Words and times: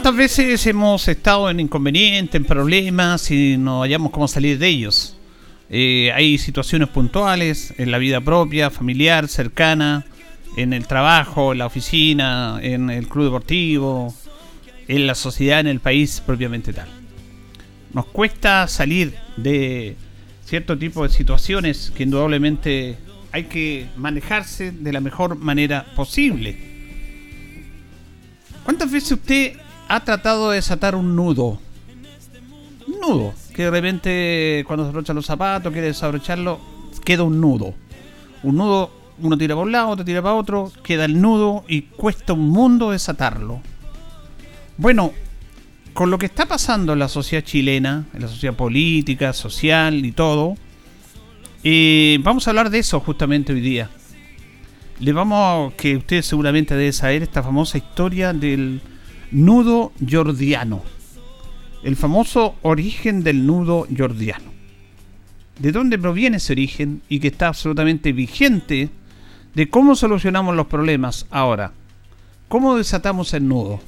¿Cuántas 0.00 0.16
veces 0.16 0.66
hemos 0.66 1.06
estado 1.08 1.50
en 1.50 1.60
inconvenientes, 1.60 2.34
en 2.34 2.46
problemas 2.46 3.30
y 3.30 3.58
no 3.58 3.82
hallamos 3.82 4.10
cómo 4.12 4.26
salir 4.28 4.58
de 4.58 4.66
ellos? 4.66 5.14
Eh, 5.68 6.10
hay 6.14 6.38
situaciones 6.38 6.88
puntuales 6.88 7.74
en 7.76 7.90
la 7.90 7.98
vida 7.98 8.22
propia, 8.22 8.70
familiar, 8.70 9.28
cercana, 9.28 10.06
en 10.56 10.72
el 10.72 10.86
trabajo, 10.86 11.52
en 11.52 11.58
la 11.58 11.66
oficina, 11.66 12.58
en 12.62 12.88
el 12.88 13.08
club 13.08 13.26
deportivo, 13.26 14.14
en 14.88 15.06
la 15.06 15.14
sociedad, 15.14 15.60
en 15.60 15.66
el 15.66 15.80
país 15.80 16.22
propiamente 16.24 16.72
tal. 16.72 16.88
Nos 17.92 18.06
cuesta 18.06 18.68
salir 18.68 19.14
de 19.36 19.96
cierto 20.46 20.78
tipo 20.78 21.06
de 21.06 21.10
situaciones 21.10 21.92
que 21.94 22.04
indudablemente 22.04 22.96
hay 23.32 23.44
que 23.44 23.86
manejarse 23.98 24.72
de 24.72 24.92
la 24.94 25.00
mejor 25.02 25.36
manera 25.36 25.84
posible. 25.94 26.56
¿Cuántas 28.64 28.90
veces 28.90 29.12
usted 29.12 29.58
ha 29.90 29.98
tratado 30.04 30.50
de 30.50 30.56
desatar 30.56 30.94
un 30.94 31.16
nudo. 31.16 31.58
Un 32.86 33.00
nudo. 33.00 33.34
Que 33.52 33.64
de 33.64 33.70
repente 33.72 34.64
cuando 34.64 34.84
se 34.84 34.90
abrochan 34.90 35.16
los 35.16 35.26
zapatos, 35.26 35.72
quiere 35.72 35.88
desabrocharlo, 35.88 36.60
queda 37.04 37.24
un 37.24 37.40
nudo. 37.40 37.74
Un 38.44 38.56
nudo, 38.56 38.92
uno 39.18 39.36
tira 39.36 39.56
para 39.56 39.64
un 39.64 39.72
lado, 39.72 39.88
otro 39.88 40.04
tira 40.04 40.22
para 40.22 40.36
otro, 40.36 40.70
queda 40.84 41.06
el 41.06 41.20
nudo 41.20 41.64
y 41.66 41.82
cuesta 41.82 42.34
un 42.34 42.50
mundo 42.50 42.92
desatarlo. 42.92 43.62
Bueno, 44.76 45.12
con 45.92 46.08
lo 46.08 46.18
que 46.18 46.26
está 46.26 46.46
pasando 46.46 46.92
en 46.92 47.00
la 47.00 47.08
sociedad 47.08 47.44
chilena, 47.44 48.06
en 48.14 48.22
la 48.22 48.28
sociedad 48.28 48.54
política, 48.54 49.32
social 49.32 50.06
y 50.06 50.12
todo, 50.12 50.54
eh, 51.64 52.16
vamos 52.22 52.46
a 52.46 52.50
hablar 52.50 52.70
de 52.70 52.78
eso 52.78 53.00
justamente 53.00 53.52
hoy 53.52 53.60
día. 53.60 53.90
Le 55.00 55.12
vamos 55.12 55.72
a 55.72 55.76
que 55.76 55.96
usted 55.96 56.22
seguramente 56.22 56.76
debe 56.76 56.92
saber 56.92 57.24
esta 57.24 57.42
famosa 57.42 57.76
historia 57.76 58.32
del 58.32 58.80
nudo 59.30 59.92
jordiano. 60.08 60.82
El 61.82 61.96
famoso 61.96 62.56
origen 62.62 63.22
del 63.22 63.46
nudo 63.46 63.86
jordiano. 63.96 64.50
¿De 65.58 65.72
dónde 65.72 65.98
proviene 65.98 66.38
ese 66.38 66.52
origen 66.52 67.02
y 67.08 67.20
que 67.20 67.28
está 67.28 67.48
absolutamente 67.48 68.12
vigente 68.12 68.90
de 69.54 69.68
cómo 69.68 69.94
solucionamos 69.94 70.56
los 70.56 70.66
problemas 70.66 71.26
ahora? 71.30 71.72
¿Cómo 72.48 72.76
desatamos 72.76 73.34
el 73.34 73.46
nudo? 73.46 73.80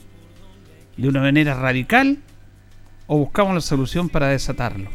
¿De 0.97 1.09
una 1.09 1.21
manera 1.21 1.55
radical 1.55 2.19
o 3.07 3.19
buscamos 3.19 3.55
la 3.55 3.61
solución 3.61 4.09
para 4.09 4.29
desatarlo? 4.29 4.91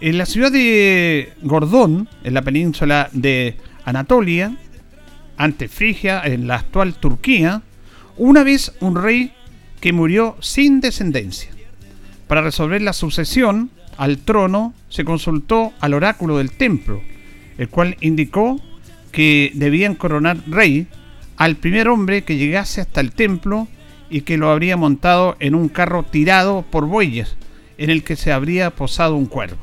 En 0.00 0.16
la 0.16 0.26
ciudad 0.26 0.50
de 0.50 1.34
Gordón, 1.42 2.08
en 2.24 2.34
la 2.34 2.42
península 2.42 3.10
de 3.12 3.56
Anatolia, 3.84 4.56
ante 5.36 5.68
Frigia, 5.68 6.22
en 6.24 6.46
la 6.46 6.56
actual 6.56 6.94
Turquía, 6.94 7.62
una 8.20 8.44
vez 8.44 8.74
un 8.80 8.96
rey 8.96 9.32
que 9.80 9.94
murió 9.94 10.36
sin 10.40 10.82
descendencia. 10.82 11.50
Para 12.28 12.42
resolver 12.42 12.82
la 12.82 12.92
sucesión 12.92 13.70
al 13.96 14.18
trono 14.18 14.74
se 14.90 15.06
consultó 15.06 15.72
al 15.80 15.94
oráculo 15.94 16.36
del 16.36 16.50
templo, 16.50 17.00
el 17.56 17.70
cual 17.70 17.96
indicó 18.02 18.60
que 19.10 19.52
debían 19.54 19.94
coronar 19.94 20.36
rey 20.46 20.86
al 21.38 21.56
primer 21.56 21.88
hombre 21.88 22.22
que 22.22 22.36
llegase 22.36 22.82
hasta 22.82 23.00
el 23.00 23.12
templo 23.12 23.68
y 24.10 24.20
que 24.20 24.36
lo 24.36 24.50
habría 24.50 24.76
montado 24.76 25.36
en 25.40 25.54
un 25.54 25.70
carro 25.70 26.02
tirado 26.02 26.62
por 26.70 26.84
bueyes, 26.84 27.36
en 27.78 27.88
el 27.88 28.04
que 28.04 28.16
se 28.16 28.32
habría 28.32 28.68
posado 28.68 29.16
un 29.16 29.24
cuervo. 29.24 29.62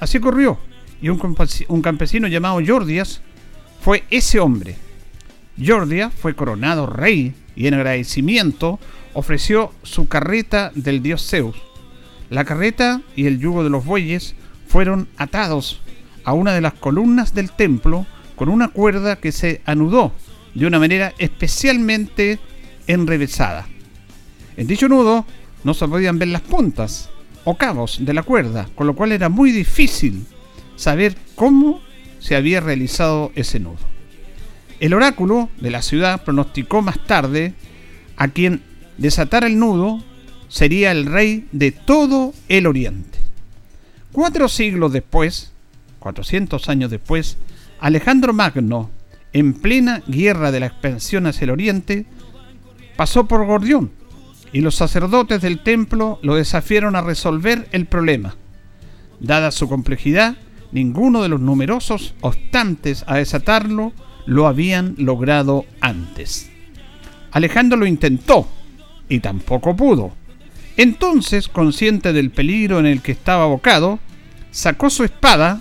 Así 0.00 0.16
ocurrió, 0.16 0.58
y 1.02 1.10
un, 1.10 1.82
campesino 1.82 2.28
llamado 2.28 2.62
Jordias 2.66 3.20
fue 3.82 4.04
ese 4.10 4.40
hombre. 4.40 4.76
Jordia 5.62 6.08
fue 6.08 6.34
coronado 6.34 6.86
rey 6.86 7.34
y 7.56 7.66
en 7.66 7.74
agradecimiento 7.74 8.78
ofreció 9.12 9.72
su 9.82 10.08
carreta 10.08 10.72
del 10.74 11.02
dios 11.02 11.26
Zeus. 11.28 11.56
La 12.30 12.44
carreta 12.44 13.00
y 13.16 13.26
el 13.26 13.38
yugo 13.38 13.64
de 13.64 13.70
los 13.70 13.84
bueyes 13.84 14.34
fueron 14.66 15.08
atados 15.16 15.80
a 16.24 16.32
una 16.32 16.52
de 16.52 16.60
las 16.60 16.74
columnas 16.74 17.34
del 17.34 17.50
templo 17.52 18.06
con 18.36 18.48
una 18.48 18.68
cuerda 18.68 19.16
que 19.16 19.32
se 19.32 19.60
anudó 19.64 20.12
de 20.54 20.66
una 20.66 20.78
manera 20.78 21.12
especialmente 21.18 22.38
enrevesada. 22.86 23.66
En 24.56 24.66
dicho 24.66 24.88
nudo 24.88 25.26
no 25.64 25.74
se 25.74 25.88
podían 25.88 26.18
ver 26.18 26.28
las 26.28 26.42
puntas 26.42 27.10
o 27.44 27.56
cabos 27.56 27.98
de 28.00 28.14
la 28.14 28.22
cuerda, 28.22 28.68
con 28.74 28.86
lo 28.86 28.94
cual 28.94 29.12
era 29.12 29.28
muy 29.28 29.52
difícil 29.52 30.24
saber 30.76 31.16
cómo 31.34 31.80
se 32.18 32.36
había 32.36 32.60
realizado 32.60 33.32
ese 33.34 33.60
nudo. 33.60 33.93
El 34.84 34.92
oráculo 34.92 35.48
de 35.62 35.70
la 35.70 35.80
ciudad 35.80 36.24
pronosticó 36.24 36.82
más 36.82 37.02
tarde 37.06 37.54
a 38.18 38.28
quien 38.28 38.60
desatara 38.98 39.46
el 39.46 39.58
nudo 39.58 40.04
sería 40.48 40.92
el 40.92 41.06
rey 41.06 41.48
de 41.52 41.70
todo 41.72 42.34
el 42.50 42.66
oriente. 42.66 43.18
Cuatro 44.12 44.46
siglos 44.46 44.92
después, 44.92 45.52
400 46.00 46.68
años 46.68 46.90
después, 46.90 47.38
Alejandro 47.80 48.34
Magno, 48.34 48.90
en 49.32 49.54
plena 49.54 50.02
guerra 50.06 50.52
de 50.52 50.60
la 50.60 50.66
expansión 50.66 51.26
hacia 51.26 51.44
el 51.44 51.52
oriente, 51.52 52.04
pasó 52.94 53.24
por 53.24 53.46
Gordión 53.46 53.90
y 54.52 54.60
los 54.60 54.74
sacerdotes 54.74 55.40
del 55.40 55.60
templo 55.60 56.18
lo 56.20 56.34
desafiaron 56.34 56.94
a 56.94 57.00
resolver 57.00 57.70
el 57.72 57.86
problema. 57.86 58.36
Dada 59.18 59.50
su 59.50 59.66
complejidad, 59.66 60.36
ninguno 60.72 61.22
de 61.22 61.30
los 61.30 61.40
numerosos 61.40 62.14
obstantes 62.20 63.02
a 63.06 63.16
desatarlo 63.16 63.94
lo 64.26 64.46
habían 64.46 64.94
logrado 64.98 65.64
antes. 65.80 66.50
Alejandro 67.32 67.78
lo 67.78 67.86
intentó 67.86 68.48
y 69.08 69.20
tampoco 69.20 69.76
pudo. 69.76 70.12
Entonces, 70.76 71.48
consciente 71.48 72.12
del 72.12 72.30
peligro 72.30 72.78
en 72.80 72.86
el 72.86 73.00
que 73.00 73.12
estaba 73.12 73.44
abocado, 73.44 73.98
sacó 74.50 74.90
su 74.90 75.04
espada 75.04 75.60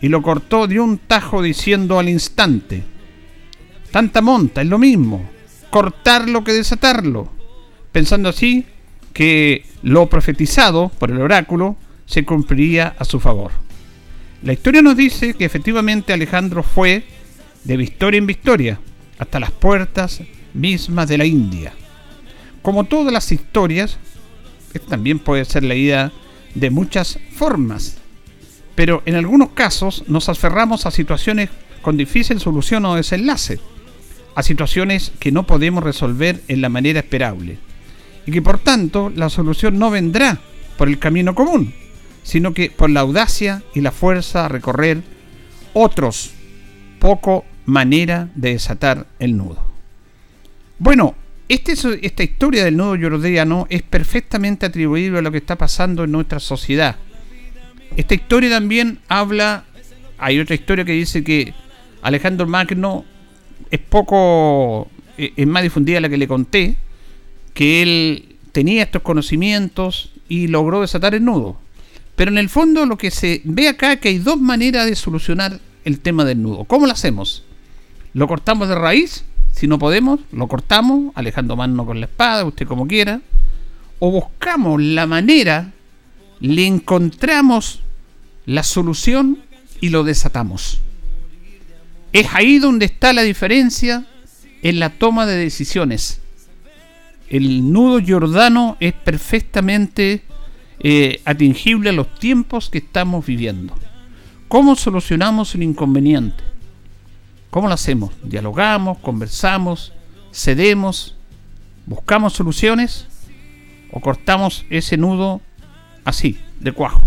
y 0.00 0.08
lo 0.08 0.22
cortó 0.22 0.66
de 0.66 0.80
un 0.80 0.98
tajo 0.98 1.42
diciendo 1.42 1.98
al 1.98 2.08
instante, 2.08 2.82
Tanta 3.90 4.22
monta, 4.22 4.62
es 4.62 4.68
lo 4.68 4.78
mismo, 4.78 5.28
cortarlo 5.70 6.44
que 6.44 6.52
desatarlo, 6.52 7.30
pensando 7.92 8.30
así 8.30 8.64
que 9.12 9.66
lo 9.82 10.08
profetizado 10.08 10.90
por 10.98 11.10
el 11.10 11.20
oráculo 11.20 11.76
se 12.06 12.24
cumpliría 12.24 12.94
a 12.98 13.04
su 13.04 13.20
favor. 13.20 13.52
La 14.42 14.54
historia 14.54 14.82
nos 14.82 14.96
dice 14.96 15.34
que 15.34 15.44
efectivamente 15.44 16.12
Alejandro 16.12 16.62
fue 16.62 17.04
de 17.64 17.76
victoria 17.76 18.18
en 18.18 18.26
victoria, 18.26 18.80
hasta 19.18 19.40
las 19.40 19.50
puertas 19.50 20.20
mismas 20.54 21.08
de 21.08 21.18
la 21.18 21.24
India. 21.24 21.72
Como 22.62 22.84
todas 22.84 23.12
las 23.12 23.30
historias, 23.32 23.98
también 24.88 25.18
puede 25.18 25.44
ser 25.44 25.62
leída 25.62 26.12
de 26.54 26.70
muchas 26.70 27.18
formas, 27.34 27.98
pero 28.74 29.02
en 29.06 29.14
algunos 29.14 29.50
casos 29.50 30.04
nos 30.08 30.28
aferramos 30.28 30.86
a 30.86 30.90
situaciones 30.90 31.50
con 31.82 31.96
difícil 31.96 32.40
solución 32.40 32.84
o 32.84 32.94
desenlace, 32.94 33.60
a 34.34 34.42
situaciones 34.42 35.12
que 35.18 35.32
no 35.32 35.46
podemos 35.46 35.84
resolver 35.84 36.42
en 36.48 36.60
la 36.60 36.68
manera 36.68 37.00
esperable, 37.00 37.58
y 38.26 38.32
que 38.32 38.42
por 38.42 38.58
tanto 38.58 39.10
la 39.14 39.28
solución 39.28 39.78
no 39.78 39.90
vendrá 39.90 40.38
por 40.78 40.88
el 40.88 40.98
camino 40.98 41.34
común, 41.34 41.74
sino 42.22 42.54
que 42.54 42.70
por 42.70 42.90
la 42.90 43.00
audacia 43.00 43.62
y 43.74 43.80
la 43.80 43.92
fuerza 43.92 44.44
a 44.44 44.48
recorrer 44.48 45.02
otros 45.74 46.30
poco 46.98 47.44
manera 47.66 48.28
de 48.34 48.52
desatar 48.52 49.06
el 49.18 49.36
nudo. 49.36 49.64
Bueno, 50.78 51.14
este, 51.48 51.74
esta 52.02 52.22
historia 52.22 52.64
del 52.64 52.76
nudo 52.76 52.96
jordiano 52.98 53.66
es 53.70 53.82
perfectamente 53.82 54.66
atribuible 54.66 55.18
a 55.18 55.22
lo 55.22 55.30
que 55.30 55.38
está 55.38 55.56
pasando 55.56 56.04
en 56.04 56.12
nuestra 56.12 56.40
sociedad. 56.40 56.96
Esta 57.96 58.14
historia 58.14 58.50
también 58.50 59.00
habla, 59.08 59.64
hay 60.18 60.40
otra 60.40 60.54
historia 60.54 60.84
que 60.84 60.92
dice 60.92 61.22
que 61.22 61.52
Alejandro 62.00 62.46
Magno 62.46 63.04
es 63.70 63.80
poco, 63.80 64.88
eh, 65.18 65.32
es 65.36 65.46
más 65.46 65.62
difundida 65.62 66.00
la 66.00 66.08
que 66.08 66.16
le 66.16 66.26
conté, 66.26 66.76
que 67.54 67.82
él 67.82 68.36
tenía 68.52 68.84
estos 68.84 69.02
conocimientos 69.02 70.10
y 70.28 70.48
logró 70.48 70.80
desatar 70.80 71.14
el 71.14 71.24
nudo. 71.24 71.58
Pero 72.16 72.30
en 72.30 72.38
el 72.38 72.48
fondo 72.48 72.86
lo 72.86 72.96
que 72.96 73.10
se 73.10 73.40
ve 73.44 73.68
acá 73.68 73.94
es 73.94 74.00
que 74.00 74.08
hay 74.08 74.18
dos 74.18 74.40
maneras 74.40 74.86
de 74.86 74.96
solucionar 74.96 75.60
el 75.84 76.00
tema 76.00 76.24
del 76.24 76.42
nudo. 76.42 76.64
¿Cómo 76.64 76.86
lo 76.86 76.92
hacemos? 76.92 77.44
¿Lo 78.14 78.28
cortamos 78.28 78.68
de 78.68 78.74
raíz? 78.74 79.24
Si 79.52 79.66
no 79.66 79.78
podemos, 79.78 80.20
lo 80.32 80.48
cortamos, 80.48 81.12
alejando 81.14 81.56
mano 81.56 81.86
con 81.86 82.00
la 82.00 82.06
espada, 82.06 82.44
usted 82.44 82.66
como 82.66 82.86
quiera. 82.86 83.20
O 83.98 84.10
buscamos 84.10 84.82
la 84.82 85.06
manera, 85.06 85.72
le 86.40 86.66
encontramos 86.66 87.80
la 88.46 88.62
solución 88.62 89.38
y 89.80 89.90
lo 89.90 90.04
desatamos. 90.04 90.80
Es 92.12 92.26
ahí 92.34 92.58
donde 92.58 92.86
está 92.86 93.12
la 93.12 93.22
diferencia 93.22 94.06
en 94.62 94.78
la 94.78 94.90
toma 94.90 95.26
de 95.26 95.36
decisiones. 95.36 96.20
El 97.28 97.72
nudo 97.72 98.00
jordano 98.06 98.76
es 98.80 98.92
perfectamente 98.92 100.22
eh, 100.80 101.20
atingible 101.24 101.90
a 101.90 101.94
los 101.94 102.14
tiempos 102.16 102.68
que 102.68 102.78
estamos 102.78 103.24
viviendo. 103.24 103.74
¿Cómo 104.48 104.76
solucionamos 104.76 105.54
un 105.54 105.62
inconveniente? 105.62 106.51
¿Cómo 107.52 107.68
lo 107.68 107.74
hacemos? 107.74 108.14
¿Dialogamos, 108.22 108.96
conversamos, 109.00 109.92
cedemos, 110.32 111.16
buscamos 111.84 112.32
soluciones 112.32 113.06
o 113.90 114.00
cortamos 114.00 114.64
ese 114.70 114.96
nudo 114.96 115.42
así, 116.06 116.38
de 116.60 116.72
cuajo? 116.72 117.02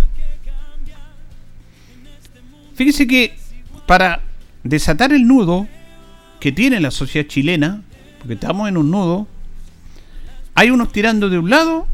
Fíjese 2.75 3.07
que 3.07 3.35
para 3.87 4.21
desatar 4.63 5.13
el 5.13 5.25
nudo 5.25 5.67
que 6.39 6.51
tiene 6.51 6.79
la 6.79 6.91
sociedad 6.91 7.27
chilena, 7.27 7.81
porque 8.19 8.35
estamos 8.35 8.69
en 8.69 8.77
un 8.77 8.91
nudo, 8.91 9.27
hay 10.53 10.69
unos 10.69 10.91
tirando 10.91 11.27
de 11.27 11.39
un 11.39 11.49
lado 11.49 11.87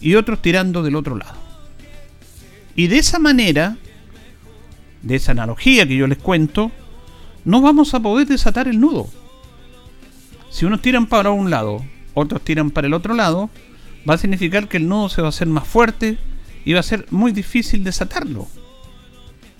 y 0.00 0.14
otros 0.14 0.40
tirando 0.40 0.82
del 0.82 0.96
otro 0.96 1.16
lado. 1.18 1.36
Y 2.76 2.86
de 2.86 2.96
esa 2.96 3.18
manera, 3.18 3.76
de 5.02 5.16
esa 5.16 5.32
analogía 5.32 5.86
que 5.86 5.98
yo 5.98 6.06
les 6.06 6.16
cuento, 6.16 6.72
no 7.44 7.60
vamos 7.60 7.94
a 7.94 8.00
poder 8.00 8.26
desatar 8.26 8.68
el 8.68 8.80
nudo. 8.80 9.08
Si 10.50 10.64
unos 10.64 10.82
tiran 10.82 11.06
para 11.06 11.30
un 11.30 11.50
lado, 11.50 11.84
otros 12.14 12.42
tiran 12.42 12.70
para 12.70 12.86
el 12.86 12.94
otro 12.94 13.14
lado, 13.14 13.50
va 14.08 14.14
a 14.14 14.18
significar 14.18 14.68
que 14.68 14.76
el 14.76 14.88
nudo 14.88 15.08
se 15.08 15.20
va 15.20 15.28
a 15.28 15.30
hacer 15.30 15.48
más 15.48 15.66
fuerte 15.66 16.18
y 16.64 16.72
va 16.72 16.80
a 16.80 16.84
ser 16.84 17.06
muy 17.10 17.32
difícil 17.32 17.84
desatarlo. 17.84 18.46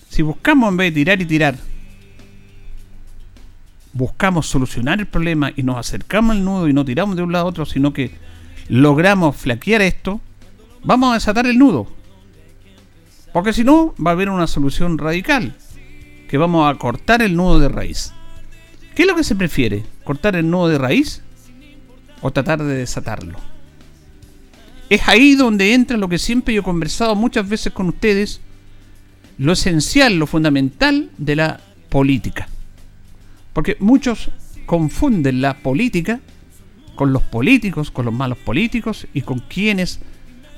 Si 0.08 0.22
buscamos 0.22 0.70
en 0.70 0.76
vez 0.76 0.94
de 0.94 1.00
tirar 1.00 1.20
y 1.20 1.26
tirar, 1.26 1.56
buscamos 3.92 4.46
solucionar 4.46 5.00
el 5.00 5.06
problema 5.06 5.52
y 5.54 5.62
nos 5.62 5.76
acercamos 5.76 6.36
al 6.36 6.44
nudo 6.44 6.68
y 6.68 6.72
no 6.72 6.84
tiramos 6.84 7.16
de 7.16 7.22
un 7.22 7.32
lado 7.32 7.46
a 7.46 7.48
otro, 7.48 7.66
sino 7.66 7.92
que 7.92 8.12
logramos 8.68 9.36
flaquear 9.36 9.82
esto, 9.82 10.20
vamos 10.84 11.10
a 11.10 11.14
desatar 11.14 11.46
el 11.46 11.58
nudo. 11.58 11.88
Porque 13.32 13.52
si 13.52 13.64
no, 13.64 13.94
va 14.04 14.10
a 14.10 14.14
haber 14.14 14.30
una 14.30 14.46
solución 14.46 14.98
radical, 14.98 15.56
que 16.34 16.38
vamos 16.38 16.68
a 16.68 16.76
cortar 16.76 17.22
el 17.22 17.36
nudo 17.36 17.60
de 17.60 17.68
raíz. 17.68 18.12
¿Qué 18.96 19.02
es 19.02 19.08
lo 19.08 19.14
que 19.14 19.22
se 19.22 19.36
prefiere? 19.36 19.84
¿Cortar 20.02 20.34
el 20.34 20.50
nudo 20.50 20.66
de 20.66 20.78
raíz 20.78 21.22
o 22.22 22.32
tratar 22.32 22.60
de 22.60 22.74
desatarlo? 22.74 23.38
Es 24.90 25.06
ahí 25.06 25.36
donde 25.36 25.74
entra 25.74 25.96
lo 25.96 26.08
que 26.08 26.18
siempre 26.18 26.52
yo 26.52 26.62
he 26.62 26.64
conversado 26.64 27.14
muchas 27.14 27.48
veces 27.48 27.72
con 27.72 27.86
ustedes, 27.86 28.40
lo 29.38 29.52
esencial, 29.52 30.16
lo 30.16 30.26
fundamental 30.26 31.08
de 31.18 31.36
la 31.36 31.60
política. 31.88 32.48
Porque 33.52 33.76
muchos 33.78 34.28
confunden 34.66 35.40
la 35.40 35.58
política 35.58 36.18
con 36.96 37.12
los 37.12 37.22
políticos, 37.22 37.92
con 37.92 38.06
los 38.06 38.14
malos 38.14 38.38
políticos 38.38 39.06
y 39.14 39.20
con 39.20 39.38
quienes 39.38 40.00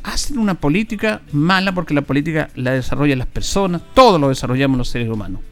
hacen 0.05 0.39
una 0.39 0.55
política 0.55 1.21
mala 1.33 1.75
porque 1.75 1.93
la 1.93 2.01
política 2.01 2.49
la 2.55 2.71
desarrollan 2.71 3.19
las 3.19 3.29
personas, 3.29 3.83
todo 3.93 4.19
lo 4.19 4.31
desarrollamos 4.31 4.79
los 4.79 4.89
seres 4.89 5.11
humanos. 5.11 5.43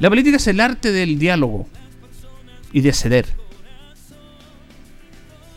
La 0.00 0.08
política 0.08 0.36
es 0.36 0.46
el 0.48 0.60
arte 0.60 0.92
del 0.92 1.18
diálogo 1.18 1.66
y 2.72 2.80
de 2.80 2.92
ceder. 2.92 3.26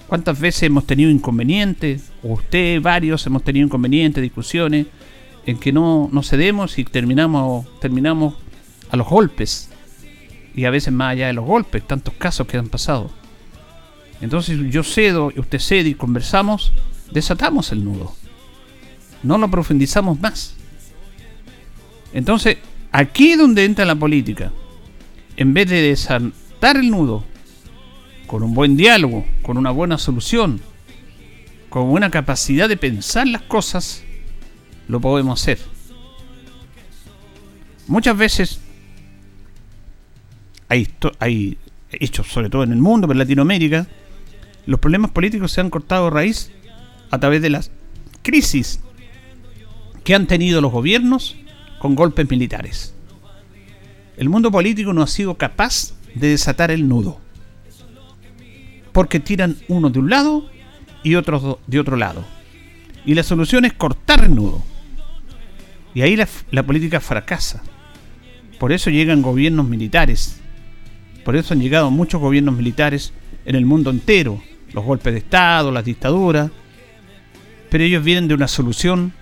¿Cuántas 0.08 0.40
veces 0.40 0.64
hemos 0.64 0.86
tenido 0.86 1.10
inconvenientes? 1.10 2.12
O 2.24 2.34
usted, 2.34 2.82
varios, 2.82 3.26
hemos 3.26 3.44
tenido 3.44 3.66
inconvenientes, 3.66 4.22
discusiones, 4.22 4.88
en 5.46 5.60
que 5.60 5.74
no, 5.74 6.10
no 6.12 6.24
cedemos 6.24 6.78
y 6.78 6.86
terminamos, 6.86 7.68
terminamos 7.80 8.36
a 8.90 8.96
los 8.96 9.08
golpes. 9.08 9.70
Y 10.56 10.66
a 10.66 10.70
veces 10.70 10.94
más 10.94 11.12
allá 11.12 11.28
de 11.28 11.34
los 11.34 11.46
golpes, 11.46 11.86
tantos 11.86 12.14
casos 12.14 12.48
que 12.48 12.58
han 12.58 12.70
pasado. 12.70 13.12
Entonces 14.22 14.60
yo 14.70 14.84
cedo, 14.84 15.32
usted 15.36 15.60
cede 15.60 15.90
y 15.90 15.94
conversamos, 15.94 16.74
desatamos 17.12 17.72
el 17.72 17.84
nudo. 17.84 18.16
No 19.24 19.38
lo 19.38 19.50
profundizamos 19.50 20.20
más. 20.20 20.56
Entonces, 22.14 22.58
aquí 22.98 23.34
es 23.34 23.38
donde 23.38 23.64
entra 23.64 23.86
la 23.86 23.94
política. 23.96 24.52
En 25.36 25.54
vez 25.54 25.70
de 25.70 25.82
desatar 25.84 26.78
el 26.78 26.90
nudo 26.90 27.24
con 28.26 28.42
un 28.42 28.56
buen 28.56 28.76
diálogo, 28.76 29.24
con 29.44 29.60
una 29.60 29.70
buena 29.70 30.00
solución, 30.00 30.60
con 31.70 31.84
una 31.84 32.10
capacidad 32.10 32.68
de 32.68 32.76
pensar 32.76 33.28
las 33.28 33.44
cosas, 33.44 34.04
lo 34.88 35.00
podemos 35.00 35.40
hacer. 35.40 35.60
Muchas 37.86 38.18
veces 38.18 38.60
hay, 40.68 41.58
hechos, 41.92 42.28
sobre 42.28 42.50
todo 42.50 42.64
en 42.64 42.72
el 42.72 42.80
mundo, 42.80 43.10
en 43.12 43.20
Latinoamérica, 43.20 43.86
los 44.66 44.80
problemas 44.80 45.12
políticos 45.12 45.52
se 45.52 45.62
han 45.62 45.70
cortado 45.70 46.10
raíz 46.10 46.52
a 47.12 47.20
través 47.20 47.44
de 47.44 47.52
las 47.52 47.70
crisis 48.24 48.80
que 50.04 50.16
han 50.16 50.26
tenido 50.26 50.62
los 50.62 50.72
gobiernos 50.72 51.36
con 51.80 51.96
golpes 51.96 52.30
militares. 52.30 52.94
El 54.18 54.30
mundo 54.30 54.52
político 54.52 54.94
no 54.94 55.04
ha 55.04 55.08
sido 55.08 55.36
capaz 55.36 55.94
de 56.16 56.30
desatar 56.30 56.72
el 56.72 56.88
nudo. 56.88 57.20
Porque 58.92 59.20
tiran 59.20 59.58
uno 59.68 59.90
de 59.90 60.00
un 60.00 60.10
lado 60.10 60.50
y 61.04 61.16
otros 61.16 61.58
de 61.68 61.80
otro 61.80 61.96
lado. 61.98 62.26
Y 63.06 63.14
la 63.14 63.24
solución 63.24 63.66
es 63.66 63.74
cortar 63.74 64.24
el 64.24 64.36
nudo. 64.36 64.64
Y 65.94 66.02
ahí 66.02 66.16
la, 66.16 66.28
la 66.52 66.64
política 66.64 67.00
fracasa. 67.00 67.64
Por 68.60 68.72
eso 68.72 68.90
llegan 68.90 69.22
gobiernos 69.22 69.68
militares. 69.68 70.40
Por 71.24 71.36
eso 71.36 71.54
han 71.54 71.62
llegado 71.62 71.92
muchos 71.92 72.20
gobiernos 72.20 72.56
militares 72.56 73.14
en 73.46 73.56
el 73.56 73.66
mundo 73.66 73.92
entero. 73.92 74.42
Los 74.74 74.84
golpes 74.84 75.14
de 75.14 75.20
Estado, 75.20 75.72
las 75.72 75.86
dictaduras, 75.86 76.52
pero 77.70 77.84
ellos 77.84 78.04
vienen 78.04 78.28
de 78.28 78.34
una 78.34 78.48
solución, 78.48 79.14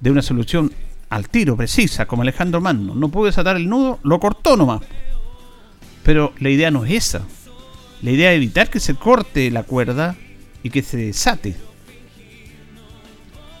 de 0.00 0.10
una 0.10 0.22
solución 0.22 0.72
al 1.10 1.28
tiro, 1.28 1.56
precisa, 1.56 2.06
como 2.06 2.22
Alejandro 2.22 2.60
Magno. 2.60 2.94
No 2.94 3.08
pudo 3.08 3.26
desatar 3.26 3.56
el 3.56 3.68
nudo, 3.68 3.98
lo 4.02 4.20
cortó 4.20 4.56
nomás. 4.56 4.82
Pero 6.02 6.32
la 6.38 6.50
idea 6.50 6.70
no 6.70 6.84
es 6.84 6.92
esa. 6.92 7.22
La 8.02 8.10
idea 8.10 8.32
es 8.32 8.36
evitar 8.36 8.70
que 8.70 8.80
se 8.80 8.94
corte 8.94 9.50
la 9.50 9.62
cuerda 9.62 10.16
y 10.62 10.70
que 10.70 10.82
se 10.82 10.96
desate. 10.96 11.56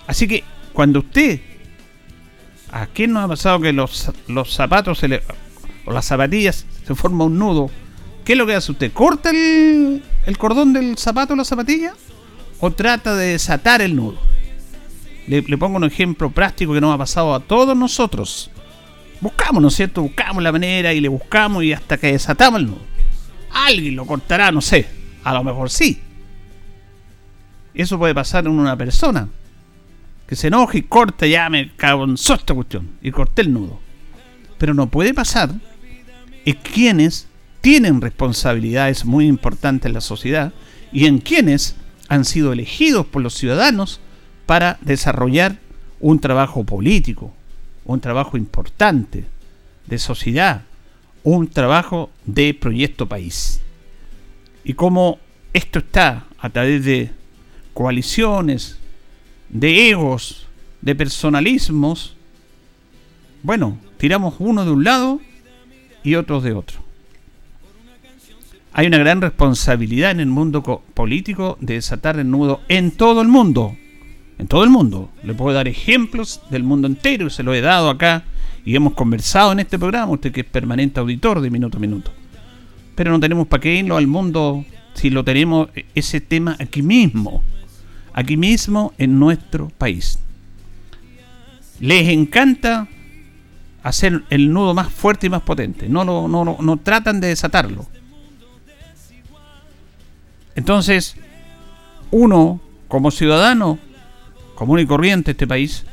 Así 0.06 0.26
que 0.26 0.44
cuando 0.72 1.00
usted, 1.00 1.40
¿a 2.70 2.86
quién 2.86 3.12
nos 3.12 3.24
ha 3.24 3.28
pasado 3.28 3.60
que 3.60 3.72
los, 3.72 4.10
los 4.28 4.54
zapatos 4.54 4.98
se 4.98 5.08
le, 5.08 5.22
o 5.84 5.92
las 5.92 6.06
zapatillas 6.06 6.64
se 6.86 6.94
forma 6.94 7.24
un 7.24 7.38
nudo? 7.38 7.70
¿Qué 8.24 8.32
es 8.32 8.38
lo 8.38 8.46
que 8.46 8.54
hace 8.54 8.72
usted? 8.72 8.92
¿Corta 8.92 9.30
el, 9.30 10.02
el 10.26 10.38
cordón 10.38 10.72
del 10.72 10.96
zapato 10.96 11.34
o 11.34 11.36
la 11.36 11.44
zapatilla? 11.44 11.94
o 12.60 12.70
trata 12.72 13.14
de 13.16 13.32
desatar 13.32 13.82
el 13.82 13.96
nudo. 13.96 14.18
Le, 15.28 15.42
pongo 15.58 15.76
un 15.76 15.84
ejemplo 15.84 16.30
práctico 16.30 16.72
que 16.72 16.80
nos 16.80 16.94
ha 16.94 16.98
pasado 16.98 17.34
a 17.34 17.40
todos 17.40 17.76
nosotros. 17.76 18.50
Buscamos, 19.20 19.60
¿no 19.60 19.68
es 19.68 19.74
cierto? 19.74 20.00
Buscamos 20.00 20.42
la 20.42 20.52
manera 20.52 20.94
y 20.94 21.00
le 21.00 21.08
buscamos 21.08 21.62
y 21.64 21.72
hasta 21.74 21.98
que 21.98 22.12
desatamos 22.12 22.60
el 22.60 22.68
nudo. 22.68 22.80
Alguien 23.50 23.94
lo 23.94 24.06
cortará, 24.06 24.50
no 24.50 24.62
sé. 24.62 24.88
A 25.24 25.34
lo 25.34 25.44
mejor 25.44 25.68
sí. 25.68 26.00
Eso 27.74 27.98
puede 27.98 28.14
pasar 28.14 28.46
en 28.46 28.52
una 28.52 28.74
persona. 28.74 29.28
Que 30.26 30.34
se 30.34 30.46
enoje 30.46 30.78
y 30.78 30.82
corta, 30.82 31.26
ya 31.26 31.48
me 31.50 31.60
en 31.60 32.14
esta 32.14 32.54
cuestión. 32.54 32.90
Y 33.02 33.10
corté 33.10 33.42
el 33.42 33.52
nudo. 33.52 33.80
Pero 34.56 34.72
no 34.72 34.88
puede 34.88 35.12
pasar 35.12 35.50
en 36.46 36.54
quienes 36.54 37.28
tienen 37.60 38.00
responsabilidades 38.00 39.04
muy 39.04 39.26
importantes 39.26 39.86
en 39.86 39.92
la 39.92 40.00
sociedad 40.00 40.54
y 40.90 41.04
en 41.04 41.18
quienes 41.18 41.76
han 42.08 42.24
sido 42.24 42.52
elegidos 42.52 43.06
por 43.06 43.20
los 43.20 43.34
ciudadanos 43.34 44.00
para 44.48 44.78
desarrollar 44.80 45.58
un 46.00 46.20
trabajo 46.20 46.64
político, 46.64 47.34
un 47.84 48.00
trabajo 48.00 48.38
importante 48.38 49.26
de 49.86 49.98
sociedad, 49.98 50.62
un 51.22 51.48
trabajo 51.48 52.08
de 52.24 52.54
proyecto 52.54 53.06
país. 53.06 53.60
Y 54.64 54.72
como 54.72 55.18
esto 55.52 55.80
está 55.80 56.24
a 56.38 56.48
través 56.48 56.82
de 56.86 57.10
coaliciones, 57.74 58.78
de 59.50 59.90
egos, 59.90 60.46
de 60.80 60.94
personalismos, 60.94 62.16
bueno, 63.42 63.76
tiramos 63.98 64.36
uno 64.38 64.64
de 64.64 64.70
un 64.70 64.82
lado 64.82 65.20
y 66.02 66.14
otros 66.14 66.42
de 66.42 66.54
otro. 66.54 66.78
Hay 68.72 68.86
una 68.86 68.96
gran 68.96 69.20
responsabilidad 69.20 70.10
en 70.10 70.20
el 70.20 70.28
mundo 70.28 70.62
político 70.94 71.58
de 71.60 71.74
desatar 71.74 72.18
el 72.18 72.30
nudo 72.30 72.62
en 72.68 72.92
todo 72.92 73.20
el 73.20 73.28
mundo. 73.28 73.76
En 74.38 74.46
todo 74.46 74.64
el 74.64 74.70
mundo. 74.70 75.10
Le 75.22 75.34
puedo 75.34 75.54
dar 75.54 75.68
ejemplos 75.68 76.40
del 76.50 76.62
mundo 76.62 76.86
entero, 76.86 77.28
se 77.28 77.42
lo 77.42 77.52
he 77.54 77.60
dado 77.60 77.90
acá 77.90 78.24
y 78.64 78.76
hemos 78.76 78.94
conversado 78.94 79.52
en 79.52 79.60
este 79.60 79.78
programa, 79.78 80.12
usted 80.12 80.32
que 80.32 80.42
es 80.42 80.46
permanente 80.46 81.00
auditor 81.00 81.40
de 81.40 81.50
minuto 81.50 81.78
a 81.78 81.80
minuto. 81.80 82.12
Pero 82.94 83.10
no 83.10 83.20
tenemos 83.20 83.46
para 83.46 83.60
qué 83.60 83.74
irlo 83.74 83.96
al 83.96 84.06
mundo 84.06 84.64
si 84.94 85.10
lo 85.10 85.24
tenemos 85.24 85.68
e-, 85.74 85.86
ese 85.94 86.20
tema 86.20 86.56
aquí 86.58 86.82
mismo, 86.82 87.42
aquí 88.12 88.36
mismo 88.36 88.92
en 88.98 89.18
nuestro 89.18 89.70
país. 89.70 90.18
Les 91.80 92.08
encanta 92.08 92.88
hacer 93.82 94.22
el 94.30 94.52
nudo 94.52 94.74
más 94.74 94.92
fuerte 94.92 95.28
y 95.28 95.30
más 95.30 95.42
potente, 95.42 95.88
no, 95.88 96.04
no, 96.04 96.28
no, 96.28 96.56
no 96.60 96.76
tratan 96.76 97.20
de 97.20 97.28
desatarlo. 97.28 97.86
Entonces, 100.56 101.16
uno, 102.10 102.60
como 102.88 103.10
ciudadano 103.10 103.78
común 104.58 104.80
y 104.80 104.86
corriente 104.86 105.30
este 105.30 105.46
país, 105.46 105.84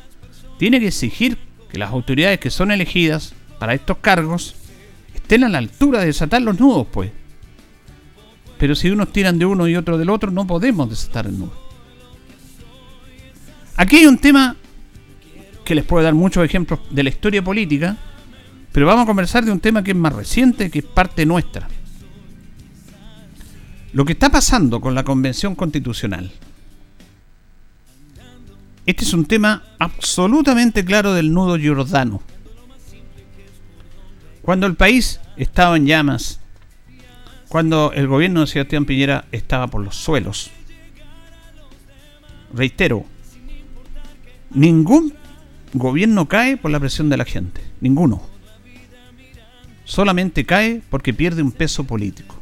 tiene 0.57 0.79
que 0.79 0.87
exigir 0.87 1.37
que 1.69 1.77
las 1.77 1.91
autoridades 1.91 2.39
que 2.39 2.49
son 2.49 2.71
elegidas 2.71 3.35
para 3.59 3.75
estos 3.75 3.97
cargos 3.99 4.55
estén 5.13 5.43
a 5.43 5.49
la 5.49 5.59
altura 5.59 5.99
de 5.99 6.07
desatar 6.07 6.41
los 6.41 6.59
nudos, 6.59 6.87
pues. 6.91 7.11
Pero 8.57 8.73
si 8.73 8.89
unos 8.89 9.13
tiran 9.13 9.37
de 9.37 9.45
uno 9.45 9.67
y 9.67 9.75
otro 9.75 9.99
del 9.99 10.09
otro, 10.09 10.31
no 10.31 10.47
podemos 10.47 10.89
desatar 10.89 11.27
el 11.27 11.37
nudo. 11.37 11.53
Aquí 13.77 13.97
hay 13.97 14.07
un 14.07 14.17
tema 14.17 14.55
que 15.63 15.75
les 15.75 15.85
puedo 15.85 16.03
dar 16.03 16.15
muchos 16.15 16.43
ejemplos 16.43 16.79
de 16.89 17.03
la 17.03 17.09
historia 17.09 17.43
política, 17.43 17.95
pero 18.71 18.87
vamos 18.87 19.03
a 19.03 19.05
conversar 19.05 19.45
de 19.45 19.51
un 19.51 19.59
tema 19.59 19.83
que 19.83 19.91
es 19.91 19.97
más 19.97 20.13
reciente, 20.13 20.71
que 20.71 20.79
es 20.79 20.85
parte 20.85 21.23
nuestra. 21.27 21.67
Lo 23.93 24.05
que 24.05 24.13
está 24.13 24.31
pasando 24.31 24.81
con 24.81 24.95
la 24.95 25.03
Convención 25.03 25.53
Constitucional. 25.53 26.31
Este 28.85 29.03
es 29.03 29.13
un 29.13 29.25
tema 29.25 29.63
absolutamente 29.79 30.85
claro 30.85 31.13
del 31.13 31.33
nudo 31.33 31.57
Giordano. 31.57 32.21
Cuando 34.43 34.67
el 34.67 34.75
país 34.75 35.19
estaba 35.37 35.75
en 35.75 35.87
llamas, 35.87 36.39
cuando 37.49 37.93
el 37.93 38.07
gobierno 38.07 38.41
de 38.41 38.47
Sebastián 38.47 38.85
Piñera 38.85 39.25
estaba 39.31 39.65
por 39.67 39.83
los 39.83 39.95
suelos, 39.95 40.51
reitero, 42.53 43.05
ningún 44.51 45.15
gobierno 45.73 46.27
cae 46.27 46.55
por 46.55 46.69
la 46.69 46.79
presión 46.79 47.09
de 47.09 47.17
la 47.17 47.25
gente, 47.25 47.61
ninguno. 47.81 48.21
Solamente 49.83 50.45
cae 50.45 50.83
porque 50.91 51.11
pierde 51.11 51.41
un 51.41 51.51
peso 51.51 51.85
político. 51.85 52.39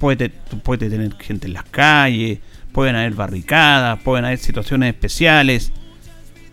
Puede, 0.00 0.30
puede 0.30 0.90
tener 0.90 1.14
gente 1.14 1.46
en 1.46 1.52
las 1.52 1.64
calles, 1.64 2.40
pueden 2.76 2.94
haber 2.94 3.14
barricadas, 3.14 3.98
pueden 4.02 4.26
haber 4.26 4.36
situaciones 4.36 4.92
especiales, 4.92 5.72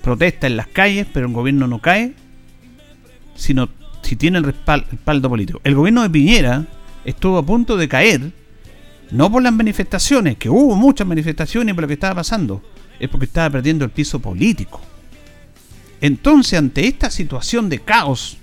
protesta 0.01 0.48
en 0.48 0.56
las 0.56 0.68
calles, 0.68 1.06
pero 1.12 1.27
el 1.27 1.34
gobierno 1.34 1.68
no 1.68 1.80
cae, 1.80 2.13
sino 3.36 3.68
si 4.01 4.15
tiene 4.15 4.38
el 4.38 4.46
respaldo 4.46 5.27
político. 5.27 5.60
El 5.65 5.75
gobierno 5.75 6.01
de 6.01 6.10
Piñera 6.10 6.65
estuvo 7.03 7.38
a 7.39 7.46
punto 7.46 7.75
de 7.75 7.89
caer, 7.89 8.32
no 9.12 9.30
por 9.30 9.44
las 9.44 9.51
manifestaciones, 9.51 10.38
que 10.38 10.48
hubo 10.48 10.77
muchas 10.77 11.06
manifestaciones 11.06 11.75
por 11.75 11.82
lo 11.82 11.88
que 11.89 11.96
estaba 11.96 12.15
pasando, 12.15 12.63
es 13.01 13.10
porque 13.10 13.25
estaba 13.25 13.50
perdiendo 13.50 13.84
el 13.84 13.92
piso 13.92 14.22
político. 14.22 14.80
Entonces, 16.00 16.58
ante 16.58 16.88
esta 16.88 17.10
situación 17.10 17.68
de 17.68 17.80
caos 17.80 18.38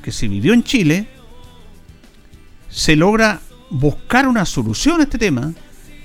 que 0.00 0.12
se 0.12 0.28
vivió 0.28 0.54
en 0.54 0.62
Chile, 0.62 1.08
se 2.68 2.94
logra 2.94 3.40
buscar 3.68 4.28
una 4.28 4.44
solución 4.44 5.00
a 5.00 5.04
este 5.04 5.18
tema 5.18 5.52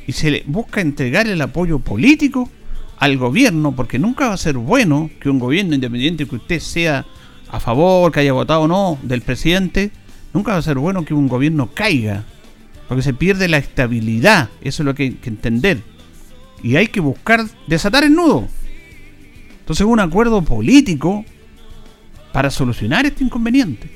y 0.07 0.11
se 0.13 0.31
le 0.31 0.43
busca 0.45 0.81
entregar 0.81 1.27
el 1.27 1.41
apoyo 1.41 1.79
político 1.79 2.49
al 2.97 3.17
gobierno, 3.17 3.71
porque 3.75 3.99
nunca 3.99 4.27
va 4.27 4.33
a 4.33 4.37
ser 4.37 4.57
bueno 4.57 5.09
que 5.19 5.29
un 5.29 5.39
gobierno 5.39 5.75
independiente 5.75 6.27
que 6.27 6.35
usted 6.35 6.59
sea 6.59 7.05
a 7.49 7.59
favor, 7.59 8.11
que 8.11 8.21
haya 8.21 8.33
votado 8.33 8.61
o 8.61 8.67
no 8.67 8.99
del 9.01 9.21
presidente, 9.21 9.91
nunca 10.33 10.53
va 10.53 10.57
a 10.57 10.61
ser 10.61 10.77
bueno 10.77 11.03
que 11.03 11.13
un 11.13 11.27
gobierno 11.27 11.71
caiga, 11.73 12.23
porque 12.87 13.01
se 13.03 13.13
pierde 13.13 13.47
la 13.47 13.57
estabilidad, 13.57 14.49
eso 14.61 14.83
es 14.83 14.85
lo 14.85 14.95
que 14.95 15.03
hay 15.03 15.11
que 15.11 15.29
entender. 15.29 15.81
Y 16.63 16.75
hay 16.75 16.87
que 16.87 16.99
buscar 16.99 17.43
desatar 17.67 18.03
el 18.03 18.13
nudo. 18.13 18.47
Entonces 19.61 19.85
un 19.85 19.99
acuerdo 19.99 20.41
político 20.43 21.25
para 22.31 22.51
solucionar 22.51 23.05
este 23.05 23.23
inconveniente. 23.23 23.89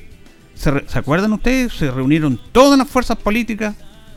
¿Se, 0.56 0.70
acuerdan 0.98 1.34
ustedes? 1.34 1.74
Se 1.74 1.92
reunieron 1.92 2.40
todas 2.52 2.78
las 2.78 2.88
fuerzas 2.88 3.18
políticas 3.18 3.76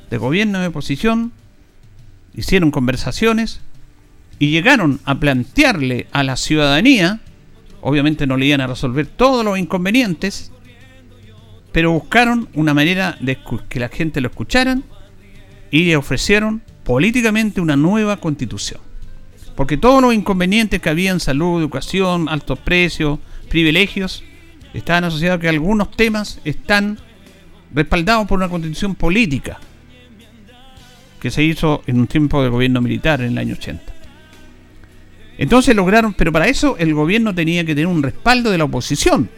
de 0.09 0.18
gobierno 0.18 0.59
y 0.59 0.62
de 0.62 0.68
oposición, 0.68 1.33
hicieron 2.35 2.70
conversaciones 2.70 3.61
y 4.38 4.50
llegaron 4.50 5.00
a 5.04 5.18
plantearle 5.18 6.06
a 6.12 6.23
la 6.23 6.37
ciudadanía, 6.37 7.20
obviamente 7.80 8.26
no 8.26 8.37
le 8.37 8.47
iban 8.47 8.61
a 8.61 8.66
resolver 8.66 9.06
todos 9.06 9.44
los 9.44 9.58
inconvenientes, 9.58 10.52
pero 11.73 11.92
buscaron 11.92 12.49
una 12.54 12.75
manera 12.75 13.16
de 13.20 13.38
que 13.68 13.80
la 13.80 13.88
gente 13.88 14.20
lo 14.20 14.28
escucharan 14.28 14.85
y 15.70 15.85
le 15.85 15.97
ofrecieron 15.97 16.62
políticamente 16.85 17.61
una 17.61 17.76
nueva 17.76 18.18
constitución. 18.18 18.80
Porque 19.54 19.76
todos 19.76 20.00
los 20.00 20.14
inconvenientes 20.14 20.80
que 20.80 20.88
había 20.88 21.11
en 21.11 21.20
salud, 21.20 21.61
educación, 21.61 22.28
altos 22.28 22.61
precios, 22.61 23.18
privilegios, 23.49 24.23
estaban 24.73 25.04
asociados 25.04 25.38
a 25.38 25.40
que 25.40 25.49
algunos 25.49 25.90
temas 25.90 26.40
están 26.44 26.99
respaldados 27.75 28.26
por 28.28 28.38
una 28.38 28.49
constitución 28.49 28.94
política 28.94 29.58
que 31.20 31.30
se 31.30 31.42
hizo 31.42 31.82
en 31.87 32.00
un 32.00 32.06
tiempo 32.06 32.42
de 32.42 32.48
gobierno 32.48 32.80
militar 32.80 33.20
en 33.20 33.32
el 33.32 33.38
año 33.38 33.54
80. 33.54 33.82
Entonces 35.38 35.75
lograron, 35.75 36.14
pero 36.14 36.32
para 36.32 36.48
eso 36.48 36.76
el 36.78 36.94
gobierno 36.94 37.34
tenía 37.34 37.64
que 37.64 37.75
tener 37.75 37.87
un 37.87 38.02
respaldo 38.02 38.50
de 38.50 38.58
la 38.58 38.64
oposición. 38.64 39.30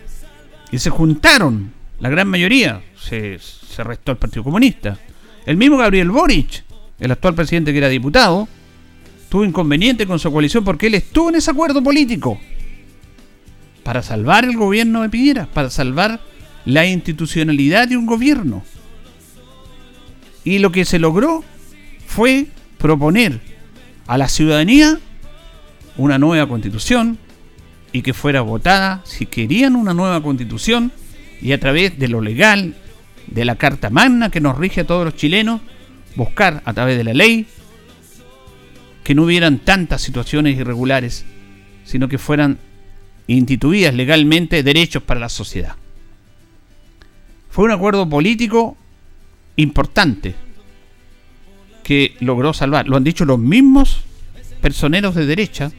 Y 0.72 0.78
se 0.78 0.90
juntaron, 0.90 1.72
la 1.98 2.08
gran 2.08 2.28
mayoría, 2.28 2.80
se, 2.98 3.38
se 3.38 3.84
restó 3.84 4.12
el 4.12 4.18
Partido 4.18 4.44
Comunista. 4.44 4.98
El 5.44 5.56
mismo 5.56 5.76
Gabriel 5.76 6.10
Boric, 6.10 6.64
el 6.98 7.10
actual 7.10 7.34
presidente 7.34 7.72
que 7.72 7.78
era 7.78 7.88
diputado, 7.88 8.48
tuvo 9.28 9.44
inconveniente 9.44 10.06
con 10.06 10.18
su 10.18 10.30
coalición 10.32 10.64
porque 10.64 10.86
él 10.88 10.94
estuvo 10.94 11.28
en 11.28 11.36
ese 11.36 11.50
acuerdo 11.50 11.82
político 11.82 12.38
para 13.82 14.02
salvar 14.02 14.44
el 14.44 14.56
gobierno 14.56 15.02
de 15.02 15.08
Piñera, 15.08 15.48
para 15.52 15.70
salvar 15.70 16.20
la 16.64 16.86
institucionalidad 16.86 17.88
de 17.88 17.96
un 17.96 18.06
gobierno. 18.06 18.62
Y 20.44 20.58
lo 20.58 20.72
que 20.72 20.84
se 20.84 20.98
logró 20.98 21.44
fue 22.10 22.48
proponer 22.76 23.40
a 24.08 24.18
la 24.18 24.26
ciudadanía 24.26 24.98
una 25.96 26.18
nueva 26.18 26.48
constitución 26.48 27.18
y 27.92 28.02
que 28.02 28.14
fuera 28.14 28.40
votada 28.40 29.00
si 29.04 29.26
querían 29.26 29.76
una 29.76 29.94
nueva 29.94 30.20
constitución 30.20 30.90
y 31.40 31.52
a 31.52 31.60
través 31.60 32.00
de 32.00 32.08
lo 32.08 32.20
legal, 32.20 32.74
de 33.28 33.44
la 33.44 33.54
Carta 33.54 33.90
Magna 33.90 34.28
que 34.28 34.40
nos 34.40 34.58
rige 34.58 34.80
a 34.80 34.86
todos 34.88 35.04
los 35.04 35.14
chilenos, 35.14 35.60
buscar 36.16 36.62
a 36.64 36.72
través 36.72 36.98
de 36.98 37.04
la 37.04 37.14
ley 37.14 37.46
que 39.04 39.14
no 39.14 39.22
hubieran 39.22 39.60
tantas 39.60 40.02
situaciones 40.02 40.58
irregulares, 40.58 41.24
sino 41.84 42.08
que 42.08 42.18
fueran 42.18 42.58
instituidas 43.28 43.94
legalmente 43.94 44.64
derechos 44.64 45.04
para 45.04 45.20
la 45.20 45.28
sociedad. 45.28 45.76
Fue 47.50 47.66
un 47.66 47.70
acuerdo 47.70 48.08
político 48.08 48.76
importante 49.54 50.49
que 51.90 52.14
logró 52.20 52.54
salvar. 52.54 52.86
Lo 52.86 52.96
han 52.96 53.02
dicho 53.02 53.24
los 53.24 53.40
mismos 53.40 54.02
personeros 54.60 55.16
de 55.16 55.26
derecha 55.26 55.72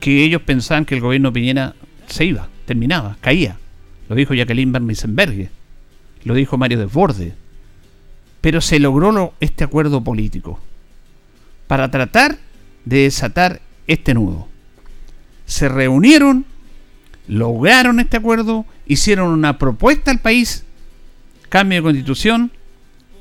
que 0.00 0.24
ellos 0.24 0.40
pensaban 0.40 0.86
que 0.86 0.94
el 0.94 1.02
gobierno 1.02 1.30
Piñera 1.30 1.74
se 2.06 2.24
iba, 2.24 2.48
terminaba, 2.64 3.18
caía. 3.20 3.58
Lo 4.08 4.16
dijo 4.16 4.32
Jacqueline 4.32 4.72
Van 4.72 4.88
lo 6.24 6.34
dijo 6.34 6.56
Mario 6.56 6.78
Desborde. 6.78 7.34
Pero 8.40 8.62
se 8.62 8.78
logró 8.78 9.34
este 9.40 9.62
acuerdo 9.62 10.02
político 10.02 10.58
para 11.66 11.90
tratar 11.90 12.38
de 12.86 13.00
desatar 13.00 13.60
este 13.86 14.14
nudo. 14.14 14.48
Se 15.44 15.68
reunieron, 15.68 16.46
lograron 17.28 18.00
este 18.00 18.16
acuerdo, 18.16 18.64
hicieron 18.86 19.28
una 19.28 19.58
propuesta 19.58 20.10
al 20.10 20.20
país, 20.20 20.64
cambio 21.50 21.76
de 21.76 21.82
constitución, 21.82 22.52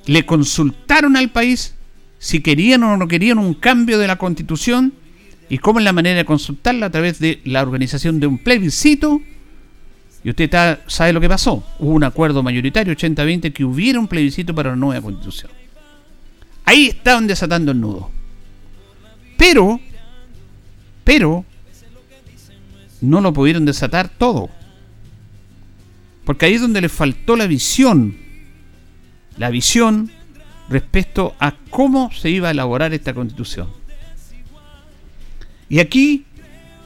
le 0.06 0.26
consultaron 0.26 1.16
al 1.16 1.30
país 1.30 1.76
si 2.20 2.42
querían 2.42 2.84
o 2.84 2.98
no 2.98 3.08
querían 3.08 3.38
un 3.38 3.54
cambio 3.54 3.98
de 3.98 4.08
la 4.08 4.18
constitución 4.18 4.94
y 5.50 5.58
cómo 5.58 5.80
es 5.80 5.86
la 5.86 5.94
manera 5.94 6.18
de 6.18 6.26
consultarla 6.26 6.88
a 6.88 6.90
través 6.90 7.20
de 7.20 7.42
la 7.46 7.62
organización 7.62 8.20
de 8.20 8.28
un 8.28 8.38
plebiscito. 8.38 9.22
Y 10.24 10.30
usted 10.30 10.50
sabe 10.88 11.12
lo 11.12 11.20
que 11.20 11.28
pasó. 11.28 11.64
Hubo 11.80 11.92
un 11.92 12.04
acuerdo 12.04 12.42
mayoritario 12.42 12.96
80-20 12.96 13.52
que 13.52 13.66
hubiera 13.66 14.00
un 14.00 14.08
plebiscito 14.08 14.56
para 14.56 14.70
una 14.70 14.78
nueva 14.78 15.02
constitución. 15.02 15.52
Ahí 16.66 16.88
estaban 16.88 17.28
desatando 17.28 17.74
el 17.74 17.82
nudo. 17.82 18.10
Pero, 19.38 19.82
pero, 21.04 21.46
no 23.02 23.20
lo 23.20 23.34
pudieron 23.34 23.66
desatar 23.66 24.08
todo. 24.08 24.50
Porque 26.24 26.46
ahí 26.46 26.54
es 26.54 26.62
donde 26.62 26.80
le 26.80 26.88
faltó 26.88 27.36
la 27.36 27.48
visión. 27.48 28.23
La 29.38 29.50
visión 29.50 30.12
respecto 30.70 31.36
a 31.40 31.56
cómo 31.70 32.12
se 32.12 32.30
iba 32.30 32.48
a 32.48 32.52
elaborar 32.52 32.94
esta 32.94 33.14
constitución. 33.14 33.68
Y 35.70 35.80
aquí 35.80 36.26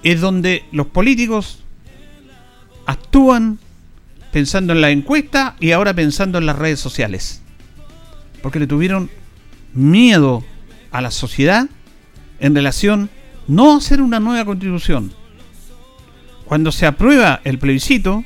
es 0.04 0.22
donde 0.22 0.63
los 0.72 0.88
políticos 0.88 1.63
actúan 2.86 3.60
pensando 4.32 4.74
en 4.74 4.82
la 4.82 4.92
encuesta 4.92 5.56
y 5.60 5.72
ahora 5.72 5.94
pensando 5.94 6.38
en 6.38 6.46
las 6.46 6.58
redes 6.58 6.80
sociales. 6.80 7.42
Porque 8.42 8.60
le 8.60 8.68
tuvieron 8.68 9.10
miedo 9.74 10.44
a 10.92 11.01
la 11.01 11.12
sociedad 11.12 11.68
en 12.39 12.56
relación 12.56 13.10
no 13.48 13.77
hacer 13.77 14.01
una 14.01 14.20
nueva 14.20 14.46
constitución. 14.46 15.12
Cuando 16.46 16.72
se 16.72 16.86
aprueba 16.86 17.42
el 17.44 17.60
plebiscito, 17.60 18.24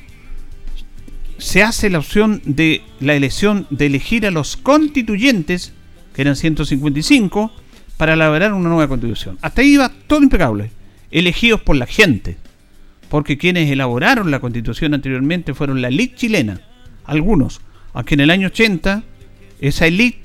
se 1.42 1.62
hace 1.64 1.90
la 1.90 1.98
opción 1.98 2.40
de 2.44 2.82
la 3.00 3.14
elección 3.14 3.66
de 3.70 3.86
elegir 3.86 4.26
a 4.26 4.30
los 4.30 4.56
constituyentes, 4.56 5.72
que 6.14 6.22
eran 6.22 6.36
155, 6.36 7.52
para 7.96 8.14
elaborar 8.14 8.52
una 8.52 8.68
nueva 8.68 8.86
constitución. 8.86 9.38
Hasta 9.42 9.60
ahí 9.60 9.74
iba 9.74 9.90
todo 10.06 10.22
impecable, 10.22 10.70
elegidos 11.10 11.60
por 11.60 11.76
la 11.76 11.86
gente, 11.86 12.36
porque 13.08 13.38
quienes 13.38 13.70
elaboraron 13.70 14.30
la 14.30 14.38
constitución 14.38 14.94
anteriormente 14.94 15.52
fueron 15.52 15.82
la 15.82 15.88
elite 15.88 16.14
chilena, 16.14 16.60
algunos, 17.04 17.60
aunque 17.92 18.14
en 18.14 18.20
el 18.20 18.30
año 18.30 18.46
80 18.46 19.02
esa 19.60 19.86
elite 19.86 20.22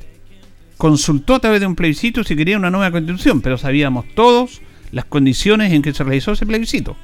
consultó 0.78 1.36
a 1.36 1.40
través 1.40 1.60
de 1.60 1.66
un 1.66 1.76
plebiscito 1.76 2.24
si 2.24 2.36
quería 2.36 2.58
una 2.58 2.70
nueva 2.70 2.92
constitución, 2.92 3.42
pero 3.42 3.58
sabíamos 3.58 4.06
todos 4.14 4.62
las 4.92 5.06
condiciones 5.06 5.74
en 5.74 5.82
que 5.82 5.94
se 5.94 6.04
realizó 6.04 6.34
ese 6.34 6.46
plebiscito. 6.46 6.96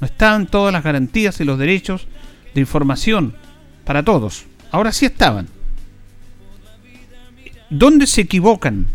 No 0.00 0.06
estaban 0.06 0.46
todas 0.46 0.72
las 0.72 0.84
garantías 0.84 1.40
y 1.40 1.44
los 1.44 1.58
derechos 1.58 2.06
de 2.54 2.60
información 2.60 3.34
para 3.88 4.02
todos. 4.02 4.44
Ahora 4.70 4.92
sí 4.92 5.06
estaban. 5.06 5.48
¿Dónde 7.70 8.06
se 8.06 8.20
equivocan 8.20 8.86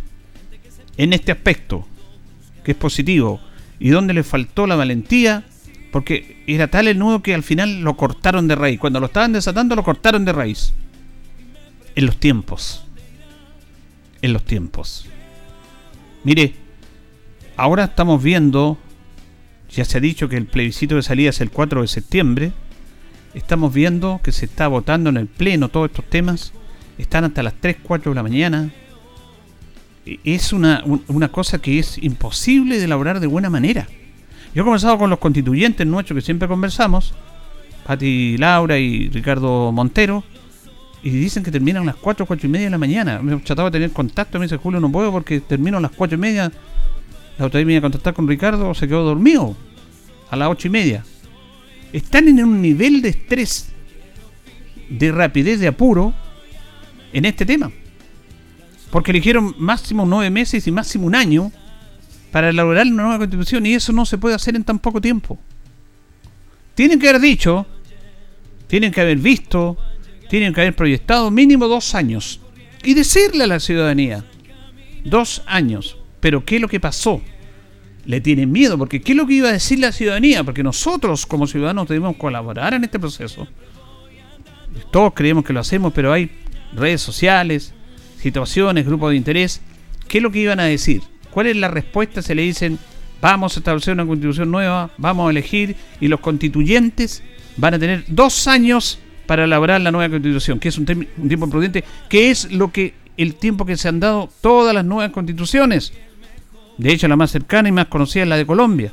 en 0.98 1.14
este 1.14 1.32
aspecto, 1.32 1.88
que 2.64 2.74
es 2.74 2.78
positivo, 2.78 3.42
y 3.80 3.90
dónde 3.90 4.14
le 4.14 4.22
faltó 4.22 4.68
la 4.68 4.76
valentía? 4.76 5.46
Porque 5.92 6.44
era 6.46 6.68
tal 6.68 6.88
el 6.88 7.00
nudo 7.00 7.24
que 7.24 7.34
al 7.34 7.42
final 7.42 7.82
lo 7.82 7.98
cortaron 7.98 8.48
de 8.48 8.54
raíz. 8.54 8.80
Cuando 8.80 9.00
lo 9.00 9.08
estaban 9.08 9.34
desatando, 9.34 9.76
lo 9.76 9.84
cortaron 9.84 10.26
de 10.26 10.32
raíz. 10.32 10.74
En 11.96 12.06
los 12.06 12.18
tiempos. 12.18 12.84
En 14.22 14.32
los 14.32 14.46
tiempos. 14.46 15.08
Mire, 16.24 16.54
ahora 17.58 17.86
estamos 17.86 18.22
viendo, 18.22 18.78
ya 19.72 19.86
se 19.86 19.98
ha 19.98 20.02
dicho 20.02 20.30
que 20.30 20.38
el 20.38 20.46
plebiscito 20.46 20.98
de 20.98 21.02
salida 21.02 21.32
es 21.32 21.42
el 21.42 21.50
4 21.50 21.82
de 21.82 21.88
septiembre, 21.88 22.52
estamos 23.34 23.74
viendo 23.74 24.20
que 24.24 24.32
se 24.32 24.46
está 24.46 24.68
votando 24.68 25.10
en 25.10 25.18
el 25.18 25.28
Pleno 25.28 25.70
todos 25.70 25.90
estos 25.90 26.06
temas. 26.06 26.54
Están 26.98 27.24
hasta 27.24 27.44
las 27.44 27.54
3, 27.56 27.78
4 27.84 28.12
de 28.12 28.16
la 28.16 28.24
mañana. 28.24 28.72
E, 30.06 30.20
es 30.24 30.54
una, 30.54 30.84
una 31.08 31.30
cosa 31.30 31.60
que 31.60 31.80
es 31.80 31.98
imposible 31.98 32.78
de 32.78 32.86
elaborar 32.86 33.20
de 33.20 33.28
buena 33.28 33.50
manera. 33.50 33.88
Yo 34.54 34.62
he 34.62 34.66
conversado 34.66 34.98
con 34.98 35.10
los 35.10 35.20
constituyentes 35.20 35.86
nuestros 35.88 36.16
que 36.18 36.22
siempre 36.22 36.48
conversamos, 36.48 37.14
Pati 37.86 38.38
Laura 38.38 38.78
y 38.78 39.10
Ricardo 39.10 39.72
Montero, 39.72 40.24
y 41.02 41.10
dicen 41.10 41.44
que 41.44 41.52
terminan 41.52 41.84
a 41.84 41.88
las 41.88 41.96
4, 41.96 42.26
4 42.26 42.48
y 42.48 42.50
media 42.50 42.66
de 42.68 42.72
la 42.72 42.78
mañana. 42.78 43.20
Me 43.20 43.34
he 43.34 43.38
tratado 43.38 43.70
de 43.70 43.72
tener 43.72 43.92
contacto, 43.92 44.38
me 44.38 44.46
dice 44.46 44.58
Julio, 44.58 44.80
no 44.80 44.92
puedo 44.92 45.12
porque 45.12 45.42
termino 45.42 45.78
a 45.78 45.82
las 45.82 45.92
4 45.92 46.16
y 46.16 46.20
media. 46.20 46.52
La 47.40 47.48
otra 47.48 47.58
vez 47.58 47.66
me 47.66 47.74
iba 47.74 47.80
a 47.80 47.82
contactar 47.82 48.14
con 48.14 48.28
Ricardo, 48.28 48.74
se 48.76 48.88
quedó 48.88 49.04
dormido 49.04 49.56
a 50.30 50.36
las 50.36 50.50
8 50.50 50.68
y 50.68 50.72
media 50.72 51.04
están 51.94 52.28
en 52.28 52.44
un 52.44 52.62
nivel 52.62 53.02
de 53.02 53.10
estrés, 53.10 53.70
de 54.90 55.12
rapidez, 55.12 55.60
de 55.60 55.68
apuro 55.68 56.14
en 57.14 57.26
este 57.26 57.46
tema. 57.46 57.72
Porque 58.90 59.12
eligieron 59.12 59.56
máximo 59.58 60.06
nueve 60.06 60.30
meses 60.30 60.68
y 60.68 60.72
máximo 60.72 61.06
un 61.06 61.16
año 61.16 61.52
para 62.32 62.50
elaborar 62.50 62.88
una 62.88 63.04
nueva 63.04 63.20
constitución 63.20 63.66
y 63.66 63.76
eso 63.76 63.94
no 63.94 64.06
se 64.06 64.18
puede 64.18 64.36
hacer 64.36 64.56
en 64.56 64.64
tan 64.64 64.80
poco 64.80 65.00
tiempo. 65.00 65.40
Tienen 66.74 67.00
que 67.00 67.10
haber 67.10 67.22
dicho, 67.22 67.68
tienen 68.68 68.92
que 68.92 69.02
haber 69.02 69.18
visto, 69.18 69.78
tienen 70.30 70.54
que 70.54 70.62
haber 70.62 70.76
proyectado 70.76 71.30
mínimo 71.30 71.68
dos 71.68 71.94
años 71.94 72.40
y 72.84 72.96
decirle 72.96 73.44
a 73.44 73.48
la 73.48 73.60
ciudadanía, 73.60 74.26
dos 75.06 75.44
años, 75.46 75.98
pero 76.20 76.44
¿qué 76.44 76.56
es 76.56 76.62
lo 76.62 76.68
que 76.68 76.80
pasó? 76.80 77.22
Le 78.06 78.22
tienen 78.22 78.52
miedo, 78.52 78.78
porque 78.78 79.02
¿qué 79.02 79.14
es 79.14 79.18
lo 79.18 79.26
que 79.26 79.36
iba 79.36 79.50
a 79.50 79.54
decir 79.54 79.80
la 79.80 79.92
ciudadanía? 79.92 80.44
Porque 80.44 80.64
nosotros 80.64 81.26
como 81.26 81.48
ciudadanos 81.48 81.88
debemos 81.88 82.18
colaborar 82.18 82.74
en 82.74 82.84
este 82.84 83.00
proceso. 83.00 83.48
Todos 84.92 85.14
creemos 85.14 85.46
que 85.46 85.54
lo 85.54 85.60
hacemos, 85.60 85.94
pero 85.94 86.12
hay 86.12 86.30
redes 86.76 87.02
sociales, 87.02 87.74
situaciones, 88.20 88.86
grupos 88.86 89.12
de 89.12 89.18
interés. 89.18 89.62
¿Qué 90.08 90.18
es 90.18 90.24
lo 90.24 90.32
que 90.32 90.40
iban 90.40 90.60
a 90.60 90.66
decir? 90.66 91.02
¿Cuál 91.32 91.48
es 91.48 91.56
la 91.56 91.68
respuesta? 91.70 92.22
Se 92.22 92.36
le 92.36 92.42
dicen, 92.42 92.78
vamos 93.22 93.56
a 93.56 93.60
establecer 93.60 93.94
una 93.94 94.06
constitución 94.06 94.52
nueva, 94.52 94.92
vamos 94.98 95.28
a 95.28 95.32
elegir, 95.32 95.76
y 96.00 96.08
los 96.08 96.20
constituyentes 96.20 97.24
van 97.58 97.76
a 97.76 97.80
tener 97.80 98.04
dos 98.08 98.48
años 98.48 99.00
para 99.26 99.46
elaborar 99.46 99.80
la 99.80 99.92
nueva 99.92 100.10
constitución, 100.10 100.60
que 100.60 100.70
es 100.70 100.78
un, 100.78 101.08
un 101.18 101.28
tiempo 101.28 101.50
prudente, 101.50 101.84
que 102.10 102.30
es 102.30 102.52
lo 102.52 102.72
que 102.72 102.94
el 103.16 103.36
tiempo 103.36 103.66
que 103.66 103.78
se 103.78 103.88
han 103.88 104.00
dado 104.00 104.30
todas 104.42 104.74
las 104.74 104.84
nuevas 104.84 105.12
constituciones 105.12 105.94
de 106.78 106.92
hecho, 106.92 107.08
la 107.08 107.16
más 107.16 107.32
cercana 107.32 107.70
y 107.70 107.72
más 107.72 107.88
conocida 107.88 108.24
es 108.24 108.30
la 108.30 108.38
de 108.38 108.46
Colombia. 108.46 108.92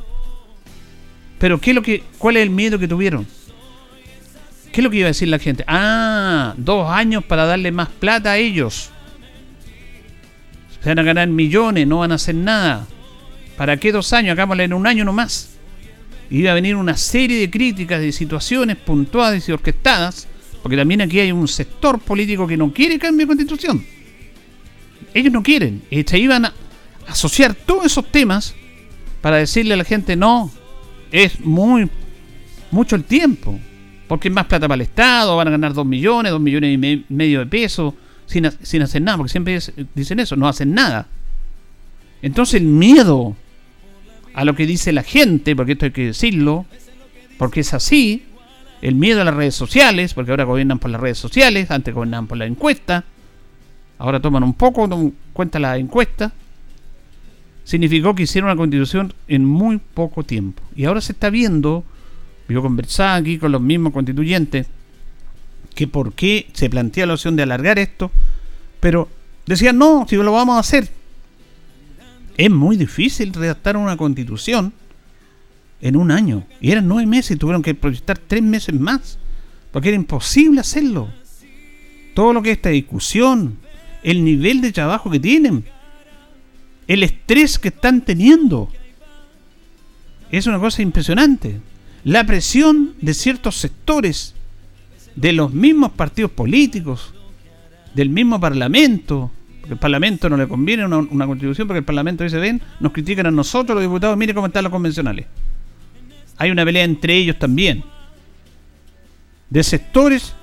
Pero 1.39 1.61
¿qué 1.61 1.71
es 1.71 1.75
lo 1.75 1.83
que, 1.83 2.03
¿cuál 2.19 2.37
es 2.37 2.43
el 2.43 2.51
miedo 2.51 2.79
que 2.79 2.87
tuvieron? 2.87 3.27
¿Qué 4.71 4.81
es 4.81 4.85
lo 4.85 4.91
que 4.91 4.99
iba 4.99 5.07
a 5.07 5.09
decir 5.09 5.29
la 5.29 5.39
gente? 5.39 5.65
Ah, 5.67 6.55
dos 6.57 6.91
años 6.91 7.25
para 7.25 7.47
darle 7.47 7.73
más 7.73 7.89
plata 7.89 8.33
a 8.33 8.37
ellos. 8.37 8.91
Se 10.83 10.89
van 10.89 10.99
a 10.99 11.03
ganar 11.03 11.29
millones, 11.29 11.87
no 11.87 11.99
van 11.99 12.13
a 12.13 12.17
hacer 12.17 12.35
nada. 12.35 12.87
¿Para 13.57 13.79
qué 13.79 13.93
dos 13.93 14.13
años? 14.13 14.33
Hagámosle 14.33 14.65
en 14.65 14.73
un 14.75 14.87
año 14.87 15.05
nomás. 15.05 15.51
Iba 16.31 16.53
a 16.53 16.55
venir 16.55 16.77
una 16.77 16.97
serie 16.97 17.41
de 17.41 17.51
críticas, 17.51 18.01
de 18.01 18.13
situaciones 18.13 18.77
puntuadas 18.77 19.49
y 19.49 19.53
orquestadas, 19.53 20.29
porque 20.63 20.77
también 20.77 21.01
aquí 21.01 21.19
hay 21.19 21.33
un 21.33 21.49
sector 21.49 21.99
político 21.99 22.47
que 22.47 22.57
no 22.57 22.73
quiere 22.73 22.99
cambio 22.99 23.27
de 23.27 23.29
constitución. 23.29 23.85
Ellos 25.13 25.33
no 25.33 25.43
quieren. 25.43 25.83
Se 26.07 26.19
iban 26.19 26.45
a, 26.45 26.55
asociar 27.11 27.55
todos 27.55 27.87
esos 27.87 28.11
temas 28.11 28.55
para 29.21 29.37
decirle 29.37 29.75
a 29.75 29.77
la 29.77 29.85
gente 29.85 30.17
no, 30.17 30.51
es 31.13 31.41
muy 31.41 31.91
mucho 32.71 32.97
el 32.97 33.05
tiempo, 33.05 33.59
porque 34.09 34.29
es 34.29 34.35
más 34.35 34.47
plata 34.47 34.67
para 34.69 34.77
el 34.77 34.83
Estado, 34.83 35.37
van 35.37 35.49
a 35.49 35.51
ganar 35.51 35.75
2 35.75 35.85
millones, 35.85 36.33
2 36.33 36.41
millones 36.41 36.75
y 36.75 37.05
medio 37.09 37.41
de 37.41 37.47
pesos, 37.47 37.95
sin, 38.27 38.49
sin 38.63 38.83
hacer 38.83 39.03
nada, 39.03 39.17
porque 39.19 39.31
siempre 39.31 39.59
dicen 39.95 40.21
eso, 40.21 40.37
no 40.37 40.49
hacen 40.49 40.73
nada. 40.73 41.09
Entonces 42.23 42.61
el 42.61 42.67
miedo 42.67 43.37
a 44.35 44.45
lo 44.45 44.55
que 44.55 44.67
dice 44.67 44.93
la 44.93 45.03
gente, 45.03 45.57
porque 45.57 45.73
esto 45.73 45.87
hay 45.87 45.91
que 45.91 46.07
decirlo, 46.07 46.67
porque 47.39 47.61
es 47.61 47.75
así, 47.75 48.25
el 48.83 48.95
miedo 48.95 49.21
a 49.21 49.25
las 49.25 49.35
redes 49.35 49.55
sociales, 49.55 50.15
porque 50.15 50.31
ahora 50.31 50.45
gobiernan 50.45 50.79
por 50.79 50.91
las 50.91 51.01
redes 51.01 51.19
sociales, 51.19 51.71
antes 51.71 51.95
gobernaban 51.95 52.27
por 52.27 52.39
la 52.39 52.47
encuesta, 52.47 53.05
ahora 53.99 54.21
toman 54.21 54.43
un 54.43 54.55
poco 54.55 54.85
en 54.85 55.15
cuenta 55.33 55.59
la 55.59 55.77
encuesta, 55.77 56.33
significó 57.71 58.17
que 58.17 58.25
hicieron 58.25 58.51
una 58.51 58.57
constitución 58.57 59.15
en 59.29 59.45
muy 59.45 59.79
poco 59.79 60.25
tiempo. 60.25 60.61
Y 60.75 60.87
ahora 60.87 61.01
se 61.01 61.13
está 61.13 61.31
viendo, 61.31 61.85
yo 62.49 62.63
conversaba 62.63 63.15
aquí 63.15 63.39
con 63.39 63.53
los 63.53 63.61
mismos 63.61 63.93
constituyentes, 63.93 64.67
que 65.73 65.87
por 65.87 66.13
qué 66.15 66.49
se 66.53 66.69
plantea 66.69 67.07
la 67.07 67.15
opción 67.15 67.37
de 67.37 67.45
alargar 67.45 67.79
esto, 67.79 68.11
pero 68.81 69.09
decían, 69.47 69.79
no, 69.79 70.05
si 70.09 70.17
lo 70.17 70.33
vamos 70.33 70.57
a 70.57 70.59
hacer. 70.59 70.89
Es 72.37 72.51
muy 72.51 72.77
difícil 72.77 73.33
redactar 73.33 73.77
una 73.77 73.97
constitución 73.97 74.73
en 75.81 75.95
un 75.95 76.11
año. 76.11 76.43
Y 76.61 76.73
eran 76.73 76.89
nueve 76.89 77.07
meses 77.07 77.37
y 77.37 77.37
tuvieron 77.37 77.63
que 77.63 77.77
proyectar 77.77 78.19
tres 78.19 78.43
meses 78.43 78.75
más, 78.75 79.17
porque 79.71 79.91
era 79.91 79.97
imposible 79.97 80.59
hacerlo. 80.61 81.09
Todo 82.15 82.33
lo 82.33 82.43
que 82.43 82.51
es 82.51 82.57
esta 82.57 82.71
discusión, 82.71 83.59
el 84.03 84.25
nivel 84.25 84.61
de 84.61 84.73
trabajo 84.73 85.09
que 85.09 85.21
tienen, 85.21 85.65
el 86.91 87.05
estrés 87.05 87.57
que 87.61 87.69
están 87.69 88.01
teniendo. 88.01 88.69
Es 90.33 90.49
una 90.49 90.59
cosa 90.59 90.83
impresionante. 90.83 91.61
La 92.03 92.25
presión 92.25 92.95
de 93.01 93.15
ciertos 93.15 93.59
sectores, 93.59 94.35
de 95.15 95.33
los 95.33 95.53
mismos 95.53 95.93
partidos 95.93 96.33
políticos, 96.33 97.15
del 97.95 98.09
mismo 98.09 98.41
Parlamento, 98.41 99.31
porque 99.61 99.75
el 99.75 99.79
Parlamento 99.79 100.29
no 100.29 100.37
le 100.37 100.49
conviene 100.49 100.85
una, 100.85 101.27
constitución, 101.27 101.69
porque 101.69 101.79
el 101.79 101.85
Parlamento 101.85 102.25
dice, 102.25 102.39
ven, 102.39 102.61
nos 102.81 102.91
critican 102.91 103.27
a 103.27 103.31
nosotros 103.31 103.77
los 103.77 103.85
diputados, 103.85 104.17
mire 104.17 104.35
cómo 104.35 104.49
están 104.49 104.65
los 104.65 104.73
convencionales. 104.73 105.27
Hay 106.39 106.51
una 106.51 106.65
pelea 106.65 106.83
entre 106.83 107.15
ellos 107.15 107.39
también. 107.39 107.85
De 109.49 109.63
sectores 109.63 110.35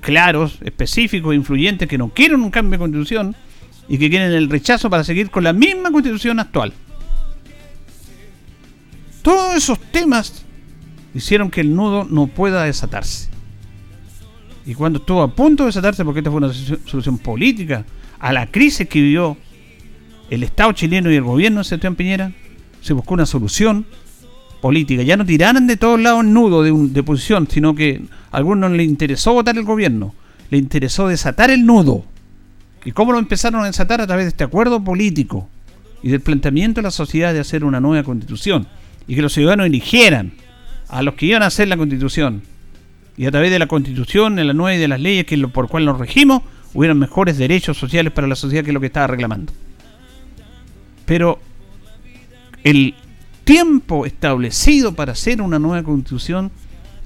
claros, 0.00 0.58
específicos, 0.62 1.34
influyentes, 1.34 1.88
que 1.88 1.98
no 1.98 2.10
quieren 2.10 2.42
un 2.42 2.50
cambio 2.52 2.72
de 2.72 2.78
constitución, 2.78 3.34
y 3.90 3.98
que 3.98 4.08
quieren 4.08 4.30
el 4.30 4.48
rechazo 4.48 4.88
para 4.88 5.02
seguir 5.02 5.30
con 5.30 5.42
la 5.42 5.52
misma 5.52 5.90
constitución 5.90 6.38
actual. 6.38 6.72
Todos 9.20 9.56
esos 9.56 9.80
temas 9.80 10.44
hicieron 11.12 11.50
que 11.50 11.60
el 11.60 11.74
nudo 11.74 12.06
no 12.08 12.28
pueda 12.28 12.62
desatarse. 12.62 13.28
Y 14.64 14.74
cuando 14.74 15.00
estuvo 15.00 15.22
a 15.22 15.34
punto 15.34 15.64
de 15.64 15.70
desatarse, 15.70 16.04
porque 16.04 16.20
esta 16.20 16.30
fue 16.30 16.38
una 16.38 16.52
solución 16.52 17.18
política 17.18 17.84
a 18.20 18.32
la 18.32 18.46
crisis 18.46 18.88
que 18.88 19.00
vivió 19.00 19.36
el 20.30 20.44
Estado 20.44 20.70
chileno 20.70 21.10
y 21.10 21.16
el 21.16 21.24
gobierno 21.24 21.58
de 21.58 21.64
Sebastián 21.64 21.96
Piñera, 21.96 22.32
se 22.80 22.92
buscó 22.92 23.14
una 23.14 23.26
solución 23.26 23.86
política. 24.60 25.02
Ya 25.02 25.16
no 25.16 25.26
tiraran 25.26 25.66
de 25.66 25.76
todos 25.76 25.98
lados 25.98 26.22
el 26.22 26.32
nudo 26.32 26.62
de, 26.62 26.72
de 26.72 27.02
posición, 27.02 27.48
sino 27.50 27.74
que 27.74 28.02
a 28.30 28.36
algunos 28.36 28.70
les 28.70 28.86
interesó 28.86 29.32
votar 29.32 29.58
el 29.58 29.64
gobierno, 29.64 30.14
le 30.48 30.58
interesó 30.58 31.08
desatar 31.08 31.50
el 31.50 31.66
nudo. 31.66 32.04
¿Y 32.84 32.92
cómo 32.92 33.12
lo 33.12 33.18
empezaron 33.18 33.62
a 33.62 33.66
desatar? 33.66 34.00
A 34.00 34.06
través 34.06 34.24
de 34.24 34.30
este 34.30 34.44
acuerdo 34.44 34.82
político 34.82 35.48
y 36.02 36.10
del 36.10 36.20
planteamiento 36.20 36.80
de 36.80 36.84
la 36.84 36.90
sociedad 36.90 37.32
de 37.32 37.40
hacer 37.40 37.64
una 37.64 37.80
nueva 37.80 38.04
constitución. 38.04 38.66
Y 39.06 39.14
que 39.14 39.22
los 39.22 39.32
ciudadanos 39.32 39.66
eligieran 39.66 40.32
a 40.88 41.02
los 41.02 41.14
que 41.14 41.26
iban 41.26 41.42
a 41.42 41.46
hacer 41.46 41.68
la 41.68 41.76
constitución. 41.76 42.42
Y 43.16 43.26
a 43.26 43.30
través 43.30 43.50
de 43.50 43.58
la 43.58 43.66
constitución, 43.66 44.36
de 44.36 44.44
la 44.44 44.54
nueva 44.54 44.74
y 44.74 44.78
de 44.78 44.88
las 44.88 45.00
leyes 45.00 45.26
que 45.26 45.36
lo, 45.36 45.50
por 45.50 45.68
cual 45.68 45.84
nos 45.84 45.98
regimos, 45.98 46.42
hubieran 46.72 46.98
mejores 46.98 47.36
derechos 47.36 47.76
sociales 47.76 48.12
para 48.12 48.26
la 48.26 48.36
sociedad 48.36 48.64
que 48.64 48.72
lo 48.72 48.80
que 48.80 48.86
estaba 48.86 49.08
reclamando. 49.08 49.52
Pero 51.04 51.38
el 52.64 52.94
tiempo 53.44 54.06
establecido 54.06 54.94
para 54.94 55.12
hacer 55.12 55.42
una 55.42 55.58
nueva 55.58 55.82
constitución 55.82 56.50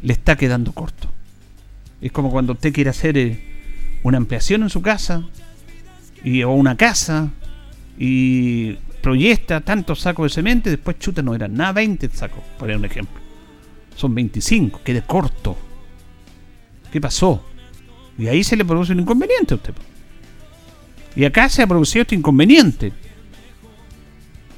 le 0.02 0.12
está 0.12 0.36
quedando 0.36 0.72
corto. 0.72 1.08
Es 2.00 2.12
como 2.12 2.30
cuando 2.30 2.52
usted 2.52 2.72
quiere 2.72 2.90
hacer 2.90 3.16
eh, 3.16 3.40
una 4.02 4.18
ampliación 4.18 4.62
en 4.62 4.70
su 4.70 4.82
casa 4.82 5.24
y, 6.24 6.42
o 6.42 6.52
una 6.52 6.76
casa 6.76 7.30
y 7.98 8.72
proyecta 9.02 9.60
tantos 9.60 10.00
sacos 10.00 10.30
de 10.30 10.34
cemento 10.34 10.68
y 10.68 10.72
después 10.72 10.98
chuta 10.98 11.22
no 11.22 11.34
eran 11.34 11.54
nada 11.54 11.72
20 11.72 12.08
sacos, 12.08 12.42
por 12.58 12.70
un 12.70 12.84
ejemplo. 12.84 13.20
Son 13.94 14.14
25, 14.14 14.80
quede 14.82 15.02
corto. 15.02 15.56
¿Qué 16.90 17.00
pasó? 17.00 17.44
Y 18.18 18.26
ahí 18.26 18.42
se 18.42 18.56
le 18.56 18.64
produce 18.64 18.92
un 18.92 19.00
inconveniente 19.00 19.54
a 19.54 19.56
usted. 19.56 19.74
Y 21.14 21.24
acá 21.24 21.48
se 21.48 21.62
ha 21.62 21.66
producido 21.66 22.02
este 22.02 22.14
inconveniente. 22.14 22.92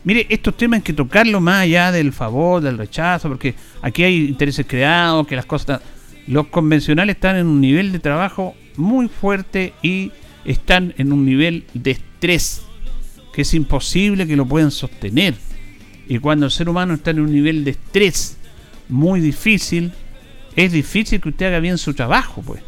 Mire, 0.05 0.27
estos 0.31 0.57
temas 0.57 0.79
hay 0.79 0.83
que 0.83 0.93
tocarlo 0.93 1.41
más 1.41 1.63
allá 1.63 1.91
del 1.91 2.13
favor, 2.13 2.63
del 2.63 2.79
rechazo, 2.79 3.29
porque 3.29 3.55
aquí 3.83 4.05
hay 4.05 4.29
intereses 4.29 4.65
creados, 4.67 5.27
que 5.27 5.37
las 5.37 5.47
cosas... 5.47 5.81
Los 6.29 6.49
convencionales 6.49 7.17
están 7.17 7.37
en 7.37 7.47
un 7.47 7.61
nivel 7.61 7.93
de 7.93 8.01
trabajo 8.01 8.55
muy 8.77 9.09
fuerte 9.09 9.75
y 9.81 10.11
están 10.47 10.95
en 10.97 11.13
un 11.13 11.27
nivel 11.27 11.65
de 11.75 11.91
estrés 11.93 12.63
que 13.33 13.43
es 13.43 13.53
imposible 13.53 14.27
que 14.27 14.37
lo 14.37 14.47
puedan 14.47 14.71
sostener. 14.71 15.35
Y 16.09 16.19
cuando 16.19 16.47
el 16.47 16.53
ser 16.53 16.69
humano 16.69 16.95
está 16.95 17.11
en 17.11 17.21
un 17.21 17.33
nivel 17.33 17.65
de 17.65 17.73
estrés 17.73 18.39
muy 18.89 19.21
difícil, 19.21 19.93
es 20.55 20.73
difícil 20.73 21.21
que 21.21 21.29
usted 21.29 21.47
haga 21.47 21.61
bien 21.61 21.77
su 21.77 21.93
trabajo, 21.93 22.43
pues. 22.43 22.63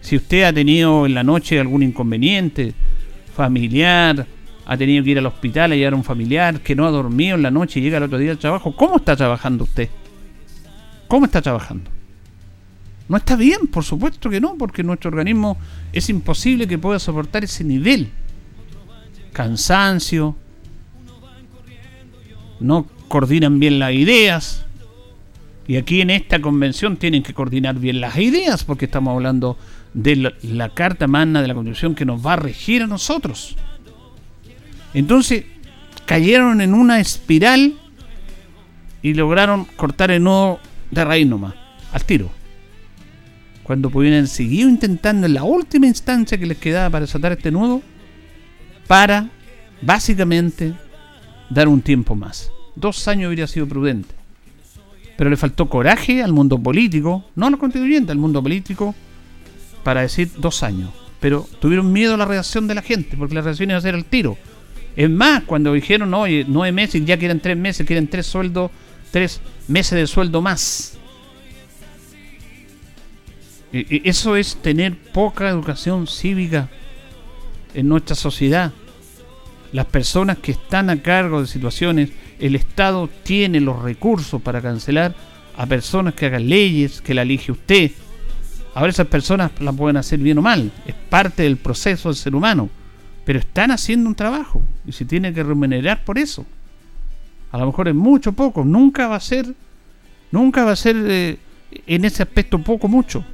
Si 0.00 0.16
usted 0.16 0.44
ha 0.44 0.52
tenido 0.52 1.06
en 1.06 1.14
la 1.14 1.22
noche 1.22 1.58
algún 1.58 1.82
inconveniente 1.82 2.74
familiar, 3.34 4.26
ha 4.66 4.76
tenido 4.76 5.02
que 5.02 5.10
ir 5.10 5.18
al 5.18 5.26
hospital 5.26 5.72
a 5.72 5.76
llevar 5.76 5.94
a 5.94 5.96
un 5.96 6.04
familiar 6.04 6.60
que 6.60 6.74
no 6.74 6.86
ha 6.86 6.90
dormido 6.90 7.36
en 7.36 7.42
la 7.42 7.50
noche 7.50 7.80
y 7.80 7.84
llega 7.84 7.98
el 7.98 8.02
otro 8.04 8.18
día 8.18 8.32
al 8.32 8.38
trabajo, 8.38 8.76
¿cómo 8.76 8.96
está 8.96 9.16
trabajando 9.16 9.64
usted? 9.64 9.88
¿Cómo 11.08 11.26
está 11.26 11.40
trabajando? 11.40 11.90
No 13.08 13.16
está 13.16 13.36
bien, 13.36 13.68
por 13.68 13.84
supuesto 13.84 14.28
que 14.28 14.40
no, 14.40 14.56
porque 14.56 14.82
nuestro 14.82 15.08
organismo 15.08 15.56
es 15.98 16.10
imposible 16.10 16.66
que 16.66 16.78
pueda 16.78 16.98
soportar 16.98 17.44
ese 17.44 17.64
nivel. 17.64 18.10
Cansancio, 19.32 20.36
no 22.60 22.86
coordinan 23.08 23.58
bien 23.58 23.78
las 23.78 23.92
ideas. 23.92 24.66
Y 25.66 25.76
aquí 25.76 26.00
en 26.00 26.10
esta 26.10 26.40
convención 26.40 26.96
tienen 26.96 27.22
que 27.22 27.34
coordinar 27.34 27.76
bien 27.76 28.00
las 28.00 28.16
ideas, 28.18 28.62
porque 28.62 28.84
estamos 28.84 29.14
hablando 29.14 29.56
de 29.94 30.34
la, 30.42 30.68
carta 30.68 31.06
magna 31.06 31.40
de 31.40 31.48
la 31.48 31.54
Constitución 31.54 31.94
que 31.94 32.04
nos 32.04 32.24
va 32.24 32.34
a 32.34 32.36
regir 32.36 32.82
a 32.82 32.86
nosotros. 32.86 33.56
Entonces 34.94 35.44
cayeron 36.04 36.60
en 36.60 36.74
una 36.74 37.00
espiral 37.00 37.74
y 39.02 39.14
lograron 39.14 39.64
cortar 39.64 40.10
el 40.10 40.22
nudo 40.22 40.60
de 40.90 41.04
raíz 41.04 41.26
nomás, 41.26 41.54
al 41.92 42.04
tiro. 42.04 42.30
Cuando 43.66 43.90
pudieran 43.90 44.28
seguir 44.28 44.68
intentando 44.68 45.26
en 45.26 45.34
la 45.34 45.42
última 45.42 45.88
instancia 45.88 46.38
que 46.38 46.46
les 46.46 46.56
quedaba 46.56 46.88
para 46.88 47.04
desatar 47.04 47.32
este 47.32 47.50
nudo, 47.50 47.82
para 48.86 49.28
básicamente 49.82 50.72
dar 51.50 51.66
un 51.66 51.80
tiempo 51.80 52.14
más. 52.14 52.52
Dos 52.76 53.08
años 53.08 53.26
hubiera 53.26 53.48
sido 53.48 53.66
prudente. 53.66 54.14
Pero 55.16 55.30
le 55.30 55.36
faltó 55.36 55.68
coraje 55.68 56.22
al 56.22 56.32
mundo 56.32 56.60
político, 56.60 57.24
no 57.34 57.46
a 57.46 57.50
los 57.50 57.58
constituyentes, 57.58 58.12
al 58.12 58.18
mundo 58.18 58.40
político, 58.40 58.94
para 59.82 60.02
decir 60.02 60.30
dos 60.38 60.62
años. 60.62 60.90
Pero 61.18 61.44
tuvieron 61.58 61.92
miedo 61.92 62.14
a 62.14 62.18
la 62.18 62.24
reacción 62.24 62.68
de 62.68 62.76
la 62.76 62.82
gente, 62.82 63.16
porque 63.16 63.34
la 63.34 63.40
reacción 63.40 63.70
iba 63.70 63.78
a 63.78 63.82
ser 63.82 63.96
al 63.96 64.04
tiro. 64.04 64.38
Es 64.94 65.10
más, 65.10 65.42
cuando 65.42 65.72
dijeron, 65.72 66.14
oye, 66.14 66.44
nueve 66.46 66.70
meses, 66.70 67.04
ya 67.04 67.18
quieren 67.18 67.40
tres 67.40 67.56
meses, 67.56 67.84
quieren 67.84 68.06
tres 68.06 68.28
sueldos, 68.28 68.70
tres 69.10 69.40
meses 69.66 69.98
de 69.98 70.06
sueldo 70.06 70.40
más. 70.40 70.95
Eso 74.04 74.36
es 74.36 74.56
tener 74.56 74.96
poca 74.96 75.48
educación 75.48 76.06
cívica 76.06 76.68
en 77.74 77.88
nuestra 77.88 78.14
sociedad. 78.16 78.72
Las 79.72 79.86
personas 79.86 80.38
que 80.38 80.52
están 80.52 80.90
a 80.90 81.02
cargo 81.02 81.40
de 81.40 81.46
situaciones, 81.46 82.10
el 82.38 82.54
Estado 82.54 83.08
tiene 83.22 83.60
los 83.60 83.82
recursos 83.82 84.40
para 84.40 84.62
cancelar 84.62 85.14
a 85.56 85.66
personas 85.66 86.14
que 86.14 86.26
hagan 86.26 86.48
leyes, 86.48 87.00
que 87.00 87.14
la 87.14 87.22
elige 87.22 87.52
usted. 87.52 87.90
Ahora 88.74 88.90
esas 88.90 89.06
personas 89.06 89.52
la 89.60 89.72
pueden 89.72 89.96
hacer 89.96 90.18
bien 90.18 90.38
o 90.38 90.42
mal, 90.42 90.70
es 90.86 90.94
parte 90.94 91.42
del 91.42 91.56
proceso 91.56 92.08
del 92.08 92.16
ser 92.16 92.34
humano 92.34 92.68
pero 93.26 93.40
están 93.40 93.72
haciendo 93.72 94.08
un 94.08 94.14
trabajo 94.14 94.62
y 94.86 94.92
se 94.92 95.04
tiene 95.04 95.34
que 95.34 95.42
remunerar 95.42 96.04
por 96.04 96.16
eso. 96.16 96.46
A 97.50 97.58
lo 97.58 97.66
mejor 97.66 97.88
es 97.88 97.94
mucho, 97.94 98.32
poco, 98.32 98.64
nunca 98.64 99.08
va 99.08 99.16
a 99.16 99.20
ser, 99.20 99.52
nunca 100.30 100.64
va 100.64 100.70
a 100.70 100.76
ser 100.76 100.94
eh, 100.96 101.38
en 101.88 102.04
ese 102.04 102.22
aspecto 102.22 102.56
poco, 102.60 102.86
mucho. 102.86 103.24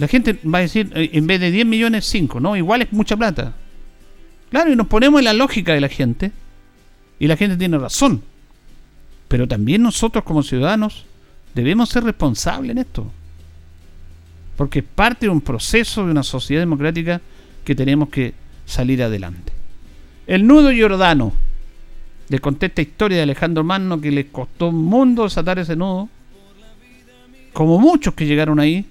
La 0.00 0.08
gente 0.08 0.38
va 0.46 0.58
a 0.58 0.62
decir, 0.62 0.90
eh, 0.94 1.10
en 1.12 1.26
vez 1.26 1.38
de 1.40 1.50
10 1.50 1.66
millones, 1.66 2.06
5, 2.06 2.40
¿no? 2.40 2.56
Igual 2.56 2.80
es 2.80 2.90
mucha 2.90 3.18
plata. 3.18 3.52
Claro, 4.48 4.72
y 4.72 4.76
nos 4.76 4.86
ponemos 4.86 5.20
en 5.20 5.26
la 5.26 5.34
lógica 5.34 5.74
de 5.74 5.80
la 5.82 5.90
gente, 5.90 6.32
y 7.18 7.26
la 7.26 7.36
gente 7.36 7.58
tiene 7.58 7.76
razón. 7.76 8.22
Pero 9.28 9.46
también 9.46 9.82
nosotros 9.82 10.24
como 10.24 10.42
ciudadanos 10.42 11.04
debemos 11.54 11.90
ser 11.90 12.04
responsables 12.04 12.70
en 12.70 12.78
esto. 12.78 13.12
Porque 14.56 14.78
es 14.78 14.86
parte 14.86 15.26
de 15.26 15.30
un 15.30 15.42
proceso 15.42 16.06
de 16.06 16.12
una 16.12 16.22
sociedad 16.22 16.62
democrática 16.62 17.20
que 17.62 17.74
tenemos 17.74 18.08
que 18.08 18.32
salir 18.64 19.02
adelante. 19.02 19.52
El 20.26 20.46
nudo 20.46 20.70
Jordano. 20.74 21.34
Le 22.30 22.38
conté 22.38 22.66
esta 22.66 22.80
historia 22.80 23.18
de 23.18 23.24
Alejandro 23.24 23.64
Magno 23.64 24.00
que 24.00 24.10
le 24.10 24.28
costó 24.28 24.68
un 24.68 24.82
mundo 24.82 25.24
desatar 25.24 25.58
ese 25.58 25.76
nudo. 25.76 26.08
Como 27.52 27.78
muchos 27.78 28.14
que 28.14 28.24
llegaron 28.24 28.60
ahí. 28.60 28.86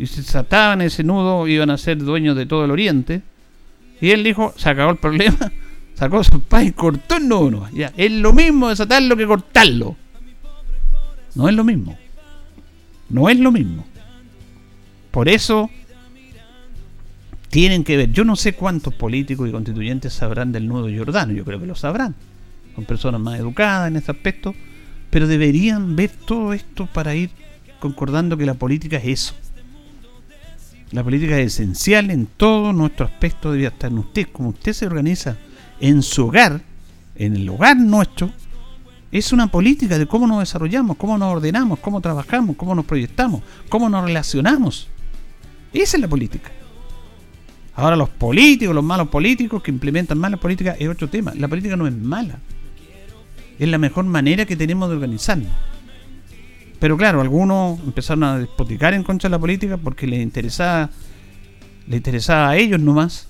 Y 0.00 0.06
se 0.06 0.22
desataban 0.22 0.80
ese 0.80 1.04
nudo, 1.04 1.46
iban 1.46 1.68
a 1.68 1.76
ser 1.76 1.98
dueños 1.98 2.34
de 2.34 2.46
todo 2.46 2.64
el 2.64 2.70
oriente. 2.70 3.20
Y 4.00 4.10
él 4.10 4.24
dijo, 4.24 4.54
se 4.56 4.70
acabó 4.70 4.92
el 4.92 4.96
problema. 4.96 5.38
Sacó 5.94 6.24
su 6.24 6.40
paz 6.40 6.64
y 6.64 6.72
cortó 6.72 7.16
el 7.16 7.28
nudo. 7.28 7.68
Ya, 7.74 7.92
es 7.96 8.10
lo 8.10 8.32
mismo 8.32 8.70
desatarlo 8.70 9.14
que 9.14 9.26
cortarlo. 9.26 9.96
No 11.34 11.48
es 11.48 11.54
lo 11.54 11.64
mismo. 11.64 11.98
No 13.10 13.28
es 13.28 13.38
lo 13.38 13.52
mismo. 13.52 13.84
Por 15.10 15.28
eso 15.28 15.68
tienen 17.50 17.84
que 17.84 17.98
ver. 17.98 18.12
Yo 18.12 18.24
no 18.24 18.36
sé 18.36 18.54
cuántos 18.54 18.94
políticos 18.94 19.48
y 19.48 19.52
constituyentes 19.52 20.14
sabrán 20.14 20.52
del 20.52 20.66
nudo 20.66 20.88
Jordano, 20.96 21.34
yo 21.34 21.44
creo 21.44 21.60
que 21.60 21.66
lo 21.66 21.74
sabrán. 21.74 22.14
Son 22.74 22.84
personas 22.84 23.20
más 23.20 23.38
educadas 23.38 23.88
en 23.88 23.96
ese 23.96 24.10
aspecto, 24.10 24.54
pero 25.10 25.26
deberían 25.26 25.96
ver 25.96 26.10
todo 26.10 26.54
esto 26.54 26.86
para 26.86 27.14
ir 27.14 27.30
concordando 27.80 28.36
que 28.36 28.46
la 28.46 28.54
política 28.54 28.96
es 28.96 29.06
eso. 29.06 29.34
La 30.92 31.04
política 31.04 31.38
es 31.38 31.54
esencial 31.54 32.10
en 32.10 32.26
todo 32.26 32.72
nuestro 32.72 33.06
aspecto, 33.06 33.50
debería 33.50 33.68
estar 33.68 33.92
en 33.92 33.98
usted. 33.98 34.28
Como 34.32 34.48
usted 34.48 34.72
se 34.72 34.86
organiza 34.86 35.36
en 35.78 36.02
su 36.02 36.26
hogar, 36.26 36.60
en 37.14 37.36
el 37.36 37.48
hogar 37.48 37.76
nuestro, 37.76 38.30
es 39.12 39.32
una 39.32 39.46
política 39.46 39.98
de 39.98 40.06
cómo 40.06 40.26
nos 40.26 40.40
desarrollamos, 40.40 40.96
cómo 40.96 41.16
nos 41.16 41.32
ordenamos, 41.32 41.78
cómo 41.78 42.00
trabajamos, 42.00 42.56
cómo 42.56 42.74
nos 42.74 42.84
proyectamos, 42.84 43.42
cómo 43.68 43.88
nos 43.88 44.04
relacionamos. 44.04 44.88
Esa 45.72 45.96
es 45.96 46.00
la 46.00 46.08
política. 46.08 46.50
Ahora 47.74 47.94
los 47.94 48.08
políticos, 48.08 48.74
los 48.74 48.84
malos 48.84 49.08
políticos 49.08 49.62
que 49.62 49.70
implementan 49.70 50.18
malas 50.18 50.40
políticas 50.40 50.76
es 50.78 50.88
otro 50.88 51.08
tema. 51.08 51.32
La 51.36 51.46
política 51.46 51.76
no 51.76 51.86
es 51.86 51.94
mala. 51.94 52.40
Es 53.58 53.68
la 53.68 53.78
mejor 53.78 54.04
manera 54.06 54.44
que 54.44 54.56
tenemos 54.56 54.88
de 54.88 54.96
organizarnos. 54.96 55.52
Pero 56.80 56.96
claro, 56.96 57.20
algunos 57.20 57.78
empezaron 57.80 58.24
a 58.24 58.38
despoticar 58.38 58.94
en 58.94 59.04
contra 59.04 59.28
de 59.28 59.32
la 59.32 59.38
política 59.38 59.76
porque 59.76 60.06
les 60.06 60.20
interesaba, 60.20 60.90
les 61.86 61.98
interesaba 61.98 62.50
a 62.50 62.56
ellos 62.56 62.80
nomás 62.80 63.28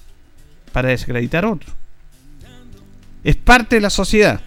para 0.73 0.89
desacreditar 0.89 1.45
a 1.45 1.51
otros. 1.51 1.75
Es 3.23 3.37
parte 3.37 3.77
de 3.77 3.83
la 3.83 3.91
sociedad. 3.91 4.41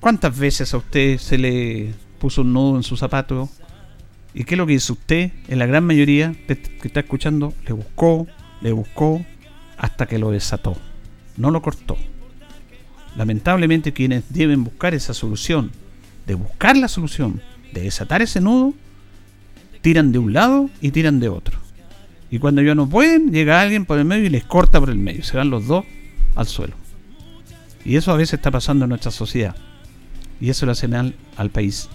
¿Cuántas 0.00 0.36
veces 0.36 0.74
a 0.74 0.78
usted 0.78 1.18
se 1.18 1.38
le 1.38 1.94
puso 2.18 2.42
un 2.42 2.52
nudo 2.52 2.76
en 2.76 2.82
su 2.82 2.96
zapato 2.96 3.48
¿Y 4.32 4.44
qué 4.44 4.54
es 4.54 4.58
lo 4.58 4.66
que 4.66 4.74
hizo 4.74 4.92
usted? 4.92 5.32
En 5.48 5.58
la 5.58 5.66
gran 5.66 5.84
mayoría 5.84 6.34
que 6.46 6.60
está 6.82 7.00
escuchando, 7.00 7.52
le 7.66 7.72
buscó, 7.72 8.26
le 8.60 8.72
buscó, 8.72 9.24
hasta 9.76 10.06
que 10.06 10.18
lo 10.18 10.30
desató. 10.30 10.76
No 11.36 11.50
lo 11.50 11.62
cortó. 11.62 11.96
Lamentablemente 13.16 13.92
quienes 13.92 14.32
deben 14.32 14.62
buscar 14.62 14.94
esa 14.94 15.14
solución, 15.14 15.72
de 16.26 16.34
buscar 16.34 16.76
la 16.76 16.86
solución, 16.86 17.40
de 17.72 17.82
desatar 17.82 18.22
ese 18.22 18.40
nudo, 18.40 18.74
tiran 19.80 20.12
de 20.12 20.18
un 20.18 20.32
lado 20.32 20.70
y 20.80 20.90
tiran 20.90 21.20
de 21.20 21.28
otro. 21.28 21.58
Y 22.30 22.38
cuando 22.38 22.62
ya 22.62 22.74
no 22.74 22.88
pueden, 22.88 23.32
llega 23.32 23.60
alguien 23.60 23.84
por 23.84 23.98
el 23.98 24.04
medio 24.04 24.26
y 24.26 24.30
les 24.30 24.44
corta 24.44 24.78
por 24.78 24.90
el 24.90 24.98
medio. 24.98 25.24
Se 25.24 25.36
van 25.36 25.50
los 25.50 25.66
dos 25.66 25.84
al 26.36 26.46
suelo. 26.46 26.74
Y 27.84 27.96
eso 27.96 28.12
a 28.12 28.16
veces 28.16 28.34
está 28.34 28.50
pasando 28.50 28.84
en 28.84 28.90
nuestra 28.90 29.10
sociedad. 29.10 29.56
Y 30.40 30.50
eso 30.50 30.64
le 30.64 30.72
hace 30.72 30.86
mal 30.86 31.14
al 31.36 31.50
país. 31.50 31.88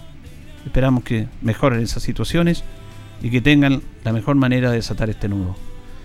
Esperamos 0.66 1.04
que 1.04 1.28
mejoren 1.40 1.80
esas 1.80 2.02
situaciones 2.02 2.64
y 3.22 3.30
que 3.30 3.40
tengan 3.40 3.82
la 4.04 4.12
mejor 4.12 4.36
manera 4.36 4.70
de 4.70 4.76
desatar 4.76 5.08
este 5.08 5.28
nudo. 5.28 5.56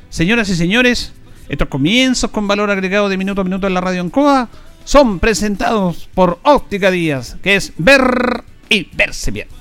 Señoras 0.10 0.50
y 0.50 0.56
señores, 0.56 1.14
estos 1.50 1.68
comienzos 1.68 2.32
con 2.32 2.48
valor 2.48 2.72
agregado 2.72 3.10
de 3.10 3.18
minuto 3.18 3.42
a 3.42 3.44
minuto 3.44 3.68
en 3.68 3.74
la 3.74 3.82
radio 3.82 4.02
Ancoa 4.02 4.50
son 4.86 5.20
presentados 5.20 6.10
por 6.14 6.40
Óptica 6.44 6.90
Díaz, 6.90 7.38
que 7.44 7.56
es 7.56 7.74
ver 7.78 8.44
y 8.70 8.88
verse 8.96 9.32
bien. 9.32 9.61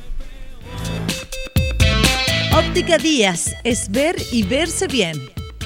Óptica 2.57 2.99
Díaz 2.99 3.55
es 3.65 3.91
ver 3.91 4.17
y 4.33 4.43
verse 4.43 4.87
bien. 4.87 5.17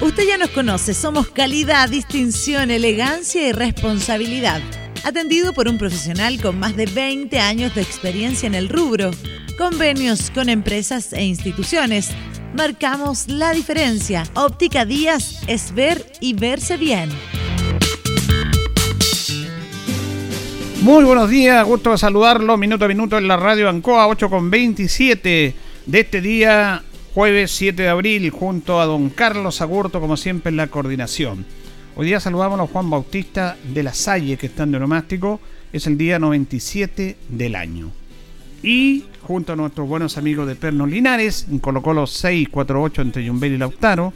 Usted 0.01 0.23
ya 0.27 0.37
nos 0.37 0.49
conoce, 0.49 0.93
somos 0.93 1.29
calidad, 1.29 1.89
distinción, 1.89 2.71
elegancia 2.71 3.47
y 3.47 3.51
responsabilidad 3.51 4.61
atendido 5.05 5.53
por 5.53 5.67
un 5.67 5.77
profesional 5.77 6.41
con 6.41 6.59
más 6.59 6.75
de 6.75 6.87
20 6.87 7.39
años 7.39 7.75
de 7.75 7.81
experiencia 7.81 8.47
en 8.47 8.55
el 8.55 8.69
rubro. 8.69 9.11
Convenios 9.57 10.31
con 10.31 10.49
empresas 10.49 11.13
e 11.13 11.23
instituciones. 11.23 12.09
Marcamos 12.55 13.27
la 13.27 13.53
diferencia. 13.53 14.23
Óptica 14.33 14.83
Díaz 14.83 15.41
es 15.47 15.73
ver 15.73 16.03
y 16.21 16.33
verse 16.33 16.77
bien. 16.77 17.09
Muy 20.81 21.03
buenos 21.03 21.29
días, 21.29 21.65
gusto 21.65 21.97
saludarlo 21.97 22.57
minuto 22.57 22.85
a 22.85 22.87
minuto 22.87 23.17
en 23.17 23.27
la 23.27 23.37
radio 23.37 23.69
Ancoa 23.69 24.07
8 24.07 24.29
con 24.29 24.51
27 24.51 25.64
de 25.85 25.99
este 25.99 26.19
día 26.19 26.83
jueves 27.13 27.51
7 27.51 27.83
de 27.83 27.89
abril 27.89 28.29
junto 28.31 28.81
a 28.81 28.85
don 28.85 29.09
Carlos 29.09 29.61
Agurto 29.61 30.01
como 30.01 30.17
siempre 30.17 30.49
en 30.49 30.57
la 30.57 30.67
coordinación. 30.67 31.45
Hoy 31.95 32.07
día 32.07 32.19
saludamos 32.19 32.59
a 32.59 32.67
Juan 32.67 32.89
Bautista 32.89 33.55
de 33.63 33.83
la 33.83 33.93
Salle, 33.93 34.37
que 34.37 34.47
está 34.47 34.63
en 34.63 34.71
Neuromástico. 34.71 35.39
Es 35.71 35.87
el 35.87 35.97
día 35.97 36.19
97 36.19 37.17
del 37.29 37.55
año. 37.55 37.91
Y 38.63 39.05
junto 39.21 39.53
a 39.53 39.55
nuestros 39.55 39.87
buenos 39.87 40.17
amigos 40.17 40.47
de 40.47 40.55
Pernos 40.55 40.89
Linares, 40.89 41.47
en 41.49 41.59
Colo 41.59 41.81
Colo 41.81 42.07
648 42.07 43.01
entre 43.01 43.23
Yumbel 43.23 43.53
y 43.53 43.57
Lautaro, 43.57 44.11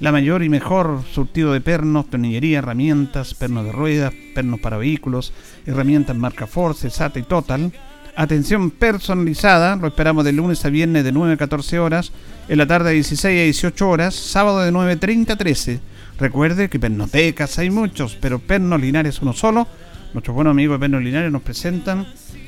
la 0.00 0.10
mayor 0.10 0.42
y 0.42 0.48
mejor 0.48 1.02
surtido 1.12 1.52
de 1.52 1.60
pernos, 1.60 2.10
tornillería, 2.10 2.58
herramientas, 2.58 3.34
pernos 3.34 3.64
de 3.64 3.72
ruedas, 3.72 4.12
pernos 4.34 4.58
para 4.58 4.76
vehículos, 4.76 5.32
herramientas 5.64 6.16
marca 6.16 6.48
Force, 6.48 6.90
SATA 6.90 7.20
y 7.20 7.22
Total. 7.22 7.72
Atención 8.14 8.70
personalizada, 8.70 9.76
lo 9.76 9.88
esperamos 9.88 10.24
de 10.24 10.32
lunes 10.32 10.64
a 10.64 10.68
viernes 10.68 11.04
de 11.04 11.12
9 11.12 11.34
a 11.34 11.36
14 11.36 11.78
horas, 11.78 12.12
en 12.48 12.58
la 12.58 12.66
tarde 12.66 12.90
de 12.90 12.96
16 12.96 13.40
a 13.40 13.44
18 13.44 13.88
horas, 13.88 14.14
sábado 14.14 14.60
de 14.60 14.72
9.30 14.72 15.30
a 15.30 15.36
13 15.36 15.92
Recuerde 16.18 16.68
que 16.68 16.78
pernotecas 16.78 17.58
hay 17.58 17.70
muchos, 17.70 18.16
pero 18.20 18.38
Pernos 18.38 18.80
Linares 18.80 19.20
uno 19.22 19.32
solo. 19.32 19.66
Nuestros 20.12 20.34
buenos 20.34 20.52
amigos 20.52 20.76
de 20.76 20.80
Pernos 20.80 21.02
Linares 21.02 21.32
nos 21.32 21.42
presentan 21.42 22.06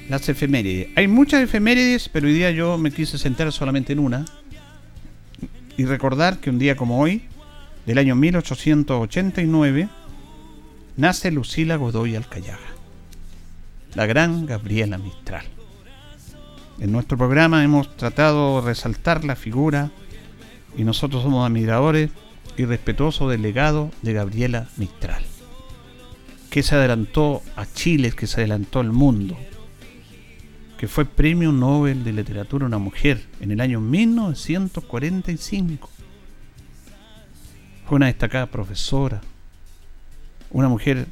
las 0.09 0.29
efemérides. 0.29 0.91
Hay 0.97 1.09
muchas 1.09 1.43
efemérides, 1.43 2.09
pero 2.09 2.27
hoy 2.27 2.35
día 2.35 2.51
yo 2.51 2.79
me 2.79 2.93
quise 2.93 3.19
sentar 3.19 3.51
solamente 3.53 3.93
en 3.93 3.99
una. 3.99 4.27
Y 5.77 5.87
recordar 5.87 6.39
que 6.39 6.51
un 6.51 6.59
día 6.61 6.77
como 6.77 7.01
hoy, 7.01 7.23
del 7.87 7.99
año 7.99 8.15
1889, 8.15 9.89
nace 10.97 11.33
Lucila 11.33 11.75
Godoy 11.75 12.15
Alcayaga, 12.15 12.61
la 13.95 14.07
gran 14.07 14.47
Gabriela 14.47 14.99
Mistral. 14.99 15.54
En 16.81 16.91
nuestro 16.91 17.17
programa 17.17 17.63
hemos 17.63 17.97
tratado 17.97 18.61
de 18.61 18.67
resaltar 18.67 19.25
la 19.25 19.37
figura 19.37 19.93
y 20.77 20.83
nosotros 20.83 21.23
somos 21.23 21.47
admiradores 21.47 22.11
y 22.57 22.65
respetuoso 22.65 23.29
del 23.29 23.43
legado 23.43 23.93
de 24.03 24.13
Gabriela 24.13 24.69
Mistral, 24.77 25.23
que 26.51 26.65
se 26.65 26.75
adelantó 26.75 27.43
a 27.55 27.65
Chile, 27.67 28.11
que 28.11 28.27
se 28.27 28.41
adelantó 28.41 28.81
al 28.81 28.91
mundo, 28.91 29.39
que 30.77 30.89
fue 30.89 31.05
premio 31.05 31.53
Nobel 31.53 32.03
de 32.03 32.13
Literatura 32.13 32.67
una 32.67 32.79
mujer 32.79 33.25
en 33.41 33.53
el 33.53 33.61
año 33.61 33.81
1945. 33.81 35.89
Fue 37.87 37.97
una 37.97 38.07
destacada 38.07 38.47
profesora, 38.47 39.21
una 40.51 40.69
mujer 40.69 41.07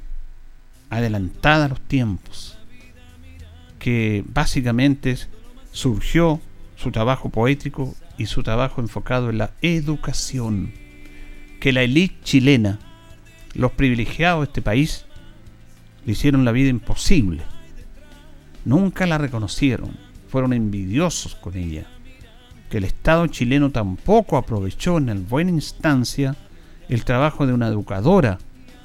adelantada 0.91 1.67
a 1.67 1.69
los 1.69 1.81
tiempos, 1.81 2.59
que 3.79 4.25
básicamente 4.27 5.13
surgió 5.73 6.41
su 6.77 6.93
trabajo 6.93 7.31
poético 7.31 7.95
y 8.19 8.27
su 8.27 8.43
trabajo 8.43 8.81
enfocado 8.81 9.31
en 9.31 9.39
la 9.39 9.51
educación 9.63 10.73
que 11.61 11.73
la 11.73 11.83
élite 11.83 12.17
chilena, 12.23 12.79
los 13.55 13.73
privilegiados 13.73 14.41
de 14.41 14.45
este 14.47 14.63
país, 14.63 15.07
le 16.05 16.13
hicieron 16.13 16.45
la 16.45 16.53
vida 16.53 16.69
imposible. 16.69 17.43
Nunca 18.65 19.07
la 19.07 19.19
reconocieron, 19.19 19.97
fueron 20.29 20.53
envidiosos 20.53 21.35
con 21.35 21.57
ella. 21.57 21.87
Que 22.69 22.79
el 22.79 22.85
Estado 22.85 23.27
chileno 23.27 23.71
tampoco 23.71 24.37
aprovechó 24.37 24.99
en 24.99 25.09
el 25.09 25.19
buena 25.19 25.51
instancia 25.51 26.37
el 26.89 27.05
trabajo 27.05 27.47
de 27.47 27.53
una 27.53 27.69
educadora 27.69 28.39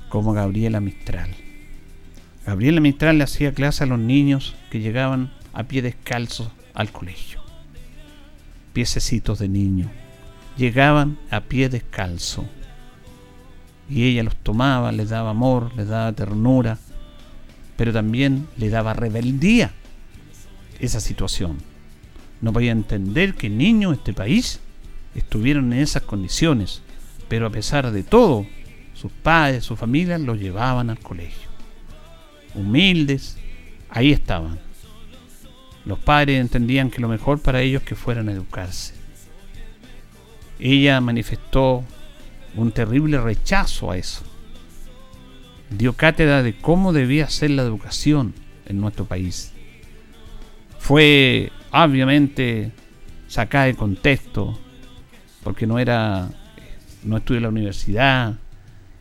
como 0.10 0.34
Gabriela 0.34 0.80
Mistral. 0.80 1.32
Gabriela 2.46 2.80
Mistral 2.80 3.18
le 3.18 3.24
hacía 3.24 3.54
clase 3.54 3.84
a 3.84 3.88
los 3.88 4.00
niños 4.00 4.56
que 4.70 4.80
llegaban 4.80 5.34
a 5.54 5.64
pie 5.64 5.82
descalzo 5.82 6.52
al 6.78 6.92
colegio. 6.92 7.42
Piececitos 8.72 9.40
de 9.40 9.50
niño. 9.50 9.90
Llegaban 10.58 11.18
a 11.32 11.42
pie 11.42 11.70
descalzo 11.70 12.46
y 13.90 14.04
ella 14.04 14.24
los 14.24 14.36
tomaba, 14.36 14.92
les 14.92 15.10
daba 15.10 15.32
amor, 15.32 15.72
les 15.76 15.88
daba 15.88 16.14
ternura, 16.14 16.78
pero 17.78 17.92
también 17.92 18.48
le 18.58 18.70
daba 18.70 18.94
rebeldía 18.94 19.72
esa 20.80 21.00
situación. 21.00 21.58
No 22.42 22.54
podía 22.54 22.72
entender 22.72 23.34
que 23.34 23.50
niños 23.50 23.92
de 23.92 23.98
este 23.98 24.14
país 24.14 24.60
estuvieron 25.16 25.74
en 25.74 25.80
esas 25.80 26.04
condiciones, 26.04 26.84
pero 27.28 27.48
a 27.48 27.52
pesar 27.52 27.92
de 27.92 28.04
todo, 28.04 28.46
sus 28.94 29.12
padres, 29.12 29.64
sus 29.64 29.80
familias 29.80 30.22
los 30.22 30.40
llevaban 30.40 30.92
al 30.92 31.00
colegio. 31.00 31.50
Humildes, 32.54 33.38
ahí 33.90 34.12
estaban. 34.12 34.67
Los 35.88 36.00
padres 36.00 36.42
entendían 36.42 36.92
que 36.92 37.00
lo 37.00 37.08
mejor 37.08 37.40
para 37.40 37.62
ellos 37.62 37.82
que 37.82 37.96
fueran 37.96 38.28
a 38.28 38.34
educarse. 38.34 38.94
Ella 40.60 41.00
manifestó 41.00 41.82
un 42.56 42.74
terrible 42.74 43.22
rechazo 43.22 43.92
a 43.92 43.98
eso. 43.98 44.24
Dio 45.70 45.94
cátedra 45.94 46.44
de 46.44 46.58
cómo 46.58 46.92
debía 46.92 47.30
ser 47.30 47.52
la 47.52 47.62
educación 47.62 48.34
en 48.66 48.82
nuestro 48.82 49.06
país. 49.06 49.54
Fue 50.78 51.54
obviamente 51.72 52.74
sacada 53.30 53.66
de 53.66 53.76
contexto 53.76 54.60
porque 55.42 55.68
no 55.68 55.80
era 55.80 56.30
no 57.04 57.16
estudió 57.16 57.38
en 57.38 57.44
la 57.44 57.50
universidad 57.50 58.36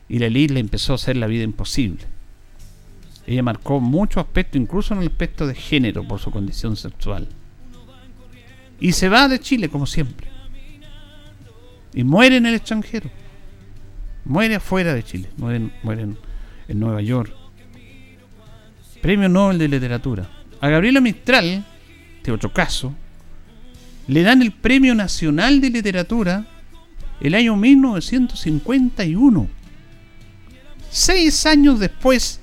y 0.08 0.20
la 0.20 0.26
elite 0.26 0.54
le 0.54 0.60
empezó 0.60 0.92
a 0.92 0.96
hacer 0.96 1.16
la 1.16 1.26
vida 1.26 1.42
imposible. 1.42 2.04
Ella 3.26 3.42
marcó 3.42 3.80
muchos 3.80 4.24
aspectos, 4.24 4.60
incluso 4.60 4.94
en 4.94 5.00
el 5.00 5.08
aspecto 5.08 5.46
de 5.46 5.54
género 5.54 6.06
por 6.06 6.20
su 6.20 6.30
condición 6.30 6.76
sexual. 6.76 7.28
Y 8.78 8.92
se 8.92 9.08
va 9.08 9.28
de 9.28 9.40
Chile 9.40 9.68
como 9.68 9.86
siempre. 9.86 10.28
Y 11.92 12.04
muere 12.04 12.36
en 12.36 12.46
el 12.46 12.54
extranjero 12.54 13.10
muere 14.26 14.56
afuera 14.56 14.94
de 14.94 15.02
Chile, 15.02 15.28
muere, 15.36 15.70
en 16.68 16.80
Nueva 16.80 17.00
York. 17.00 17.32
Premio 19.00 19.28
Nobel 19.28 19.58
de 19.58 19.68
Literatura. 19.68 20.28
A 20.60 20.68
Gabriela 20.68 21.00
Mistral, 21.00 21.64
de 22.24 22.32
otro 22.32 22.52
caso, 22.52 22.94
le 24.08 24.22
dan 24.22 24.42
el 24.42 24.52
Premio 24.52 24.94
Nacional 24.94 25.60
de 25.60 25.70
Literatura 25.70 26.46
el 27.20 27.34
año 27.34 27.56
1951. 27.56 29.48
Seis 30.90 31.46
años 31.46 31.78
después 31.78 32.40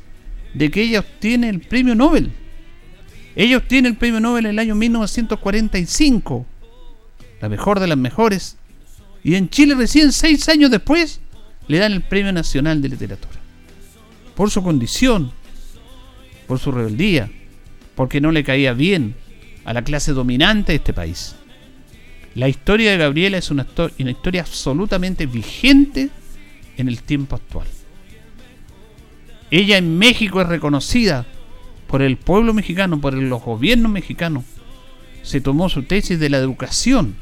de 0.54 0.70
que 0.70 0.82
ella 0.82 1.00
obtiene 1.00 1.50
el 1.50 1.60
Premio 1.60 1.96
Nobel. 1.96 2.32
Ella 3.36 3.58
obtiene 3.58 3.90
el 3.90 3.96
Premio 3.96 4.20
Nobel 4.20 4.46
en 4.46 4.52
el 4.52 4.60
año 4.60 4.76
1945. 4.76 6.46
La 7.42 7.50
mejor 7.50 7.80
de 7.80 7.88
las 7.88 7.98
mejores. 7.98 8.58
Y 9.24 9.36
en 9.36 9.50
Chile 9.50 9.76
recién 9.76 10.12
seis 10.12 10.48
años 10.50 10.70
después 10.70 11.22
le 11.68 11.80
dan 11.80 11.94
el 11.94 12.02
Premio 12.02 12.32
Nacional 12.32 12.82
de 12.82 12.90
Literatura. 12.90 13.40
Por 14.36 14.52
su 14.52 14.62
condición, 14.64 15.32
por 16.48 16.60
su 16.60 16.72
rebeldía, 16.72 17.32
porque 17.96 18.22
no 18.22 18.32
le 18.32 18.44
caía 18.44 18.74
bien 18.74 19.16
a 19.66 19.74
la 19.74 19.84
clase 19.84 20.12
dominante 20.14 20.74
de 20.74 20.78
este 20.78 20.94
país. 20.94 21.36
La 22.36 22.50
historia 22.50 22.92
de 22.92 22.98
Gabriela 22.98 23.38
es 23.38 23.52
una, 23.52 23.68
una 24.00 24.12
historia 24.12 24.42
absolutamente 24.42 25.26
vigente 25.26 26.10
en 26.78 26.88
el 26.88 27.02
tiempo 27.04 27.36
actual. 27.36 27.68
Ella 29.54 29.78
en 29.78 30.00
México 30.00 30.42
es 30.42 30.48
reconocida 30.48 31.28
por 31.86 32.02
el 32.02 32.18
pueblo 32.18 32.56
mexicano, 32.56 33.00
por 33.00 33.14
los 33.14 33.40
gobiernos 33.40 33.92
mexicanos. 33.92 34.46
Se 35.22 35.42
tomó 35.42 35.70
su 35.70 35.84
tesis 35.84 36.20
de 36.20 36.32
la 36.32 36.40
educación. 36.40 37.14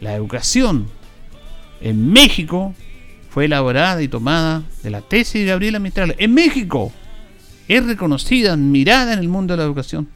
La 0.00 0.14
educación 0.14 0.86
en 1.80 2.12
México 2.12 2.76
fue 3.30 3.46
elaborada 3.46 4.00
y 4.00 4.06
tomada 4.06 4.62
de 4.84 4.90
la 4.90 5.00
tesis 5.00 5.40
de 5.40 5.46
Gabriela 5.46 5.80
Mistral. 5.80 6.14
En 6.18 6.32
México 6.32 6.92
es 7.66 7.84
reconocida, 7.84 8.52
admirada 8.52 9.14
en 9.14 9.18
el 9.18 9.28
mundo 9.28 9.54
de 9.54 9.58
la 9.58 9.64
educación. 9.64 10.08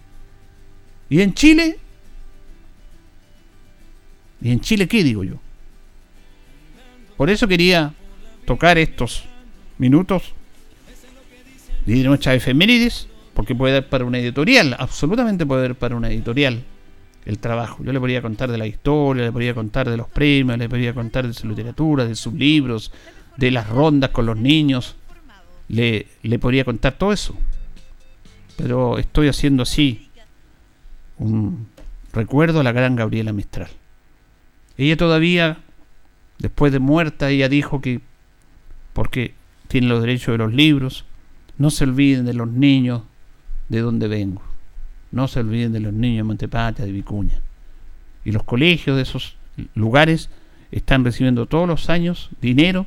¿Y 1.11 1.23
en 1.23 1.35
Chile? 1.35 1.77
¿Y 4.41 4.53
en 4.53 4.61
Chile 4.61 4.87
qué 4.87 5.03
digo 5.03 5.25
yo? 5.25 5.41
Por 7.17 7.31
eso 7.31 7.49
quería 7.49 7.95
tocar 8.45 8.79
estos 8.79 9.25
minutos 9.77 10.35
de 11.87 12.05
nuestra 12.05 12.35
efemérides, 12.35 13.09
porque 13.35 13.55
puede 13.55 13.75
dar 13.75 13.89
para 13.89 14.05
una 14.05 14.19
editorial, 14.19 14.77
absolutamente 14.79 15.47
puede 15.47 15.63
dar 15.63 15.75
para 15.75 15.97
una 15.97 16.09
editorial 16.09 16.63
el 17.25 17.39
trabajo. 17.39 17.83
Yo 17.85 17.93
le 17.93 18.01
podría 18.01 18.23
contar 18.23 18.51
de 18.51 18.59
la 18.59 18.67
historia, 18.67 19.25
le 19.25 19.33
podría 19.33 19.55
contar 19.55 19.89
de 19.89 19.97
los 19.97 20.09
premios, 20.09 20.59
le 20.59 20.69
podría 20.69 20.95
contar 20.95 21.27
de 21.27 21.33
su 21.33 21.49
literatura, 21.49 22.05
de 22.05 22.15
sus 22.15 22.35
libros, 22.35 22.93
de 23.37 23.51
las 23.51 23.69
rondas 23.69 24.11
con 24.11 24.27
los 24.27 24.37
niños. 24.37 24.97
Le, 25.69 26.07
le 26.23 26.39
podría 26.39 26.65
contar 26.65 26.95
todo 26.95 27.13
eso. 27.13 27.37
Pero 28.57 28.99
estoy 28.99 29.29
haciendo 29.29 29.63
así 29.63 30.09
un 31.19 31.69
recuerdo 32.13 32.61
a 32.61 32.63
la 32.63 32.73
gran 32.73 32.97
Gabriela 32.97 33.33
Mistral. 33.33 33.69
Ella 34.77 34.97
todavía, 34.97 35.59
después 36.39 36.73
de 36.73 36.79
muerta, 36.79 37.31
ella 37.31 37.49
dijo 37.49 37.81
que, 37.81 38.01
porque 38.93 39.35
tiene 39.69 39.87
los 39.87 40.01
derechos 40.01 40.33
de 40.33 40.39
los 40.39 40.53
libros, 40.53 41.05
no 41.63 41.71
se 41.71 41.85
olviden 41.85 42.25
de 42.25 42.35
los 42.35 42.49
niños 42.49 43.03
de 43.69 43.83
donde 43.83 44.09
vengo. 44.09 44.43
No 45.13 45.29
se 45.29 45.39
olviden 45.39 45.73
de 45.73 45.79
los 45.79 45.93
niños 45.93 46.17
de 46.17 46.23
Montepatria, 46.25 46.85
de 46.85 46.91
Vicuña. 46.91 47.41
Y 48.25 48.33
los 48.33 48.43
colegios 48.43 48.97
de 48.97 49.03
esos 49.05 49.37
lugares 49.77 50.29
están 50.73 51.05
recibiendo 51.05 51.47
todos 51.47 51.69
los 51.69 51.89
años 51.89 52.31
dinero 52.41 52.87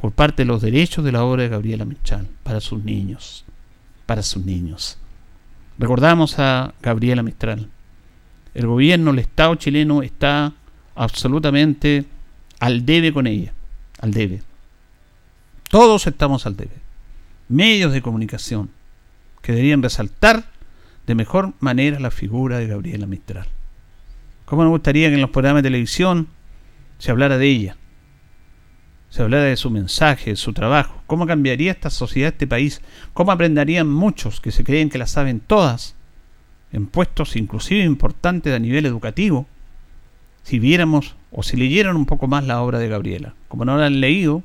por 0.00 0.12
parte 0.12 0.42
de 0.42 0.46
los 0.46 0.62
derechos 0.62 1.04
de 1.04 1.10
la 1.10 1.24
obra 1.24 1.42
de 1.42 1.48
Gabriela 1.48 1.84
Mistral 1.84 2.28
para 2.44 2.60
sus 2.60 2.84
niños. 2.84 3.44
Para 4.06 4.22
sus 4.22 4.44
niños. 4.44 4.98
Recordamos 5.76 6.38
a 6.38 6.74
Gabriela 6.80 7.24
Mistral. 7.24 7.70
El 8.54 8.68
gobierno, 8.68 9.10
el 9.10 9.18
Estado 9.18 9.56
chileno 9.56 10.00
está 10.04 10.52
absolutamente 10.94 12.04
al 12.60 12.86
debe 12.86 13.12
con 13.12 13.26
ella. 13.26 13.52
Al 13.98 14.12
debe. 14.12 14.42
Todos 15.68 16.06
estamos 16.06 16.46
al 16.46 16.56
debe. 16.56 16.81
Medios 17.52 17.92
de 17.92 18.00
comunicación 18.00 18.70
que 19.42 19.52
deberían 19.52 19.82
resaltar 19.82 20.46
de 21.06 21.14
mejor 21.14 21.52
manera 21.60 22.00
la 22.00 22.10
figura 22.10 22.56
de 22.56 22.66
Gabriela 22.66 23.06
Mistral. 23.06 23.46
¿Cómo 24.46 24.62
nos 24.62 24.70
gustaría 24.70 25.08
que 25.10 25.16
en 25.16 25.20
los 25.20 25.28
programas 25.28 25.62
de 25.62 25.66
televisión 25.66 26.28
se 26.96 27.10
hablara 27.10 27.36
de 27.36 27.46
ella? 27.46 27.76
Se 29.10 29.20
hablara 29.20 29.44
de 29.44 29.58
su 29.58 29.68
mensaje, 29.68 30.30
de 30.30 30.36
su 30.36 30.54
trabajo. 30.54 31.02
¿Cómo 31.06 31.26
cambiaría 31.26 31.72
esta 31.72 31.90
sociedad, 31.90 32.32
este 32.32 32.46
país? 32.46 32.80
¿Cómo 33.12 33.32
aprenderían 33.32 33.86
muchos 33.86 34.40
que 34.40 34.50
se 34.50 34.64
creen 34.64 34.88
que 34.88 34.96
la 34.96 35.06
saben 35.06 35.38
todas, 35.38 35.94
en 36.72 36.86
puestos 36.86 37.36
inclusive 37.36 37.84
importantes 37.84 38.54
a 38.54 38.58
nivel 38.60 38.86
educativo, 38.86 39.46
si 40.42 40.58
viéramos 40.58 41.16
o 41.30 41.42
si 41.42 41.58
leyeran 41.58 41.96
un 41.96 42.06
poco 42.06 42.28
más 42.28 42.46
la 42.46 42.62
obra 42.62 42.78
de 42.78 42.88
Gabriela? 42.88 43.34
Como 43.48 43.66
no 43.66 43.76
la 43.76 43.84
han 43.84 44.00
leído, 44.00 44.42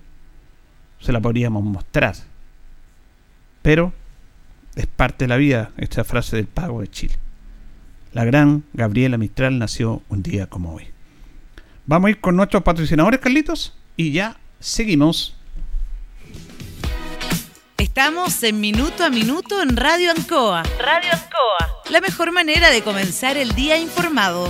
se 0.99 1.13
la 1.13 1.21
podríamos 1.21 1.63
mostrar. 1.63 2.15
Pero 3.67 3.91
es 4.77 4.87
parte 4.87 5.25
de 5.25 5.27
la 5.27 5.35
vida 5.35 5.71
esta 5.75 6.05
frase 6.05 6.37
del 6.37 6.47
pago 6.47 6.79
de 6.79 6.87
Chile. 6.87 7.15
La 8.13 8.23
gran 8.23 8.63
Gabriela 8.71 9.17
Mistral 9.17 9.59
nació 9.59 10.03
un 10.07 10.23
día 10.23 10.47
como 10.47 10.73
hoy. 10.73 10.87
Vamos 11.85 12.07
a 12.07 12.11
ir 12.11 12.21
con 12.21 12.37
nuestros 12.37 12.63
patrocinadores, 12.63 13.19
Carlitos, 13.19 13.75
y 13.97 14.13
ya 14.13 14.37
seguimos. 14.61 15.35
Estamos 17.77 18.41
en 18.43 18.61
Minuto 18.61 19.03
a 19.03 19.09
Minuto 19.09 19.61
en 19.61 19.75
Radio 19.75 20.11
Ancoa. 20.11 20.63
Radio 20.79 21.09
Ancoa. 21.11 21.81
La 21.89 21.99
mejor 21.99 22.31
manera 22.31 22.69
de 22.69 22.81
comenzar 22.83 23.35
el 23.35 23.53
día 23.53 23.77
informado. 23.77 24.49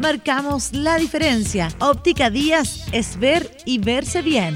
Marcamos 0.00 0.72
la 0.72 0.96
diferencia. 0.96 1.68
Óptica 1.78 2.30
Díaz 2.30 2.86
es 2.90 3.18
ver 3.18 3.50
y 3.66 3.78
verse 3.78 4.22
bien. 4.22 4.54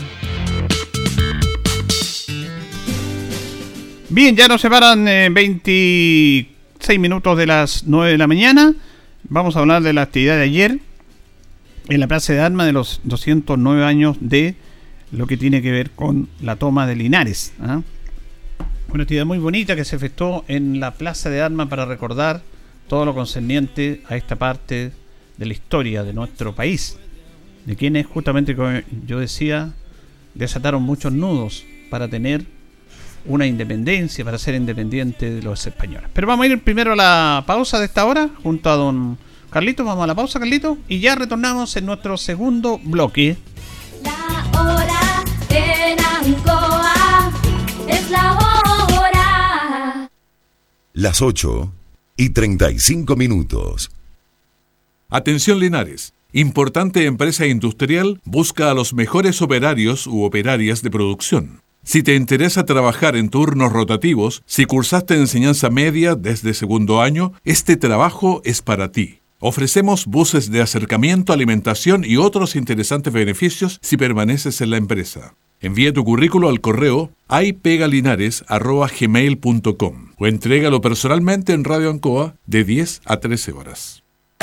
Bien, 4.09 4.35
ya 4.35 4.49
nos 4.49 4.63
separan 4.63 5.05
26 5.05 6.49
eh, 6.89 6.99
minutos 6.99 7.37
de 7.37 7.47
las 7.47 7.85
9 7.85 8.13
de 8.13 8.19
la 8.19 8.27
mañana. 8.27 8.73
Vamos 9.25 9.55
a 9.57 9.59
hablar 9.59 9.83
de 9.83 9.93
la 9.93 10.03
actividad 10.03 10.37
de 10.37 10.45
ayer 10.45 10.79
en 11.91 12.01
la 12.01 12.07
Plaza 12.07 12.33
de 12.33 12.41
Armas 12.41 12.65
de 12.65 12.73
los 12.73 13.03
209 13.05 13.85
años 13.85 14.17
de 14.21 14.55
lo 15.13 15.27
que 15.27 15.37
tiene 15.37 15.61
que 15.61 15.73
ver 15.73 15.91
con 15.91 16.31
la 16.41 16.57
toma 16.57 16.87
de 16.87 16.97
Linares. 16.97 17.53
¿ah? 17.61 17.83
Una 18.89 19.03
actividad 19.03 19.27
muy 19.27 19.39
bonita 19.39 19.77
que 19.77 19.85
se 19.85 19.97
efectuó 19.97 20.47
en 20.49 20.81
la 20.81 20.95
Plaza 20.95 21.29
de 21.29 21.43
Armas 21.43 21.69
para 21.69 21.85
recordar 21.85 22.41
todo 22.89 23.05
lo 23.05 23.15
concerniente 23.15 24.01
a 24.09 24.17
esta 24.17 24.37
parte 24.37 24.93
de 25.37 25.47
la 25.47 25.53
historia 25.53 26.03
de 26.03 26.13
nuestro 26.13 26.55
país, 26.55 26.97
de 27.65 27.77
quienes 27.77 28.07
justamente, 28.07 28.55
como 28.55 28.81
yo 29.07 29.19
decía, 29.19 29.73
desataron 30.35 30.83
muchos 30.83 31.13
nudos 31.13 31.65
para 31.91 32.09
tener 32.09 32.45
una 33.27 33.47
independencia, 33.47 34.25
para 34.25 34.39
ser 34.39 34.55
independiente 34.55 35.31
de 35.31 35.43
los 35.43 35.67
españoles. 35.67 36.11
Pero 36.13 36.27
vamos 36.27 36.45
a 36.45 36.49
ir 36.49 36.63
primero 36.63 36.93
a 36.93 36.97
la 36.97 37.45
pausa 37.47 37.79
de 37.79 37.87
esta 37.87 38.05
hora 38.05 38.31
junto 38.43 38.71
a 38.71 38.77
don 38.77 39.19
Carlito. 39.51 39.85
Vamos 39.85 40.05
a 40.05 40.07
la 40.07 40.15
pausa, 40.15 40.39
Carlito, 40.39 40.79
y 40.89 41.01
ya 41.01 41.15
retornamos 41.15 41.77
en 41.77 41.87
nuestro 41.87 42.17
segundo 42.17 42.79
bloque. 42.83 43.37
La 44.03 44.61
hora 44.61 45.25
en 45.49 45.99
Ancoa 46.01 47.33
es 47.89 48.11
la 48.11 48.33
hora. 48.35 50.11
Las 50.93 51.23
8 51.23 51.73
y 52.17 52.31
35 52.31 53.17
minutos. 53.17 53.91
Atención 55.11 55.61
Linares. 55.61 56.15
Importante 56.33 57.05
empresa 57.05 57.47
industrial 57.47 58.21
busca 58.25 58.71
a 58.71 58.75
los 58.75 58.95
mejores 58.95 59.43
operarios 59.43 60.07
u 60.07 60.25
operarias 60.25 60.81
de 60.83 60.91
producción. 60.91 61.61
Si 61.85 62.03
te 62.03 62.17
interesa 62.17 62.65
trabajar 62.65 63.15
en 63.15 63.29
turnos 63.29 63.73
rotativos, 63.73 64.43
si 64.47 64.65
cursaste 64.65 65.15
enseñanza 65.15 65.71
media 65.71 66.15
desde 66.15 66.55
segundo 66.55 67.03
año, 67.03 67.35
este 67.45 67.77
trabajo 67.77 68.41
es 68.45 68.63
para 68.63 68.91
ti. 68.91 69.19
Ofrecemos 69.39 70.07
buses 70.07 70.51
de 70.51 70.63
acercamiento, 70.63 71.35
alimentación 71.35 72.03
y 72.05 72.17
otros 72.17 72.57
interesantes 72.57 73.13
beneficios 73.13 73.79
si 73.83 73.99
permaneces 73.99 74.63
en 74.63 74.71
la 74.71 74.79
empresa. 74.79 75.35
Envía 75.61 75.93
tu 75.93 76.05
currículo 76.05 76.49
al 76.49 76.63
correo 76.63 77.11
aipegalinares.gmail.com 77.29 80.13
o 80.19 80.27
entrégalo 80.27 80.81
personalmente 80.81 81.53
en 81.53 81.65
Radio 81.65 81.91
Ancoa 81.91 82.37
de 82.47 82.65
10 82.65 83.03
a 83.05 83.19
13 83.19 83.53
horas. 83.53 84.04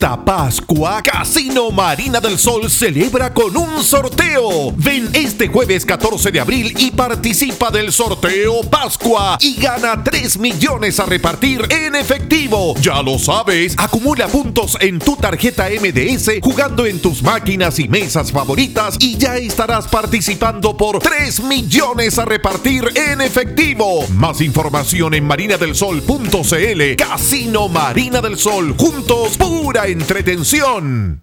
Pascua, 0.00 1.02
Casino 1.02 1.70
Marina 1.70 2.20
del 2.20 2.38
Sol 2.38 2.70
celebra 2.70 3.34
con 3.34 3.54
un 3.54 3.84
sorteo. 3.84 4.72
Ven 4.74 5.10
este 5.12 5.48
jueves 5.48 5.84
14 5.84 6.32
de 6.32 6.40
abril 6.40 6.74
y 6.78 6.90
participa 6.90 7.70
del 7.70 7.92
sorteo 7.92 8.62
Pascua 8.62 9.36
y 9.42 9.60
gana 9.60 10.02
3 10.02 10.38
millones 10.38 10.98
a 11.00 11.04
repartir 11.04 11.66
en 11.68 11.96
efectivo. 11.96 12.74
Ya 12.80 13.02
lo 13.02 13.18
sabes, 13.18 13.74
acumula 13.76 14.26
puntos 14.28 14.78
en 14.80 15.00
tu 15.00 15.16
tarjeta 15.16 15.68
MDS 15.68 16.40
jugando 16.40 16.86
en 16.86 16.98
tus 17.00 17.22
máquinas 17.22 17.78
y 17.78 17.86
mesas 17.86 18.32
favoritas 18.32 18.96
y 19.00 19.18
ya 19.18 19.36
estarás 19.36 19.86
participando 19.86 20.78
por 20.78 21.00
3 21.00 21.42
millones 21.42 22.18
a 22.18 22.24
repartir 22.24 22.84
en 22.94 23.20
efectivo. 23.20 24.06
Más 24.14 24.40
información 24.40 25.12
en 25.12 25.26
marinadelsol.cl. 25.26 26.96
Casino 26.96 27.68
Marina 27.68 28.22
del 28.22 28.38
Sol. 28.38 28.74
Juntos, 28.78 29.36
pura 29.36 29.89
entretención. 29.92 31.22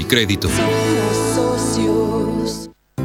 y 0.00 0.04
crédito. 0.04 0.48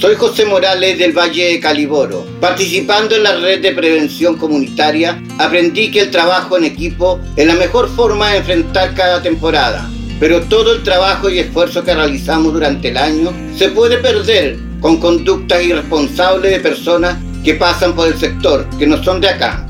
Soy 0.00 0.14
José 0.14 0.46
Morales 0.46 0.96
del 0.96 1.12
Valle 1.12 1.48
de 1.48 1.60
Caliboro. 1.60 2.24
Participando 2.40 3.16
en 3.16 3.22
la 3.22 3.36
red 3.36 3.60
de 3.60 3.72
prevención 3.72 4.38
comunitaria, 4.38 5.22
aprendí 5.36 5.90
que 5.90 6.00
el 6.00 6.10
trabajo 6.10 6.56
en 6.56 6.64
equipo 6.64 7.20
es 7.36 7.46
la 7.46 7.54
mejor 7.54 7.86
forma 7.94 8.30
de 8.30 8.38
enfrentar 8.38 8.94
cada 8.94 9.20
temporada. 9.20 9.90
Pero 10.18 10.40
todo 10.44 10.72
el 10.72 10.82
trabajo 10.84 11.28
y 11.28 11.40
esfuerzo 11.40 11.84
que 11.84 11.94
realizamos 11.94 12.54
durante 12.54 12.88
el 12.88 12.96
año 12.96 13.30
se 13.54 13.68
puede 13.68 13.98
perder 13.98 14.58
con 14.80 14.96
conductas 14.96 15.62
irresponsables 15.62 16.50
de 16.50 16.60
personas 16.60 17.18
que 17.44 17.56
pasan 17.56 17.94
por 17.94 18.08
el 18.08 18.18
sector, 18.18 18.66
que 18.78 18.86
no 18.86 19.04
son 19.04 19.20
de 19.20 19.28
acá. 19.28 19.66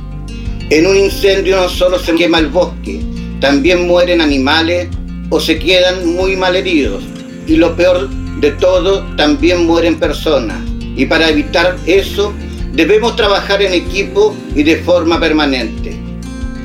En 0.70 0.86
un 0.86 0.96
incendio 0.96 1.56
no 1.56 1.68
solo 1.68 1.98
se 1.98 2.14
quema 2.14 2.38
el 2.38 2.46
bosque, 2.46 3.00
también 3.40 3.88
mueren 3.88 4.20
animales 4.20 4.90
o 5.28 5.40
se 5.40 5.58
quedan 5.58 6.14
muy 6.14 6.36
mal 6.36 6.54
heridos. 6.54 7.02
Y 7.48 7.56
lo 7.56 7.74
peor 7.74 8.08
de 8.40 8.52
todo, 8.52 9.04
también 9.16 9.66
mueren 9.66 9.98
personas. 9.98 10.58
Y 10.96 11.06
para 11.06 11.28
evitar 11.28 11.76
eso, 11.86 12.32
debemos 12.72 13.16
trabajar 13.16 13.62
en 13.62 13.72
equipo 13.72 14.34
y 14.54 14.62
de 14.62 14.76
forma 14.76 15.20
permanente. 15.20 15.96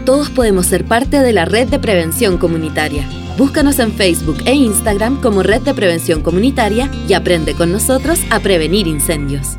Todos 0.05 0.29
podemos 0.29 0.67
ser 0.67 0.85
parte 0.85 1.19
de 1.19 1.33
la 1.33 1.45
red 1.45 1.67
de 1.67 1.79
prevención 1.79 2.37
comunitaria. 2.37 3.07
Búscanos 3.37 3.79
en 3.79 3.91
Facebook 3.91 4.37
e 4.45 4.53
Instagram 4.53 5.19
como 5.19 5.43
Red 5.43 5.63
de 5.63 5.73
Prevención 5.73 6.21
Comunitaria 6.21 6.89
y 7.07 7.13
aprende 7.13 7.53
con 7.53 7.71
nosotros 7.71 8.19
a 8.29 8.39
prevenir 8.39 8.87
incendios. 8.87 9.57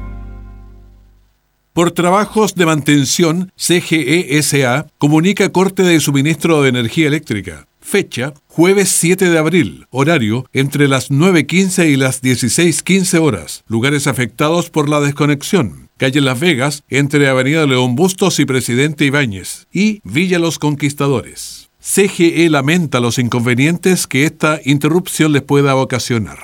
Por 1.74 1.90
trabajos 1.90 2.54
de 2.54 2.64
mantención, 2.64 3.52
CGESA 3.54 4.86
comunica 4.96 5.50
corte 5.50 5.82
de 5.82 6.00
suministro 6.00 6.62
de 6.62 6.70
energía 6.70 7.08
eléctrica. 7.08 7.66
Fecha, 7.88 8.34
jueves 8.48 8.88
7 8.88 9.30
de 9.30 9.38
abril. 9.38 9.86
Horario, 9.90 10.44
entre 10.52 10.88
las 10.88 11.12
9.15 11.12 11.88
y 11.88 11.94
las 11.94 12.20
16.15 12.20 13.20
horas. 13.20 13.62
Lugares 13.68 14.08
afectados 14.08 14.70
por 14.70 14.88
la 14.88 14.98
desconexión. 14.98 15.88
Calle 15.96 16.20
Las 16.20 16.40
Vegas, 16.40 16.82
entre 16.88 17.28
Avenida 17.28 17.64
León 17.64 17.94
Bustos 17.94 18.40
y 18.40 18.44
Presidente 18.44 19.04
Ibáñez. 19.04 19.68
Y 19.72 20.00
Villa 20.02 20.40
Los 20.40 20.58
Conquistadores. 20.58 21.70
CGE 21.80 22.50
lamenta 22.50 22.98
los 22.98 23.20
inconvenientes 23.20 24.08
que 24.08 24.24
esta 24.24 24.60
interrupción 24.64 25.32
les 25.32 25.42
pueda 25.42 25.76
ocasionar. 25.76 26.38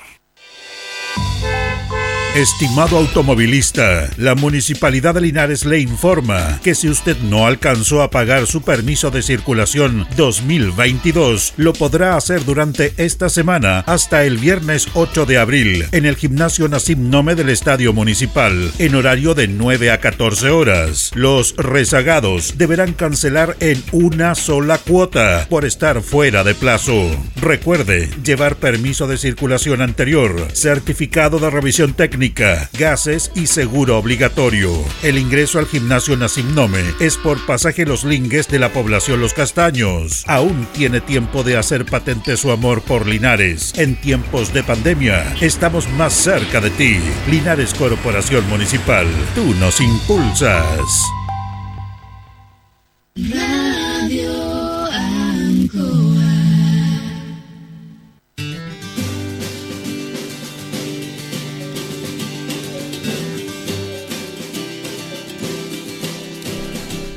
Estimado 2.35 2.97
automovilista, 2.97 4.09
la 4.17 4.35
Municipalidad 4.35 5.13
de 5.13 5.21
Linares 5.21 5.67
le 5.67 5.81
informa 5.81 6.61
que 6.63 6.75
si 6.75 6.89
usted 6.89 7.19
no 7.19 7.47
alcanzó 7.47 8.01
a 8.01 8.09
pagar 8.09 8.47
su 8.47 8.63
permiso 8.63 9.11
de 9.11 9.21
circulación 9.21 10.07
2022, 10.17 11.53
lo 11.59 11.75
podrá 11.75 12.17
hacer 12.17 12.43
durante 12.47 12.95
esta 12.97 13.29
semana 13.29 13.81
hasta 13.81 14.25
el 14.25 14.39
viernes 14.39 14.89
8 14.95 15.27
de 15.27 15.37
abril 15.37 15.85
en 15.93 16.07
el 16.07 16.17
Gimnasio 16.17 16.69
Nasim 16.69 17.11
Nome 17.11 17.35
del 17.35 17.51
Estadio 17.51 17.93
Municipal, 17.93 18.73
en 18.79 18.95
horario 18.95 19.35
de 19.35 19.49
9 19.49 19.91
a 19.91 20.01
14 20.01 20.49
horas. 20.49 21.11
Los 21.15 21.55
rezagados 21.59 22.57
deberán 22.57 22.95
cancelar 22.95 23.59
en 23.61 23.85
una 23.93 24.35
sola 24.37 24.79
cuota 24.79 25.47
por 25.51 25.67
estar 25.67 26.01
fuera 26.01 26.45
de 26.45 26.55
plazo. 26.55 27.11
Recuerde 27.37 28.09
llevar 28.25 28.57
permiso 28.57 29.07
de 29.07 29.19
circulación 29.19 29.83
anterior, 29.83 30.49
certificado 30.55 31.39
de 31.39 31.51
revisión 31.51 31.93
técnica, 31.93 32.22
gases 32.31 33.33
y 33.35 33.47
seguro 33.49 33.99
obligatorio. 33.99 34.73
El 35.03 35.19
ingreso 35.19 35.59
al 35.59 35.67
gimnasio 35.67 36.17
Nasim 36.17 36.55
Nome 36.55 36.83
es 37.01 37.17
por 37.17 37.45
pasaje 37.47 37.85
Los 37.85 38.05
Lingues 38.05 38.49
de 38.49 38.61
la 38.61 38.73
población 38.73 39.21
Los 39.21 39.35
Castaños. 39.35 40.25
Aún 40.29 40.67
tiene 40.73 41.01
tiempo 41.01 41.43
de 41.43 41.57
hacer 41.57 41.85
patente 41.85 42.37
su 42.37 42.53
amor 42.53 42.83
por 42.83 43.07
Linares. 43.07 43.73
En 43.77 43.97
tiempos 44.01 44.53
de 44.53 44.63
pandemia, 44.63 45.35
estamos 45.41 45.89
más 45.91 46.13
cerca 46.13 46.61
de 46.61 46.71
ti. 46.71 47.01
Linares 47.29 47.75
Corporación 47.75 48.49
Municipal, 48.49 49.07
tú 49.35 49.55
nos 49.55 49.81
impulsas. 49.81 51.03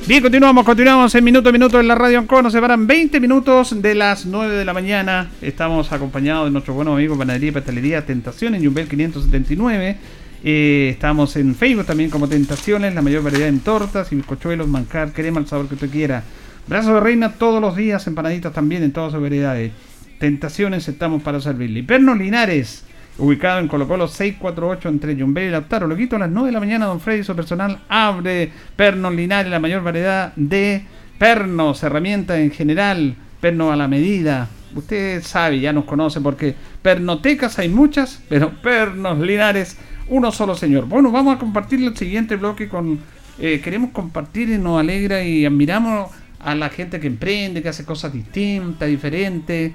Bien, 0.07 0.21
continuamos, 0.21 0.63
continuamos 0.65 1.15
en 1.15 1.23
minuto 1.23 1.49
a 1.49 1.51
minuto 1.51 1.79
en 1.79 1.87
la 1.87 1.95
radio 1.95 2.19
Ancoa. 2.19 2.43
Nos 2.43 2.53
separan 2.53 2.85
20 2.85 3.19
minutos 3.19 3.81
de 3.81 3.95
las 3.95 4.27
9 4.27 4.55
de 4.55 4.63
la 4.63 4.71
mañana. 4.71 5.31
Estamos 5.41 5.91
acompañados 5.91 6.45
de 6.45 6.51
nuestro 6.51 6.75
buen 6.75 6.87
amigo 6.87 7.17
Panadería 7.17 7.49
y 7.49 7.51
Pastelería 7.51 8.05
Tentación 8.05 8.53
en 8.53 8.63
Jumbel 8.63 8.87
579. 8.87 9.97
Eh, 10.43 10.89
estamos 10.91 11.35
en 11.37 11.55
Facebook 11.55 11.87
también 11.87 12.11
como 12.11 12.27
Tentaciones, 12.27 12.93
la 12.93 13.01
mayor 13.01 13.23
variedad 13.23 13.47
en 13.47 13.61
tortas 13.61 14.11
y 14.11 14.15
bizcochuelos, 14.17 14.67
manjar, 14.67 15.11
crema, 15.11 15.39
el 15.39 15.47
sabor 15.47 15.67
que 15.67 15.73
usted 15.73 15.89
quiera. 15.89 16.23
Brazo 16.67 16.93
de 16.93 16.99
reina 16.99 17.33
todos 17.33 17.59
los 17.59 17.75
días, 17.75 18.05
empanaditas 18.05 18.53
también 18.53 18.83
en 18.83 18.91
todas 18.91 19.11
sus 19.11 19.21
variedades. 19.23 19.71
Tentaciones 20.19 20.87
estamos 20.87 21.23
para 21.23 21.41
servirle. 21.41 21.81
Pernos 21.81 22.19
Linares, 22.19 22.84
ubicado 23.17 23.59
en 23.59 23.67
Colo 23.67 23.87
Colo 23.87 24.07
648 24.07 24.89
entre 24.89 25.15
Jumbel 25.15 25.47
y 25.47 25.51
Lautaro. 25.51 25.87
Lo 25.87 25.95
quito 25.95 26.15
a 26.15 26.19
las 26.19 26.29
9 26.29 26.47
de 26.47 26.53
la 26.53 26.59
mañana, 26.59 26.85
don 26.85 26.99
Freddy, 26.99 27.23
su 27.23 27.35
personal 27.35 27.79
abre 27.87 28.51
Pernos 28.75 29.13
Linares, 29.13 29.51
la 29.51 29.59
mayor 29.59 29.83
variedad 29.83 30.33
de 30.35 30.83
pernos, 31.17 31.81
herramientas 31.83 32.39
en 32.39 32.51
general, 32.51 33.15
pernos 33.39 33.71
a 33.71 33.75
la 33.75 33.87
medida. 33.87 34.49
Usted 34.75 35.23
sabe, 35.23 35.59
ya 35.59 35.71
nos 35.71 35.85
conoce 35.85 36.19
porque 36.19 36.55
pernotecas 36.81 37.57
hay 37.59 37.69
muchas, 37.69 38.21
pero 38.27 38.51
pernos 38.61 39.19
Linares, 39.19 39.77
uno 40.09 40.31
solo 40.31 40.55
señor. 40.55 40.85
Bueno, 40.85 41.11
vamos 41.11 41.35
a 41.35 41.39
compartir 41.39 41.81
el 41.81 41.95
siguiente 41.95 42.35
bloque 42.35 42.67
con... 42.67 42.99
eh, 43.39 43.61
queremos 43.63 43.91
compartir 43.91 44.49
y 44.49 44.57
nos 44.57 44.79
alegra 44.79 45.23
y 45.23 45.45
admiramos 45.45 46.11
a 46.39 46.53
la 46.53 46.69
gente 46.69 46.99
que 46.99 47.07
emprende, 47.07 47.63
que 47.63 47.69
hace 47.69 47.85
cosas 47.85 48.11
distintas, 48.11 48.87
diferentes. 48.89 49.71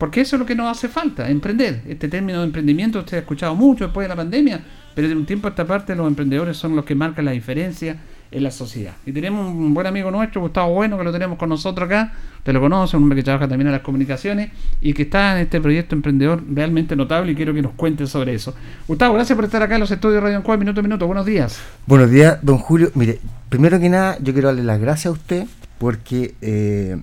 Porque 0.00 0.22
eso 0.22 0.36
es 0.36 0.40
lo 0.40 0.46
que 0.46 0.54
nos 0.54 0.66
hace 0.66 0.88
falta, 0.88 1.28
emprender. 1.28 1.82
Este 1.86 2.08
término 2.08 2.38
de 2.38 2.46
emprendimiento 2.46 3.00
usted 3.00 3.18
ha 3.18 3.20
escuchado 3.20 3.54
mucho 3.54 3.84
después 3.84 4.06
de 4.06 4.08
la 4.08 4.16
pandemia, 4.16 4.64
pero 4.94 5.06
de 5.06 5.14
un 5.14 5.26
tiempo 5.26 5.46
a 5.46 5.50
esta 5.50 5.66
parte 5.66 5.94
los 5.94 6.08
emprendedores 6.08 6.56
son 6.56 6.74
los 6.74 6.86
que 6.86 6.94
marcan 6.94 7.26
la 7.26 7.32
diferencia 7.32 7.98
en 8.30 8.42
la 8.42 8.50
sociedad. 8.50 8.94
Y 9.04 9.12
tenemos 9.12 9.46
un 9.46 9.74
buen 9.74 9.86
amigo 9.86 10.10
nuestro, 10.10 10.40
Gustavo 10.40 10.72
Bueno, 10.72 10.96
que 10.96 11.04
lo 11.04 11.12
tenemos 11.12 11.36
con 11.36 11.50
nosotros 11.50 11.86
acá. 11.86 12.14
Usted 12.38 12.54
lo 12.54 12.60
conoce, 12.60 12.96
un 12.96 13.02
hombre 13.02 13.16
que 13.16 13.24
trabaja 13.24 13.46
también 13.46 13.66
en 13.66 13.72
las 13.72 13.82
comunicaciones 13.82 14.50
y 14.80 14.94
que 14.94 15.02
está 15.02 15.34
en 15.36 15.42
este 15.42 15.60
proyecto 15.60 15.94
emprendedor 15.94 16.42
realmente 16.50 16.96
notable 16.96 17.32
y 17.32 17.34
quiero 17.34 17.52
que 17.52 17.60
nos 17.60 17.72
cuente 17.72 18.06
sobre 18.06 18.32
eso. 18.32 18.54
Gustavo, 18.88 19.12
gracias 19.12 19.36
por 19.36 19.44
estar 19.44 19.62
acá 19.62 19.74
en 19.74 19.80
los 19.80 19.90
estudios 19.90 20.14
de 20.14 20.20
Radio 20.22 20.38
Ancoa, 20.38 20.56
minuto 20.56 20.80
a 20.80 20.82
minuto. 20.82 21.06
Buenos 21.06 21.26
días. 21.26 21.60
Buenos 21.84 22.10
días, 22.10 22.38
don 22.40 22.56
Julio. 22.56 22.90
Mire, 22.94 23.18
primero 23.50 23.78
que 23.78 23.90
nada, 23.90 24.16
yo 24.22 24.32
quiero 24.32 24.48
darle 24.48 24.64
las 24.64 24.80
gracias 24.80 25.06
a 25.08 25.10
usted 25.10 25.44
porque 25.76 26.36
eh, 26.40 26.96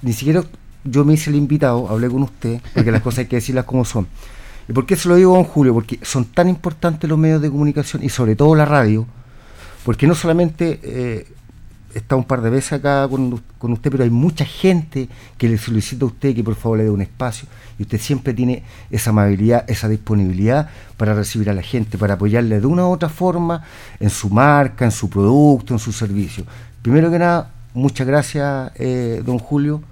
ni 0.00 0.14
siquiera 0.14 0.42
yo 0.84 1.04
me 1.04 1.14
hice 1.14 1.30
el 1.30 1.36
invitado, 1.36 1.88
hablé 1.88 2.08
con 2.08 2.22
usted, 2.22 2.60
porque 2.74 2.92
las 2.92 3.02
cosas 3.02 3.20
hay 3.20 3.26
que 3.26 3.36
decirlas 3.36 3.64
como 3.64 3.84
son. 3.84 4.06
¿Y 4.68 4.72
por 4.72 4.86
qué 4.86 4.96
se 4.96 5.08
lo 5.08 5.16
digo, 5.16 5.34
don 5.34 5.44
Julio? 5.44 5.74
Porque 5.74 5.98
son 6.02 6.24
tan 6.26 6.48
importantes 6.48 7.08
los 7.08 7.18
medios 7.18 7.42
de 7.42 7.50
comunicación 7.50 8.02
y 8.02 8.08
sobre 8.08 8.36
todo 8.36 8.54
la 8.54 8.64
radio, 8.64 9.06
porque 9.84 10.06
no 10.06 10.14
solamente 10.14 10.80
eh, 10.82 11.26
está 11.94 12.16
un 12.16 12.24
par 12.24 12.40
de 12.40 12.50
veces 12.50 12.74
acá 12.74 13.06
con, 13.08 13.42
con 13.58 13.72
usted, 13.72 13.90
pero 13.90 14.04
hay 14.04 14.10
mucha 14.10 14.44
gente 14.44 15.08
que 15.36 15.48
le 15.48 15.58
solicita 15.58 16.04
a 16.04 16.08
usted 16.08 16.34
que 16.34 16.42
por 16.42 16.54
favor 16.54 16.78
le 16.78 16.84
dé 16.84 16.90
un 16.90 17.02
espacio 17.02 17.48
y 17.78 17.82
usted 17.82 17.98
siempre 18.00 18.34
tiene 18.34 18.62
esa 18.90 19.10
amabilidad, 19.10 19.64
esa 19.68 19.88
disponibilidad 19.88 20.70
para 20.96 21.14
recibir 21.14 21.50
a 21.50 21.54
la 21.54 21.62
gente, 21.62 21.98
para 21.98 22.14
apoyarle 22.14 22.60
de 22.60 22.66
una 22.66 22.86
u 22.86 22.90
otra 22.90 23.08
forma 23.08 23.64
en 24.00 24.10
su 24.10 24.30
marca, 24.30 24.84
en 24.84 24.92
su 24.92 25.08
producto, 25.10 25.74
en 25.74 25.78
su 25.78 25.92
servicio. 25.92 26.44
Primero 26.82 27.10
que 27.10 27.18
nada, 27.18 27.52
muchas 27.74 28.06
gracias, 28.06 28.72
eh, 28.76 29.22
don 29.24 29.38
Julio. 29.38 29.82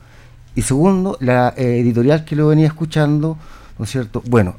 Y 0.54 0.62
segundo, 0.62 1.16
la 1.20 1.54
eh, 1.56 1.78
editorial 1.80 2.24
que 2.24 2.36
lo 2.36 2.48
venía 2.48 2.66
escuchando, 2.66 3.38
¿no 3.78 3.84
es 3.84 3.90
cierto? 3.90 4.22
Bueno, 4.28 4.56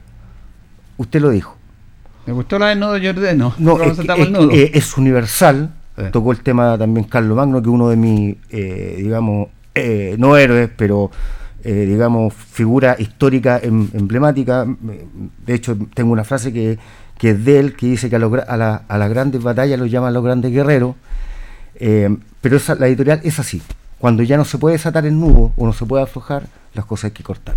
usted 0.98 1.22
lo 1.22 1.30
dijo. 1.30 1.56
Me 2.26 2.34
gustó 2.34 2.58
la 2.58 2.68
de 2.70 2.76
Nodo 2.76 2.98
Jordano. 3.02 3.54
No, 3.60 3.74
es, 3.92 3.98
que- 3.98 4.08
es- 4.24 4.30
eh, 4.54 4.72
es 4.74 4.98
universal. 4.98 5.74
Eh. 5.98 6.10
Tocó 6.12 6.32
el 6.32 6.40
tema 6.40 6.78
también 6.78 7.06
Carlos 7.06 7.38
Magno, 7.38 7.62
que 7.62 7.68
es 7.70 7.74
uno 7.74 7.90
de 7.90 7.96
mis, 7.98 8.36
eh, 8.50 8.96
digamos, 8.98 9.50
no 10.18 10.38
héroes, 10.38 10.70
pero, 10.76 11.12
digamos, 11.64 12.34
figura 12.34 12.96
histórica 12.98 13.60
em- 13.62 13.90
emblemática. 13.94 14.66
De 15.46 15.54
hecho, 15.54 15.78
tengo 15.94 16.12
una 16.12 16.24
frase 16.24 16.52
que, 16.52 16.80
que 17.18 17.32
es 17.32 17.46
de 17.46 17.60
él, 17.60 17.76
que 17.76 17.88
dice 17.88 18.10
que 18.10 18.16
a, 18.16 18.20
los 18.20 18.34
a, 18.48 18.58
la- 18.58 18.84
a 18.88 18.98
las 18.98 19.10
grandes 19.10 19.44
batallas 19.44 19.80
los 19.80 19.92
llaman 19.92 20.14
los 20.14 20.24
grandes 20.24 20.52
guerreros. 20.52 20.96
Pero 21.80 22.58
esa, 22.58 22.76
la 22.76 22.88
editorial 22.88 23.20
es 23.24 23.40
así. 23.40 23.62
Cuando 24.04 24.22
ya 24.22 24.36
no 24.36 24.44
se 24.44 24.58
puede 24.58 24.74
desatar 24.74 25.06
el 25.06 25.18
nudo 25.18 25.54
o 25.56 25.66
no 25.66 25.72
se 25.72 25.86
puede 25.86 26.04
aflojar, 26.04 26.44
las 26.74 26.84
cosas 26.84 27.06
hay 27.06 27.12
que 27.12 27.24
cortar. 27.24 27.56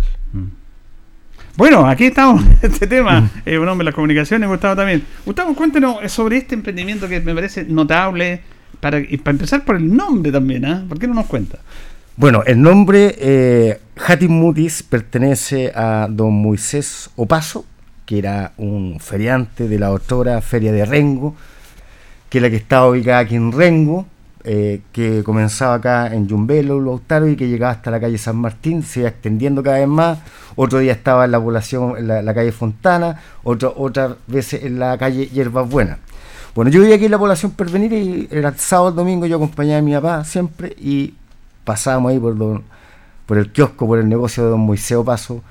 Bueno, 1.57 1.85
aquí 1.85 2.05
estamos 2.05 2.41
en 2.41 2.57
este 2.61 2.87
tema. 2.87 3.29
Eh, 3.45 3.59
un 3.59 3.67
hombre 3.67 3.83
de 3.83 3.89
las 3.89 3.93
comunicaciones, 3.93 4.47
Gustavo 4.47 4.73
también. 4.73 5.03
Gustavo, 5.25 5.53
cuéntenos 5.53 6.01
eh, 6.01 6.07
sobre 6.07 6.37
este 6.37 6.55
emprendimiento 6.55 7.09
que 7.09 7.19
me 7.19 7.35
parece 7.35 7.65
notable. 7.65 8.39
Para, 8.79 8.99
empezar 8.99 9.65
por 9.65 9.75
el 9.75 9.93
nombre 9.93 10.31
también, 10.31 10.63
¿ah? 10.63 10.85
¿Por 10.87 10.97
qué 10.97 11.05
no 11.05 11.15
nos 11.15 11.25
cuenta? 11.25 11.59
Bueno, 12.15 12.43
el 12.45 12.61
nombre 12.61 13.13
eh, 13.19 13.81
Hatim 14.07 14.31
Mutis 14.31 14.83
pertenece 14.83 15.73
a 15.75 16.07
don 16.09 16.33
Moisés 16.33 17.09
Opaso, 17.17 17.65
que 18.05 18.19
era 18.19 18.53
un 18.55 19.01
feriante 19.01 19.67
de 19.67 19.79
la 19.79 19.91
otrora 19.91 20.39
Feria 20.39 20.71
de 20.71 20.85
Rengo, 20.85 21.35
que 22.29 22.37
es 22.37 22.41
la 22.41 22.49
que 22.49 22.55
estaba 22.55 22.87
ubicada 22.87 23.19
aquí 23.19 23.35
en 23.35 23.51
Rengo, 23.51 24.07
eh, 24.49 24.81
que 24.93 25.23
comenzaba 25.25 25.73
acá 25.75 26.07
en 26.13 26.25
Yumbelo, 26.25 26.79
Lautaro, 26.79 27.27
y 27.27 27.35
que 27.35 27.49
llegaba 27.49 27.73
hasta 27.73 27.91
la 27.91 27.99
calle 27.99 28.17
San 28.17 28.37
Martín, 28.37 28.81
se 28.81 29.01
iba 29.01 29.09
extendiendo 29.09 29.61
cada 29.61 29.79
vez 29.79 29.87
más. 29.89 30.19
Otro 30.55 30.79
día 30.79 30.93
estaba 30.93 31.25
en 31.25 31.31
la 31.31 31.39
población, 31.39 31.97
en 31.97 32.07
la, 32.07 32.33
calle 32.33 32.53
Fontana, 32.53 33.19
otro, 33.43 33.73
otras 33.75 34.15
veces 34.25 34.63
en 34.63 34.79
la 34.79 34.97
calle 34.97 35.27
Hierbas 35.27 35.69
Buenas. 35.69 35.97
Bueno, 36.55 36.71
yo 36.71 36.79
vivía 36.79 36.95
aquí 36.95 37.05
en 37.05 37.11
la 37.11 37.19
población 37.19 37.51
Pervenir 37.51 37.91
y 37.91 38.27
era 38.31 38.53
sábado, 38.57 38.91
domingo, 38.93 39.25
yo 39.25 39.35
acompañaba 39.35 39.79
a 39.79 39.81
mi 39.81 39.93
papá 39.93 40.23
siempre 40.23 40.73
y 40.79 41.13
pasábamos 41.65 42.11
ahí 42.11 42.19
por, 42.19 42.37
don- 42.37 42.63
por 43.25 43.37
el 43.37 43.51
kiosco, 43.51 43.85
por 43.85 43.99
el 43.99 44.07
negocio 44.07 44.45
de 44.45 44.49
don 44.51 44.61
Moisés 44.61 44.97
Paso, 45.05 45.43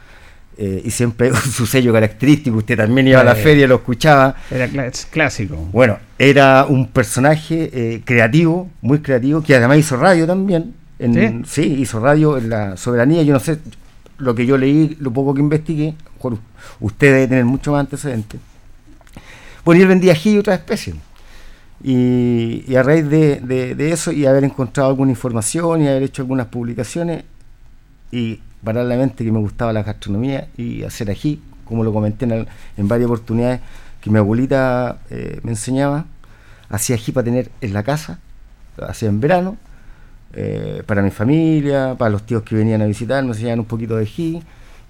eh, 0.58 0.82
y 0.84 0.90
siempre 0.90 1.30
con 1.30 1.40
su 1.40 1.66
sello 1.66 1.92
característico, 1.92 2.56
usted 2.58 2.76
también 2.76 3.08
iba 3.08 3.20
a 3.20 3.24
la 3.24 3.34
feria, 3.34 3.66
lo 3.66 3.76
escuchaba. 3.76 4.34
Era 4.50 4.64
es 4.86 5.06
clásico. 5.06 5.56
Bueno, 5.72 5.98
era 6.18 6.64
un 6.68 6.88
personaje 6.88 7.70
eh, 7.72 8.02
creativo, 8.04 8.68
muy 8.80 9.00
creativo, 9.00 9.42
que 9.42 9.54
además 9.54 9.78
hizo 9.78 9.96
radio 9.96 10.26
también. 10.26 10.74
En, 10.98 11.44
¿Sí? 11.44 11.62
hizo 11.62 12.00
radio 12.00 12.38
en 12.38 12.48
la 12.48 12.76
soberanía. 12.78 13.22
Yo 13.22 13.34
no 13.34 13.40
sé, 13.40 13.58
lo 14.18 14.34
que 14.34 14.46
yo 14.46 14.56
leí, 14.56 14.96
lo 14.98 15.12
poco 15.12 15.34
que 15.34 15.40
investigué, 15.40 15.94
mejor 16.14 16.38
usted 16.80 17.12
debe 17.12 17.28
tener 17.28 17.44
mucho 17.44 17.72
más 17.72 17.80
antecedentes. 17.80 18.40
Bueno, 19.64 19.78
y 19.80 19.82
él 19.82 19.88
vendía 19.88 20.12
ají 20.12 20.30
y 20.34 20.38
otras 20.38 20.58
especies. 20.60 20.96
Y, 21.84 22.64
y 22.66 22.74
a 22.76 22.82
raíz 22.82 23.08
de, 23.08 23.40
de- 23.40 23.74
de 23.74 23.92
eso 23.92 24.10
y 24.10 24.24
haber 24.26 24.44
encontrado 24.44 24.88
alguna 24.88 25.10
información 25.10 25.82
y 25.82 25.88
haber 25.88 26.04
hecho 26.04 26.22
algunas 26.22 26.46
publicaciones, 26.46 27.24
y 28.10 28.40
paralelamente 28.62 29.24
que 29.24 29.32
me 29.32 29.38
gustaba 29.38 29.72
la 29.72 29.82
gastronomía 29.82 30.48
y 30.56 30.82
hacer 30.82 31.10
ají, 31.10 31.40
como 31.64 31.84
lo 31.84 31.92
comenté 31.92 32.24
en, 32.24 32.88
varias 32.88 33.06
oportunidades, 33.06 33.60
que 34.00 34.10
mi 34.10 34.18
abuelita 34.18 34.98
eh, 35.10 35.40
me 35.42 35.52
enseñaba, 35.52 36.06
hacía 36.68 36.96
ají 36.96 37.12
para 37.12 37.24
tener 37.24 37.50
en 37.60 37.72
la 37.72 37.82
casa, 37.82 38.18
hacía 38.80 39.08
en 39.08 39.20
verano, 39.20 39.56
eh, 40.32 40.82
para 40.86 41.02
mi 41.02 41.10
familia, 41.10 41.94
para 41.98 42.10
los 42.10 42.24
tíos 42.24 42.42
que 42.42 42.54
venían 42.54 42.82
a 42.82 42.86
visitar, 42.86 43.22
me 43.24 43.30
enseñaban 43.30 43.60
un 43.60 43.66
poquito 43.66 43.96
de 43.96 44.02
ají 44.02 44.42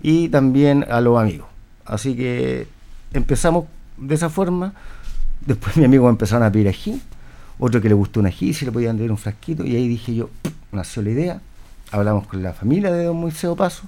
y 0.03 0.29
también 0.29 0.85
a 0.91 1.01
los 1.01 1.19
amigos. 1.21 1.47
Así 1.85 2.17
que 2.17 2.67
empezamos 3.13 3.67
de 3.97 4.15
esa 4.15 4.29
forma, 4.29 4.75
después 5.45 5.77
mis 5.77 5.87
amigos 5.87 6.11
empezaron 6.11 6.47
a 6.47 6.51
pedir 6.51 6.69
ají, 6.69 7.01
otro 7.59 7.81
que 7.81 7.89
le 7.89 7.95
gustó 7.95 8.21
un 8.21 8.27
ají, 8.27 8.53
si 8.53 8.65
le 8.65 8.73
podían 8.73 8.99
dar 8.99 9.11
un 9.11 9.19
frasquito, 9.19 9.65
y 9.65 9.77
ahí 9.77 9.89
dije 9.89 10.15
yo, 10.15 10.31
nació 10.73 11.03
la 11.03 11.11
idea, 11.11 11.41
hablamos 11.93 12.27
con 12.27 12.43
la 12.43 12.53
familia 12.53 12.91
de 12.93 13.05
don 13.05 13.17
Moisés 13.17 13.51
Paso, 13.57 13.83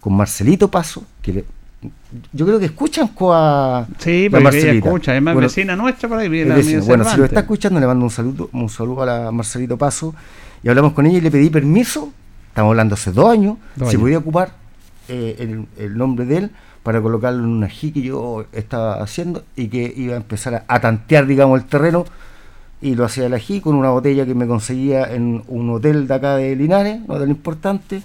con 0.00 0.14
Marcelito 0.16 0.70
Paso, 0.70 1.04
que 1.22 1.32
le- 1.32 1.44
yo 2.32 2.44
creo 2.44 2.58
que 2.58 2.66
escuchan 2.66 3.10
a 3.20 3.86
Sí, 3.98 4.28
porque 4.30 4.44
ella 4.58 4.72
escucha, 4.86 5.16
es 5.16 5.22
más 5.22 5.32
Bueno, 5.34 5.48
vecina 5.48 5.74
nuestra 5.76 6.08
por 6.08 6.18
ahí, 6.18 6.44
la 6.44 6.54
vecina. 6.56 6.82
Bueno, 6.82 7.04
si 7.04 7.16
lo 7.16 7.24
está 7.24 7.40
escuchando, 7.40 7.80
le 7.80 7.86
mando 7.86 8.04
un 8.04 8.10
saludo, 8.10 8.50
un 8.52 8.68
saludo 8.68 9.02
a 9.02 9.06
la 9.06 9.30
Marcelito 9.30 9.78
Paso, 9.78 10.14
y 10.62 10.68
hablamos 10.68 10.92
con 10.92 11.06
ella 11.06 11.18
y 11.18 11.20
le 11.22 11.30
pedí 11.30 11.48
permiso, 11.48 12.12
estamos 12.48 12.70
hablando 12.72 12.94
hace 12.94 13.12
dos 13.12 13.30
años, 13.30 13.56
Dos 13.76 13.90
si 13.90 13.96
podía 13.96 14.18
ocupar 14.18 14.52
eh, 15.08 15.36
el, 15.38 15.66
el 15.78 15.96
nombre 15.96 16.26
de 16.26 16.36
él 16.36 16.50
para 16.82 17.00
colocarlo 17.00 17.42
en 17.44 17.50
un 17.50 17.64
ají 17.64 17.92
que 17.92 18.02
yo 18.02 18.44
estaba 18.52 19.02
haciendo 19.02 19.44
y 19.56 19.68
que 19.68 19.92
iba 19.96 20.14
a 20.14 20.16
empezar 20.18 20.54
a, 20.54 20.64
a 20.68 20.80
tantear, 20.80 21.26
digamos, 21.26 21.60
el 21.60 21.66
terreno 21.66 22.04
y 22.82 22.94
lo 22.94 23.04
hacía 23.04 23.26
el 23.26 23.34
ají 23.34 23.60
con 23.60 23.76
una 23.76 23.90
botella 23.90 24.24
que 24.24 24.34
me 24.34 24.46
conseguía 24.46 25.12
en 25.12 25.42
un 25.48 25.70
hotel 25.70 26.08
de 26.08 26.14
acá 26.14 26.36
de 26.36 26.56
Linares, 26.56 27.00
un 27.06 27.16
hotel 27.16 27.30
importante, 27.30 28.02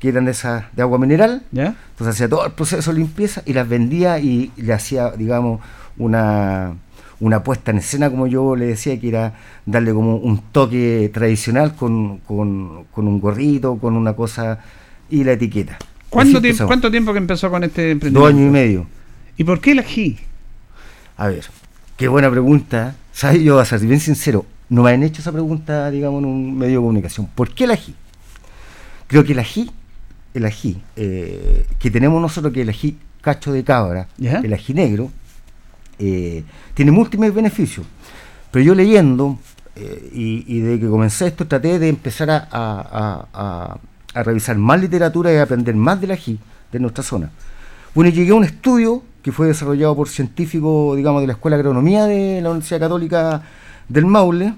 que 0.00 0.08
eran 0.08 0.24
de 0.24 0.32
esas 0.32 0.64
de 0.74 0.82
agua 0.82 0.98
mineral. 0.98 1.42
¿Ya? 1.52 1.76
Entonces 1.90 2.14
hacía 2.14 2.28
todo 2.28 2.46
el 2.46 2.52
proceso 2.52 2.92
de 2.92 2.98
limpieza 2.98 3.42
y 3.46 3.52
las 3.52 3.68
vendía 3.68 4.18
y 4.18 4.50
le 4.56 4.72
hacía, 4.72 5.10
digamos, 5.12 5.60
una, 5.98 6.74
una 7.20 7.42
puesta 7.42 7.70
en 7.70 7.78
escena, 7.78 8.10
como 8.10 8.26
yo 8.26 8.56
le 8.56 8.66
decía, 8.66 8.98
que 8.98 9.08
era 9.08 9.34
darle 9.66 9.92
como 9.92 10.16
un 10.16 10.40
toque 10.52 11.10
tradicional 11.12 11.74
con, 11.74 12.18
con, 12.18 12.84
con 12.84 13.06
un 13.08 13.20
gorrito, 13.20 13.76
con 13.76 13.96
una 13.96 14.14
cosa 14.14 14.60
y 15.10 15.24
la 15.24 15.32
etiqueta. 15.32 15.78
¿Cuánto, 16.10 16.40
tiempo. 16.40 16.66
¿Cuánto 16.66 16.90
tiempo 16.90 17.12
que 17.12 17.18
empezó 17.18 17.50
con 17.50 17.64
este 17.64 17.90
emprendimiento? 17.90 18.20
Dos 18.20 18.30
años 18.30 18.48
y 18.48 18.50
medio. 18.50 18.86
¿Y 19.36 19.44
por 19.44 19.60
qué 19.60 19.72
el 19.72 19.80
ají? 19.80 20.18
A 21.16 21.28
ver, 21.28 21.44
qué 21.96 22.08
buena 22.08 22.30
pregunta. 22.30 22.94
¿Sabes? 23.18 23.42
Yo 23.42 23.58
a 23.58 23.64
ser 23.64 23.80
bien 23.80 23.98
sincero. 23.98 24.46
no 24.68 24.84
me 24.84 24.92
han 24.92 25.02
hecho 25.02 25.20
esa 25.22 25.32
pregunta, 25.32 25.90
digamos, 25.90 26.20
en 26.22 26.28
un 26.28 26.56
medio 26.56 26.74
de 26.74 26.82
comunicación. 26.82 27.26
¿Por 27.34 27.52
qué 27.52 27.64
el 27.64 27.72
ají? 27.72 27.92
Creo 29.08 29.24
que 29.24 29.32
el 29.32 29.40
ají, 29.40 29.68
el 30.34 30.44
ají, 30.44 30.80
eh, 30.94 31.66
que 31.80 31.90
tenemos 31.90 32.22
nosotros, 32.22 32.52
que 32.54 32.62
el 32.62 32.68
ají 32.68 32.96
cacho 33.20 33.50
de 33.52 33.64
cabra, 33.64 34.06
el 34.18 34.52
ají 34.52 34.72
negro, 34.74 35.10
eh, 35.98 36.44
tiene 36.74 36.92
múltiples 36.92 37.34
beneficios. 37.34 37.84
Pero 38.52 38.64
yo 38.64 38.74
leyendo, 38.76 39.36
eh, 39.74 40.10
y, 40.14 40.44
y 40.46 40.60
desde 40.60 40.78
que 40.78 40.86
comencé 40.88 41.26
esto, 41.26 41.44
traté 41.48 41.80
de 41.80 41.88
empezar 41.88 42.30
a, 42.30 42.46
a- 42.52 43.26
a- 43.34 43.78
a 44.14 44.22
revisar 44.22 44.56
más 44.58 44.80
literatura 44.80 45.32
y 45.32 45.36
a 45.38 45.42
aprender 45.42 45.74
más 45.74 46.00
del 46.00 46.12
ají 46.12 46.38
de 46.70 46.78
nuestra 46.78 47.02
zona. 47.02 47.30
Bueno, 47.96 48.10
y 48.10 48.12
llegué 48.12 48.30
a 48.30 48.34
un 48.36 48.44
estudio 48.44 49.02
que 49.28 49.32
fue 49.32 49.48
desarrollado 49.48 49.94
por 49.94 50.08
científicos, 50.08 50.96
digamos, 50.96 51.20
de 51.20 51.26
la 51.26 51.34
Escuela 51.34 51.58
de 51.58 51.60
Agronomía 51.60 52.06
de 52.06 52.40
la 52.40 52.48
Universidad 52.48 52.80
Católica 52.80 53.42
del 53.86 54.06
Maule, 54.06 54.54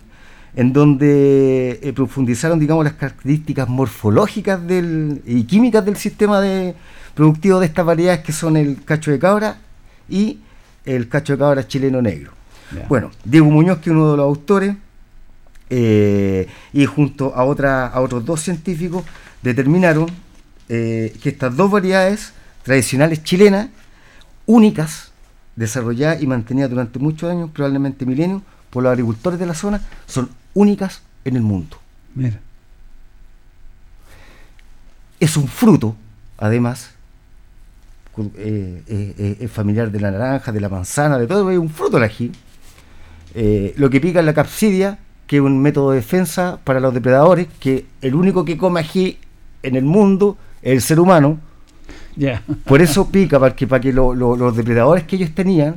en 0.54 0.72
donde 0.72 1.80
eh, 1.82 1.92
profundizaron, 1.92 2.60
digamos, 2.60 2.84
las 2.84 2.92
características 2.92 3.68
morfológicas 3.68 4.64
del, 4.64 5.22
y 5.26 5.42
químicas 5.42 5.84
del 5.84 5.96
sistema 5.96 6.40
de, 6.40 6.76
productivo 7.14 7.58
de 7.58 7.66
estas 7.66 7.84
variedades 7.84 8.20
que 8.20 8.30
son 8.30 8.56
el 8.56 8.84
cacho 8.84 9.10
de 9.10 9.18
cabra 9.18 9.58
y 10.08 10.38
el 10.84 11.08
cacho 11.08 11.32
de 11.32 11.40
cabra 11.40 11.66
chileno 11.66 12.00
negro. 12.00 12.30
Bueno, 12.88 13.10
Diego 13.24 13.50
Muñoz, 13.50 13.78
que 13.78 13.90
es 13.90 13.96
uno 13.96 14.12
de 14.12 14.16
los 14.18 14.24
autores, 14.24 14.76
eh, 15.68 16.46
y 16.72 16.86
junto 16.86 17.34
a, 17.34 17.42
otra, 17.42 17.88
a 17.88 18.00
otros 18.00 18.24
dos 18.24 18.40
científicos, 18.40 19.02
determinaron 19.42 20.06
eh, 20.68 21.12
que 21.20 21.30
estas 21.30 21.56
dos 21.56 21.72
variedades 21.72 22.34
tradicionales 22.62 23.24
chilenas, 23.24 23.70
únicas, 24.51 25.12
desarrolladas 25.55 26.20
y 26.20 26.26
mantenidas 26.26 26.70
durante 26.70 26.98
muchos 26.98 27.30
años, 27.30 27.51
probablemente 27.53 28.05
milenios, 28.05 28.42
por 28.70 28.82
los 28.82 28.90
agricultores 28.90 29.38
de 29.38 29.46
la 29.46 29.55
zona, 29.55 29.80
son 30.07 30.28
únicas 30.55 31.03
en 31.24 31.36
el 31.36 31.42
mundo. 31.42 31.76
Mira. 32.14 32.40
Es 35.20 35.36
un 35.36 35.46
fruto, 35.46 35.94
además, 36.36 36.90
eh, 38.18 38.82
eh, 38.88 39.14
eh, 39.18 39.36
es 39.40 39.51
familiar 39.51 39.90
de 39.92 40.01
la 40.01 40.11
naranja, 40.11 40.51
de 40.51 40.61
la 40.61 40.68
manzana, 40.68 41.16
de 41.16 41.26
todo, 41.28 41.48
es 41.51 41.59
un 41.59 41.70
fruto 41.70 41.98
el 41.98 42.05
ají. 42.05 42.32
Eh, 43.34 43.74
lo 43.76 43.88
que 43.88 44.01
pica 44.01 44.18
es 44.18 44.26
la 44.26 44.34
capsidia, 44.34 44.98
que 45.28 45.36
es 45.36 45.42
un 45.42 45.62
método 45.62 45.92
de 45.92 45.98
defensa 45.98 46.59
para 46.64 46.80
los 46.80 46.92
depredadores, 46.92 47.46
que 47.61 47.86
el 48.01 48.16
único 48.16 48.44
que 48.44 48.57
come 48.57 48.80
ají 48.80 49.18
en 49.62 49.76
el 49.76 49.84
mundo 49.84 50.36
es 50.62 50.72
el 50.72 50.82
ser 50.82 50.98
humano. 50.98 51.38
Por 52.64 52.82
eso 52.82 53.08
pica, 53.11 53.38
para 53.38 53.54
que, 53.54 53.66
para 53.66 53.80
que 53.80 53.92
lo- 53.92 54.14
lo- 54.14 54.36
los 54.36 54.56
depredadores 54.56 55.04
que 55.04 55.16
ellos 55.16 55.30
tenían, 55.34 55.76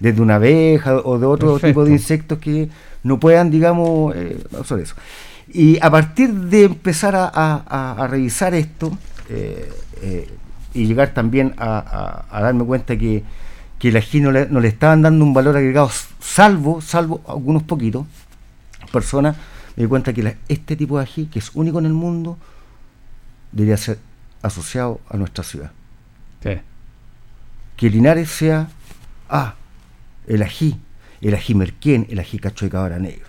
desde 0.00 0.20
una 0.20 0.36
abeja 0.36 0.96
o 0.96 1.18
de 1.18 1.26
otro 1.26 1.52
Perfecto. 1.52 1.66
tipo 1.68 1.84
de 1.84 1.92
insectos 1.92 2.38
que 2.38 2.68
no 3.02 3.20
puedan, 3.20 3.50
digamos, 3.50 4.14
eh, 4.16 4.42
hacer 4.60 4.80
eso. 4.80 4.94
Y 5.52 5.78
a 5.80 5.90
partir 5.90 6.32
de 6.32 6.64
empezar 6.64 7.14
a, 7.14 7.26
a- 7.28 8.06
revisar 8.08 8.54
esto 8.54 8.96
eh, 9.28 9.70
eh, 10.02 10.28
y 10.74 10.86
llegar 10.86 11.10
también 11.14 11.54
a, 11.58 12.24
darme 12.32 12.64
cuenta 12.64 12.96
que, 12.96 13.22
que 13.78 13.88
el 13.88 13.96
ají 13.96 14.20
no 14.20 14.32
le, 14.32 14.46
no 14.48 14.60
le 14.60 14.68
estaban 14.68 15.02
dando 15.02 15.24
un 15.24 15.32
valor 15.32 15.56
agregado, 15.56 15.90
salvo, 16.20 16.80
salvo 16.80 17.20
algunos 17.28 17.62
poquitos 17.62 18.04
personas, 18.92 19.36
me 19.76 19.84
di 19.84 19.88
cuenta 19.88 20.12
que 20.12 20.22
la- 20.22 20.34
este 20.48 20.74
tipo 20.76 20.98
de 20.98 21.04
ají, 21.04 21.26
que 21.26 21.38
es 21.38 21.50
único 21.54 21.78
en 21.78 21.86
el 21.86 21.92
mundo, 21.92 22.36
debería 23.52 23.76
ser 23.76 23.98
asociado 24.46 25.00
a 25.08 25.16
nuestra 25.16 25.44
ciudad. 25.44 25.70
Sí. 26.42 26.50
Que 27.76 27.90
Linares 27.90 28.28
sea, 28.30 28.68
ah, 29.28 29.54
el 30.26 30.42
ají, 30.42 30.76
el 31.20 31.34
ají 31.34 31.54
merquén, 31.54 32.06
el 32.10 32.18
ají 32.18 32.38
cacho 32.38 32.64
de 32.64 32.70
cabra 32.70 32.98
negro. 32.98 33.26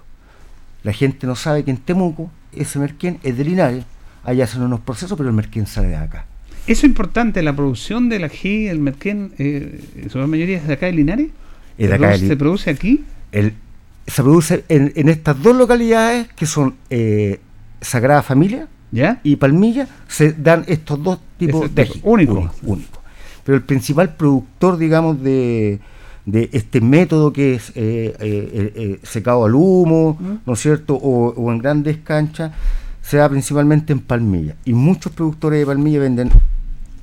La 0.84 0.94
gente 0.94 1.26
no 1.26 1.36
sabe 1.36 1.64
que 1.64 1.72
en 1.72 1.78
Temuco 1.78 2.30
ese 2.52 2.78
merquén 2.80 3.20
es 3.24 3.38
de 3.38 3.44
Linares, 3.44 3.84
allá 4.24 4.44
hacen 4.44 4.62
unos 4.62 4.80
procesos, 4.82 5.18
pero 5.18 5.30
el 5.30 5.36
merquén 5.36 5.66
sale 5.68 5.88
de 5.90 5.96
acá. 5.96 6.26
Eso 6.68 6.80
es 6.82 6.84
importante, 6.86 7.42
la 7.44 7.56
producción 7.56 8.10
del 8.10 8.24
ají, 8.24 8.68
el 8.68 8.80
merquén, 8.80 9.34
eh, 9.38 9.84
en 9.96 10.10
su 10.10 10.18
gran 10.18 10.30
mayoría 10.30 10.58
es 10.58 10.68
de 10.68 10.74
acá 10.74 10.86
de 10.88 10.94
Linares. 10.94 11.28
Es 11.78 11.90
de 11.90 11.96
¿Se 11.98 12.06
acá 12.06 12.08
de 12.08 12.14
produce- 12.14 12.22
Li- 12.22 12.28
¿Se 12.28 12.38
produce 12.38 12.70
aquí? 12.70 13.04
El, 13.32 13.54
se 14.08 14.22
produce 14.24 14.64
en, 14.70 14.92
en 14.96 15.10
estas 15.10 15.42
dos 15.42 15.56
localidades 15.56 16.28
que 16.36 16.46
son 16.46 16.76
eh, 16.90 17.40
Sagrada 17.82 18.22
Familia 18.24 18.68
y 19.24 19.36
Palmilla, 19.36 19.88
se 20.08 20.34
dan 20.34 20.64
estos 20.68 21.02
dos 21.04 21.20
tipos 21.38 21.74
de 21.74 21.82
ají. 21.82 22.02
único. 22.04 22.34
único, 22.34 22.54
único. 22.64 23.02
Pero 23.44 23.58
el 23.58 23.64
principal 23.64 24.16
productor, 24.16 24.78
digamos, 24.78 25.22
de, 25.22 25.80
de 26.26 26.50
este 26.54 26.82
método 26.82 27.32
que 27.32 27.56
es 27.56 27.70
eh, 27.76 28.16
eh, 28.20 28.74
eh, 28.76 29.00
secado 29.04 29.46
al 29.46 29.54
humo, 29.54 30.18
¿no 30.46 30.54
es 30.54 30.60
cierto? 30.60 30.96
O, 30.96 31.30
o 31.30 31.52
en 31.52 31.60
grandes 31.60 31.98
canchas, 31.98 32.52
se 33.02 33.18
da 33.18 33.30
principalmente 33.30 33.94
en 33.94 34.00
Palmilla. 34.00 34.56
Y 34.66 34.74
muchos 34.74 35.12
productores 35.12 35.60
de 35.60 35.66
Palmilla 35.66 36.00
venden 36.00 36.32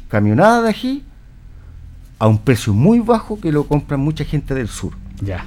camionadas 0.09 0.65
de 0.65 0.69
ají 0.71 1.05
a 2.19 2.27
un 2.27 2.39
precio 2.39 2.75
muy 2.75 2.99
bajo 2.99 3.41
que 3.41 3.53
lo 3.53 3.65
compran 3.65 4.01
mucha 4.01 4.25
gente 4.25 4.55
del 4.55 4.69
sur. 4.69 4.93
Ya. 5.21 5.45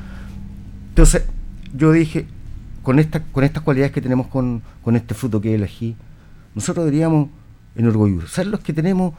Entonces, 0.90 1.24
yo 1.74 1.92
dije, 1.92 2.26
con, 2.84 3.00
esta, 3.00 3.22
con 3.22 3.44
estas 3.44 3.64
cualidades 3.64 3.92
que 3.92 4.02
tenemos 4.02 4.28
con, 4.28 4.62
con 4.82 4.96
este 4.96 5.14
fruto 5.14 5.42
que 5.42 5.50
es 5.50 5.56
el 5.56 5.64
ají, 5.64 5.96
nosotros 6.56 6.86
deberíamos 6.86 7.30
enorgullecer 7.76 8.48
los 8.48 8.62
que 8.62 8.74
tenemos 8.74 9.14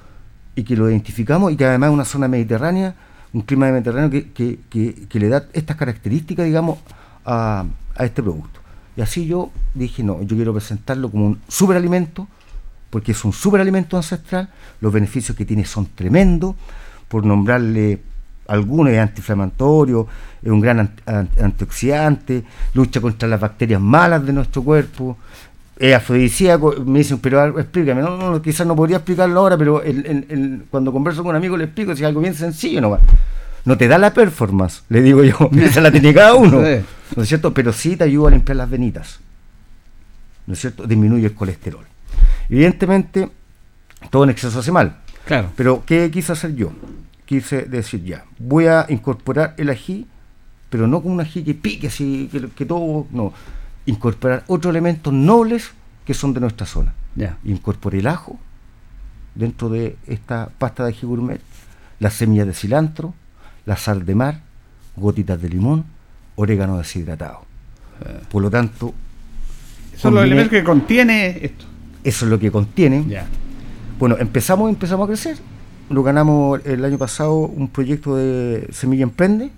y 0.54 0.64
que 0.64 0.74
lo 0.74 0.90
identificamos 0.90 1.52
y 1.52 1.56
que 1.56 1.66
además 1.66 1.90
es 1.90 1.94
una 1.94 2.04
zona 2.04 2.28
mediterránea, 2.28 2.94
un 3.32 3.42
clima 3.42 3.70
mediterráneo 3.70 4.10
que, 4.10 5.08
le 5.12 5.28
da 5.28 5.44
estas 5.52 5.76
características, 5.76 6.46
digamos, 6.46 6.78
a, 7.24 7.66
este 8.00 8.22
producto. 8.22 8.60
Y 8.96 9.02
así 9.02 9.26
yo 9.26 9.50
dije, 9.74 10.02
no, 10.02 10.22
yo 10.22 10.34
quiero 10.36 10.54
presentarlo 10.54 11.10
como 11.10 11.26
un 11.26 11.40
superalimento, 11.46 12.26
porque 12.88 13.12
es 13.12 13.24
un 13.24 13.32
superalimento 13.32 13.98
ancestral, 13.98 14.48
los 14.80 14.92
beneficios 14.92 15.36
que 15.36 15.44
tiene 15.44 15.66
son 15.66 15.86
tremendos, 15.94 16.54
por 17.08 17.24
nombrarle 17.24 18.00
algunos, 18.48 18.92
es 18.92 18.98
antiinflamatorio, 18.98 20.06
es 20.42 20.50
un 20.50 20.60
gran 20.60 20.78
ant- 20.78 21.04
ant- 21.04 21.42
antioxidante, 21.42 22.44
lucha 22.72 23.00
contra 23.00 23.28
las 23.28 23.40
bacterias 23.40 23.80
malas 23.80 24.24
de 24.24 24.32
nuestro 24.32 24.62
cuerpo, 24.62 25.18
es 25.78 25.94
afrodisíaco, 25.94 26.74
me 26.86 27.00
dicen, 27.00 27.18
pero 27.18 27.58
explícame, 27.58 28.00
no, 28.02 28.16
no, 28.16 28.42
quizás 28.42 28.66
no 28.66 28.74
podría 28.74 28.96
explicarlo 28.96 29.40
ahora, 29.40 29.58
pero 29.58 29.82
el- 29.82 30.06
el- 30.06 30.26
el- 30.30 30.62
cuando 30.70 30.92
converso 30.92 31.22
con 31.22 31.30
un 31.30 31.36
amigo 31.36 31.56
le 31.56 31.64
explico, 31.64 31.94
si 31.94 32.02
es 32.02 32.08
algo 32.08 32.20
bien 32.20 32.34
sencillo 32.34 32.80
no 32.80 32.98
No 33.64 33.76
te 33.76 33.88
da 33.88 33.98
la 33.98 34.14
performance, 34.14 34.82
le 34.88 35.02
digo 35.02 35.22
yo, 35.24 35.50
esa 35.60 35.80
la 35.80 35.90
tiene 35.90 36.14
cada 36.14 36.34
uno. 36.34 36.60
¿no 37.14 37.22
es 37.22 37.28
cierto? 37.28 37.52
Pero 37.52 37.72
sí 37.72 37.96
te 37.96 38.04
ayuda 38.04 38.28
a 38.28 38.30
limpiar 38.32 38.56
las 38.56 38.70
venitas, 38.70 39.20
¿no 40.46 40.54
es 40.54 40.60
cierto? 40.60 40.86
Disminuye 40.86 41.26
el 41.26 41.34
colesterol. 41.34 41.84
Evidentemente, 42.48 43.28
todo 44.10 44.24
en 44.24 44.30
exceso 44.30 44.58
hace 44.60 44.72
mal. 44.72 44.98
Claro. 45.24 45.50
Pero, 45.56 45.82
¿qué 45.84 46.10
quise 46.10 46.32
hacer 46.32 46.54
yo? 46.54 46.70
Quise 47.24 47.62
decir, 47.62 48.04
ya, 48.04 48.24
voy 48.38 48.66
a 48.66 48.86
incorporar 48.88 49.54
el 49.56 49.68
ají, 49.70 50.06
pero 50.70 50.86
no 50.86 51.02
como 51.02 51.14
un 51.14 51.20
ají 51.20 51.42
que 51.42 51.54
pique 51.54 51.88
así, 51.88 52.28
que, 52.30 52.48
que 52.48 52.64
todo, 52.64 53.06
no. 53.10 53.32
Incorporar 53.86 54.44
otros 54.48 54.70
elementos 54.70 55.12
nobles 55.12 55.70
que 56.04 56.14
son 56.14 56.34
de 56.34 56.40
nuestra 56.40 56.66
zona. 56.66 56.94
Ya. 57.14 57.38
Incorporé 57.44 57.98
el 58.00 58.06
ajo 58.06 58.38
dentro 59.34 59.68
de 59.68 59.96
esta 60.06 60.50
pasta 60.58 60.84
de 60.84 60.90
ají 60.90 61.06
gourmet, 61.06 61.40
las 62.00 62.14
semillas 62.14 62.46
de 62.46 62.54
cilantro, 62.54 63.14
la 63.64 63.76
sal 63.76 64.04
de 64.06 64.14
mar, 64.14 64.40
gotitas 64.96 65.40
de 65.40 65.48
limón, 65.48 65.84
orégano 66.36 66.78
deshidratado. 66.78 67.42
Por 68.30 68.42
lo 68.42 68.50
tanto, 68.50 68.92
Son 69.96 70.14
los 70.14 70.24
elementos 70.24 70.50
que 70.50 70.64
contiene 70.64 71.38
esto. 71.44 71.64
eso 72.04 72.24
es 72.26 72.30
lo 72.30 72.38
que 72.38 72.50
contiene. 72.50 73.04
Ya. 73.08 73.26
Bueno, 73.98 74.16
empezamos, 74.18 74.68
empezamos 74.68 75.04
a 75.04 75.08
crecer. 75.08 75.38
Lo 75.88 76.02
ganamos 76.02 76.60
el 76.66 76.84
año 76.84 76.98
pasado 76.98 77.36
un 77.38 77.68
proyecto 77.68 78.16
de 78.16 78.68
Semilla 78.72 79.04
Emprende, 79.04 79.50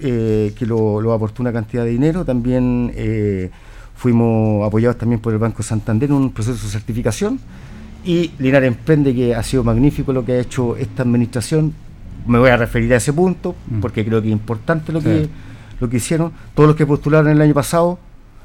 eh, 0.00 0.52
que 0.56 0.66
lo, 0.66 1.00
lo 1.00 1.12
aportó 1.12 1.42
una 1.42 1.52
cantidad 1.52 1.84
de 1.84 1.90
dinero. 1.90 2.24
También 2.24 2.92
eh, 2.94 3.50
fuimos 3.96 4.66
apoyados 4.66 4.98
también 4.98 5.20
por 5.20 5.32
el 5.32 5.38
Banco 5.38 5.62
Santander 5.62 6.08
en 6.10 6.16
un 6.16 6.32
proceso 6.32 6.64
de 6.64 6.70
certificación. 6.72 7.38
Y 8.04 8.32
Linares 8.38 8.68
Emprende, 8.68 9.14
que 9.14 9.34
ha 9.34 9.42
sido 9.42 9.64
magnífico 9.64 10.12
lo 10.12 10.24
que 10.24 10.32
ha 10.32 10.38
hecho 10.40 10.76
esta 10.76 11.02
administración. 11.02 11.72
Me 12.26 12.38
voy 12.38 12.50
a 12.50 12.56
referir 12.56 12.92
a 12.92 12.96
ese 12.96 13.12
punto, 13.12 13.54
porque 13.80 14.04
creo 14.04 14.20
que 14.20 14.28
es 14.28 14.32
importante 14.32 14.92
lo, 14.92 15.00
Sí. 15.00 15.06
que, 15.06 15.28
lo 15.80 15.88
que 15.88 15.96
hicieron. 15.98 16.32
Todos 16.54 16.66
los 16.68 16.76
que 16.76 16.86
postularon 16.86 17.30
el 17.30 17.40
año 17.40 17.54
pasado, 17.54 17.98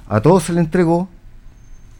a 0.08 0.22
todos 0.22 0.44
se 0.44 0.54
le 0.54 0.60
entregó 0.62 1.10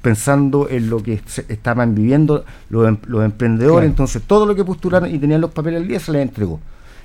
pensando 0.02 0.70
en 0.70 0.90
lo 0.90 1.04
que 1.04 1.22
estaban 1.50 1.94
viviendo 1.94 2.46
los, 2.70 2.88
em- 2.88 2.98
los 3.08 3.24
emprendedores, 3.26 3.80
Claro. 3.80 3.86
entonces 3.90 4.22
todo 4.24 4.46
lo 4.46 4.56
que 4.56 4.64
postularon 4.64 5.14
y 5.14 5.20
tenían 5.20 5.42
los 5.42 5.52
papeles 5.52 5.82
al 5.82 5.88
día 5.88 6.00
se 6.00 6.12
les 6.14 6.22
entregó. 6.22 6.60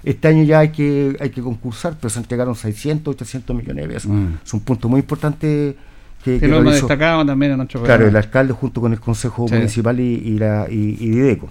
Este 0.04 0.28
año 0.28 0.42
ya 0.44 0.58
hay 0.60 0.68
que 0.70 1.16
hay 1.18 1.30
que 1.30 1.40
concursar, 1.40 1.96
pero 1.98 2.10
se 2.10 2.18
entregaron 2.18 2.54
600, 2.54 3.14
800 3.14 3.56
millones 3.56 3.88
de 3.88 3.94
pesos. 3.94 4.10
Mm. 4.10 4.34
Es 4.44 4.52
un 4.52 4.60
punto 4.60 4.88
muy 4.88 5.00
importante 5.00 5.76
que, 6.22 6.38
Que 6.38 6.48
lo 6.48 6.62
destacado 6.62 7.24
también 7.24 7.52
en 7.52 7.58
nuestro 7.58 7.82
Claro, 7.82 8.06
el 8.06 8.16
alcalde 8.16 8.52
junto 8.52 8.80
con 8.80 8.92
el 8.92 9.00
Consejo 9.00 9.46
Sí. 9.48 9.54
Municipal 9.54 9.98
y, 10.00 10.14
y 10.14 10.38
la, 10.38 10.66
y, 10.70 10.96
y 11.00 11.10
Dideco. 11.10 11.50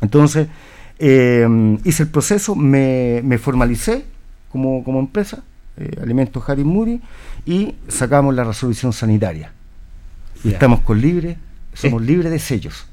Entonces, 0.00 0.48
eh, 0.98 1.76
hice 1.84 2.02
el 2.04 2.08
proceso, 2.08 2.54
me, 2.54 3.20
me 3.24 3.38
formalicé 3.38 4.04
como, 4.50 4.84
como 4.84 5.00
empresa, 5.00 5.42
eh, 5.76 5.90
Alimentos 6.00 6.48
Harry 6.48 6.64
Muri, 6.64 7.00
y 7.44 7.74
sacamos 7.88 8.34
la 8.34 8.44
resolución 8.44 8.92
sanitaria. 8.92 9.52
Y 10.44 10.48
estamos 10.48 10.80
con 10.80 11.00
libre, 11.00 11.36
somos 11.72 12.02
libres 12.02 12.30
de 12.30 12.38
sellos. 12.38 12.86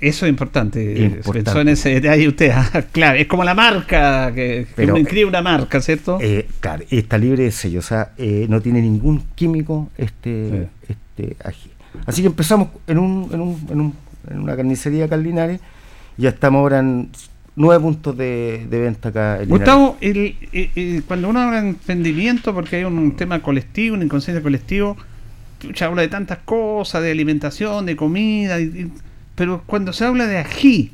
Eso 0.00 0.26
es 0.26 0.30
importante. 0.30 0.80
Importante. 1.00 1.42
Pensó 1.44 1.60
en 1.60 1.68
ese 1.68 2.00
detalle 2.00 2.28
usted. 2.28 2.50
ah, 2.54 2.82
claro, 2.92 3.18
es 3.18 3.26
como 3.26 3.42
la 3.44 3.54
marca, 3.54 4.30
que, 4.34 4.66
que 4.66 4.66
Pero, 4.76 4.92
uno 4.92 5.00
inscribe 5.00 5.24
una 5.26 5.42
marca, 5.42 5.80
¿cierto? 5.80 6.18
Eh, 6.20 6.46
claro, 6.60 6.84
está 6.90 7.18
libre 7.18 7.44
de 7.44 7.50
sellos, 7.50 7.84
o 7.86 7.88
sea, 7.88 8.12
eh, 8.16 8.46
no 8.48 8.60
tiene 8.60 8.80
ningún 8.80 9.24
químico 9.34 9.90
este, 9.98 10.68
este 10.88 11.36
ají. 11.44 11.70
Así 12.06 12.22
que 12.22 12.28
empezamos 12.28 12.68
en, 12.86 12.98
un, 12.98 13.28
en, 13.32 13.40
un, 13.40 13.66
en, 13.70 13.80
un- 13.80 13.94
en 14.30 14.38
una 14.40 14.54
carnicería 14.56 15.06
acá 15.06 15.16
en 15.16 15.22
Linares, 15.24 15.60
ya 16.16 16.28
estamos 16.28 16.60
ahora 16.60 16.78
en 16.80 17.08
nueve 17.56 17.82
puntos 17.82 18.16
de, 18.16 18.66
de 18.70 18.78
venta 18.80 19.08
acá 19.08 19.42
en. 19.42 19.48
Gustavo, 19.48 19.96
el- 20.00 20.36
el- 20.52 20.70
el- 20.76 21.02
cuando 21.04 21.28
uno 21.28 21.40
habla 21.40 21.60
de 21.62 21.70
emprendimiento, 21.70 22.54
porque 22.54 22.76
hay 22.76 22.84
un 22.84 23.16
tema 23.16 23.40
colectivo, 23.42 23.96
una 23.96 24.04
inconsciencia 24.04 24.42
colectivo, 24.42 24.96
se 25.74 25.84
habla 25.84 26.02
de 26.02 26.08
tantas 26.08 26.38
cosas, 26.44 27.02
de 27.02 27.10
alimentación, 27.10 27.84
de 27.86 27.96
comida, 27.96 28.60
y- 28.60 28.64
y- 28.64 28.92
pero 29.38 29.62
cuando 29.64 29.92
se 29.92 30.04
habla 30.04 30.26
de 30.26 30.38
ají, 30.38 30.90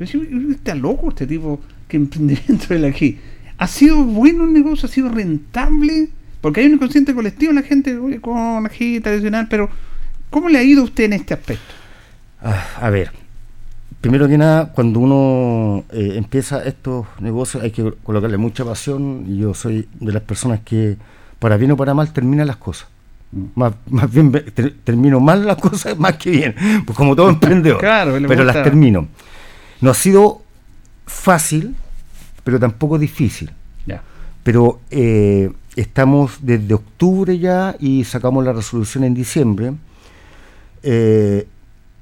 está 0.00 0.74
loco 0.74 1.10
este 1.10 1.26
tipo 1.26 1.60
que 1.86 1.98
emprendimiento 1.98 2.66
del 2.70 2.86
ají. 2.86 3.18
¿Ha 3.58 3.66
sido 3.66 4.02
bueno 4.04 4.44
el 4.44 4.54
negocio? 4.54 4.88
¿Ha 4.88 4.90
sido 4.90 5.10
rentable? 5.10 6.08
Porque 6.40 6.60
hay 6.60 6.66
un 6.66 6.74
inconsciente 6.74 7.14
colectivo, 7.14 7.52
la 7.52 7.62
gente 7.62 7.94
oye, 7.98 8.22
con 8.22 8.64
ají 8.64 9.00
tradicional, 9.00 9.48
pero 9.50 9.68
¿cómo 10.30 10.48
le 10.48 10.58
ha 10.58 10.62
ido 10.62 10.80
a 10.80 10.84
usted 10.84 11.04
en 11.04 11.12
este 11.12 11.34
aspecto? 11.34 11.74
Ah, 12.40 12.64
a 12.80 12.88
ver, 12.88 13.10
primero 14.00 14.26
que 14.28 14.38
nada, 14.38 14.72
cuando 14.72 15.00
uno 15.00 15.84
eh, 15.92 16.14
empieza 16.16 16.64
estos 16.64 17.06
negocios 17.20 17.62
hay 17.62 17.72
que 17.72 17.92
colocarle 18.02 18.38
mucha 18.38 18.64
pasión 18.64 19.36
yo 19.36 19.52
soy 19.52 19.88
de 20.00 20.12
las 20.12 20.22
personas 20.22 20.60
que 20.60 20.96
para 21.38 21.58
bien 21.58 21.72
o 21.72 21.76
para 21.76 21.92
mal 21.92 22.14
termina 22.14 22.46
las 22.46 22.56
cosas. 22.56 22.88
Más, 23.54 23.74
más 23.90 24.10
bien 24.10 24.32
ter- 24.32 24.74
termino 24.84 25.20
mal 25.20 25.44
las 25.46 25.56
cosas 25.58 25.98
más 26.04 26.16
que 26.16 26.30
bien, 26.30 26.54
pues 26.86 26.96
como 26.96 27.14
todo 27.14 27.28
emprendedor. 27.28 27.78
Claro, 27.80 28.14
pero 28.26 28.44
las 28.44 28.62
termino. 28.62 29.06
No 29.80 29.90
ha 29.90 29.94
sido 29.94 30.42
fácil, 31.06 31.74
pero 32.44 32.58
tampoco 32.58 32.98
difícil. 32.98 33.50
Ya. 33.86 34.02
Pero 34.42 34.80
eh, 34.90 35.50
estamos 35.76 36.38
desde 36.40 36.72
octubre 36.74 37.38
ya 37.38 37.76
y 37.78 38.04
sacamos 38.04 38.44
la 38.44 38.52
resolución 38.52 39.04
en 39.04 39.14
diciembre. 39.14 39.72
Eh, 40.82 41.46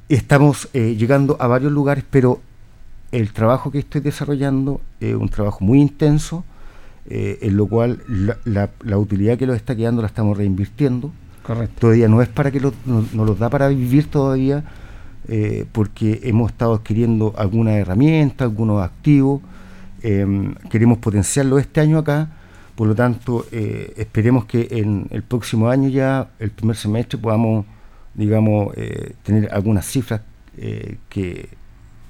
estamos 0.08 0.68
eh, 0.74 0.94
llegando 0.98 1.36
a 1.40 1.46
varios 1.46 1.72
lugares, 1.72 2.04
pero 2.08 2.40
el 3.12 3.32
trabajo 3.32 3.70
que 3.70 3.78
estoy 3.78 4.00
desarrollando 4.00 4.80
es 5.00 5.14
un 5.14 5.28
trabajo 5.28 5.64
muy 5.64 5.80
intenso, 5.80 6.44
eh, 7.08 7.38
en 7.42 7.56
lo 7.56 7.66
cual 7.66 8.02
la, 8.08 8.36
la- 8.44 8.70
la 8.84 8.98
utilidad 8.98 9.38
que 9.38 9.46
nos 9.46 9.56
está 9.56 9.74
quedando 9.76 10.02
la 10.02 10.08
estamos 10.08 10.36
reinvirtiendo. 10.36 11.12
Correcto. 11.42 11.74
Todavía 11.80 12.08
no 12.08 12.20
es 12.22 12.28
para 12.28 12.50
que 12.50 12.60
lo- 12.60 12.74
no, 12.84 13.04
nos 13.12 13.26
los 13.26 13.38
da 13.38 13.48
para 13.50 13.68
vivir 13.68 14.06
todavía, 14.10 14.64
eh, 15.28 15.64
porque 15.72 16.20
hemos 16.24 16.50
estado 16.52 16.74
adquiriendo 16.74 17.34
algunas 17.36 17.74
herramientas, 17.74 18.42
algunos 18.46 18.82
activos, 18.82 19.40
em, 20.02 20.54
queremos 20.70 20.98
potenciarlo 20.98 21.58
este 21.58 21.80
año 21.80 21.98
acá, 21.98 22.30
por 22.74 22.86
lo 22.88 22.94
tanto 22.94 23.46
eh, 23.52 23.94
esperemos 23.96 24.44
que 24.44 24.68
en 24.70 25.06
el 25.10 25.22
próximo 25.22 25.68
año 25.68 25.88
ya, 25.88 26.28
el 26.38 26.50
primer 26.50 26.76
semestre, 26.76 27.18
podamos, 27.18 27.64
digamos, 28.14 28.74
tener 29.22 29.52
algunas 29.52 29.86
cifras 29.86 30.20
que 31.08 31.48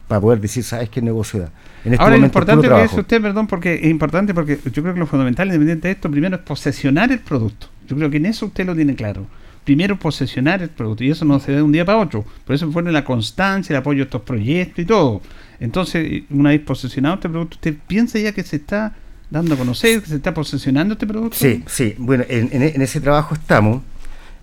para 0.08 0.20
poder 0.20 0.40
decir, 0.40 0.62
¿sabes 0.64 0.88
qué 0.88 1.02
negocio 1.02 1.40
da? 1.40 1.50
En 1.84 1.92
este 1.92 2.02
Ahora, 2.02 2.16
lo 2.16 2.22
es 2.24 2.28
importante 2.28 2.56
puro 2.66 2.68
que 2.76 2.82
trabajo. 2.82 3.00
usted, 3.00 3.22
perdón, 3.22 3.46
porque 3.46 3.74
es 3.74 3.84
importante 3.86 4.34
porque 4.34 4.58
yo 4.72 4.82
creo 4.82 4.94
que 4.94 5.00
lo 5.00 5.06
fundamental, 5.06 5.46
independiente 5.48 5.88
de 5.88 5.92
esto, 5.94 6.10
primero 6.10 6.36
es 6.36 6.42
posesionar 6.42 7.12
el 7.12 7.18
producto. 7.20 7.68
Yo 7.88 7.96
creo 7.96 8.10
que 8.10 8.16
en 8.16 8.26
eso 8.26 8.46
usted 8.46 8.66
lo 8.66 8.74
tiene 8.74 8.94
claro. 8.94 9.26
Primero 9.64 9.98
posesionar 9.98 10.62
el 10.62 10.68
producto 10.70 11.02
y 11.04 11.10
eso 11.10 11.24
no 11.24 11.40
se 11.40 11.50
da 11.50 11.56
de 11.58 11.62
un 11.62 11.72
día 11.72 11.84
para 11.84 11.98
otro. 11.98 12.24
Por 12.44 12.54
eso 12.54 12.70
pone 12.70 12.92
la 12.92 13.04
constancia, 13.04 13.72
el 13.74 13.78
apoyo 13.80 14.02
a 14.02 14.04
estos 14.04 14.22
proyectos 14.22 14.78
y 14.80 14.86
todo. 14.86 15.22
Entonces, 15.58 16.22
una 16.30 16.50
vez 16.50 16.60
posesionado 16.60 17.16
este 17.16 17.28
producto, 17.28 17.56
¿usted 17.56 17.74
piensa 17.86 18.18
ya 18.20 18.30
que 18.32 18.42
se 18.44 18.56
está 18.56 18.94
dando 19.30 19.54
a 19.54 19.58
conocer, 19.58 20.00
que 20.02 20.08
se 20.08 20.16
está 20.16 20.32
posesionando 20.34 20.92
este 20.94 21.06
producto? 21.06 21.36
Sí, 21.36 21.64
sí. 21.66 21.94
Bueno, 21.98 22.24
en, 22.28 22.48
en- 22.52 22.62
en 22.62 22.82
ese 22.82 23.00
trabajo 23.00 23.34
estamos. 23.34 23.82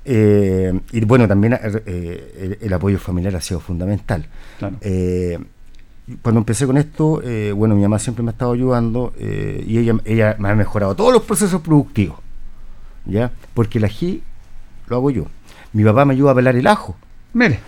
eh, 0.05 0.77
y 0.91 1.01
bueno, 1.05 1.27
también 1.27 1.53
eh, 1.85 2.33
el, 2.37 2.57
el 2.67 2.73
apoyo 2.73 2.99
familiar 2.99 3.35
ha 3.35 3.41
sido 3.41 3.59
fundamental. 3.61 4.25
Claro. 4.59 4.75
Eh, 4.81 5.39
cuando 6.21 6.39
empecé 6.39 6.65
con 6.65 6.77
esto, 6.77 7.21
eh, 7.23 7.51
bueno, 7.53 7.75
mi 7.75 7.81
mamá 7.81 7.97
siempre 7.99 8.23
me 8.23 8.29
ha 8.29 8.33
estado 8.33 8.53
ayudando 8.53 9.13
eh, 9.17 9.63
y 9.65 9.77
ella, 9.77 9.95
ella 10.05 10.35
me 10.37 10.49
ha 10.49 10.55
mejorado 10.55 10.95
todos 10.95 11.13
los 11.13 11.23
procesos 11.23 11.61
productivos. 11.61 12.19
¿Ya? 13.05 13.31
Porque 13.53 13.77
el 13.77 13.85
ají 13.85 14.23
lo 14.87 14.95
hago 14.97 15.09
yo. 15.11 15.25
Mi 15.71 15.83
papá 15.83 16.05
me 16.05 16.13
ayuda 16.13 16.31
a 16.31 16.35
pelar 16.35 16.55
el 16.55 16.67
ajo. 16.67 16.95
Mire. 17.33 17.59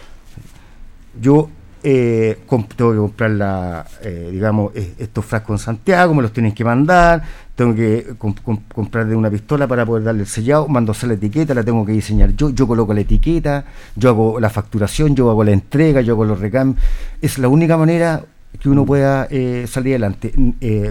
Yo 1.19 1.49
eh, 1.87 2.39
comp- 2.47 2.73
tengo 2.75 2.91
que 2.93 2.97
comprar 2.97 3.29
la, 3.29 3.85
eh, 4.01 4.29
digamos, 4.31 4.71
estos 4.75 5.23
frascos 5.23 5.61
en 5.61 5.65
Santiago, 5.65 6.15
me 6.15 6.23
los 6.23 6.33
tienen 6.33 6.51
que 6.51 6.65
mandar, 6.65 7.21
tengo 7.53 7.75
que 7.75 8.15
com- 8.17 8.33
com- 8.43 8.59
comprar 8.73 9.05
de 9.05 9.15
una 9.15 9.29
pistola 9.29 9.67
para 9.67 9.85
poder 9.85 10.03
darle 10.03 10.21
el 10.21 10.27
sellado, 10.27 10.67
mando 10.67 10.93
la 10.99 11.13
etiqueta, 11.13 11.53
la 11.53 11.63
tengo 11.63 11.85
que 11.85 11.91
diseñar 11.91 12.31
yo, 12.35 12.49
yo 12.49 12.65
coloco 12.67 12.91
la 12.91 13.01
etiqueta, 13.01 13.65
yo 13.95 14.09
hago 14.09 14.39
la 14.39 14.49
facturación, 14.49 15.15
yo 15.15 15.29
hago 15.29 15.43
la 15.43 15.51
entrega, 15.51 16.01
yo 16.01 16.13
hago 16.13 16.25
los 16.25 16.39
recambios. 16.39 16.83
Es 17.21 17.37
la 17.37 17.47
única 17.49 17.77
manera 17.77 18.23
que 18.59 18.67
uno 18.67 18.83
pueda 18.83 19.27
eh, 19.29 19.65
salir 19.69 19.93
adelante. 19.93 20.33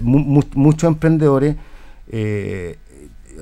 Muchos 0.03 0.85
emprendedores 0.89 1.57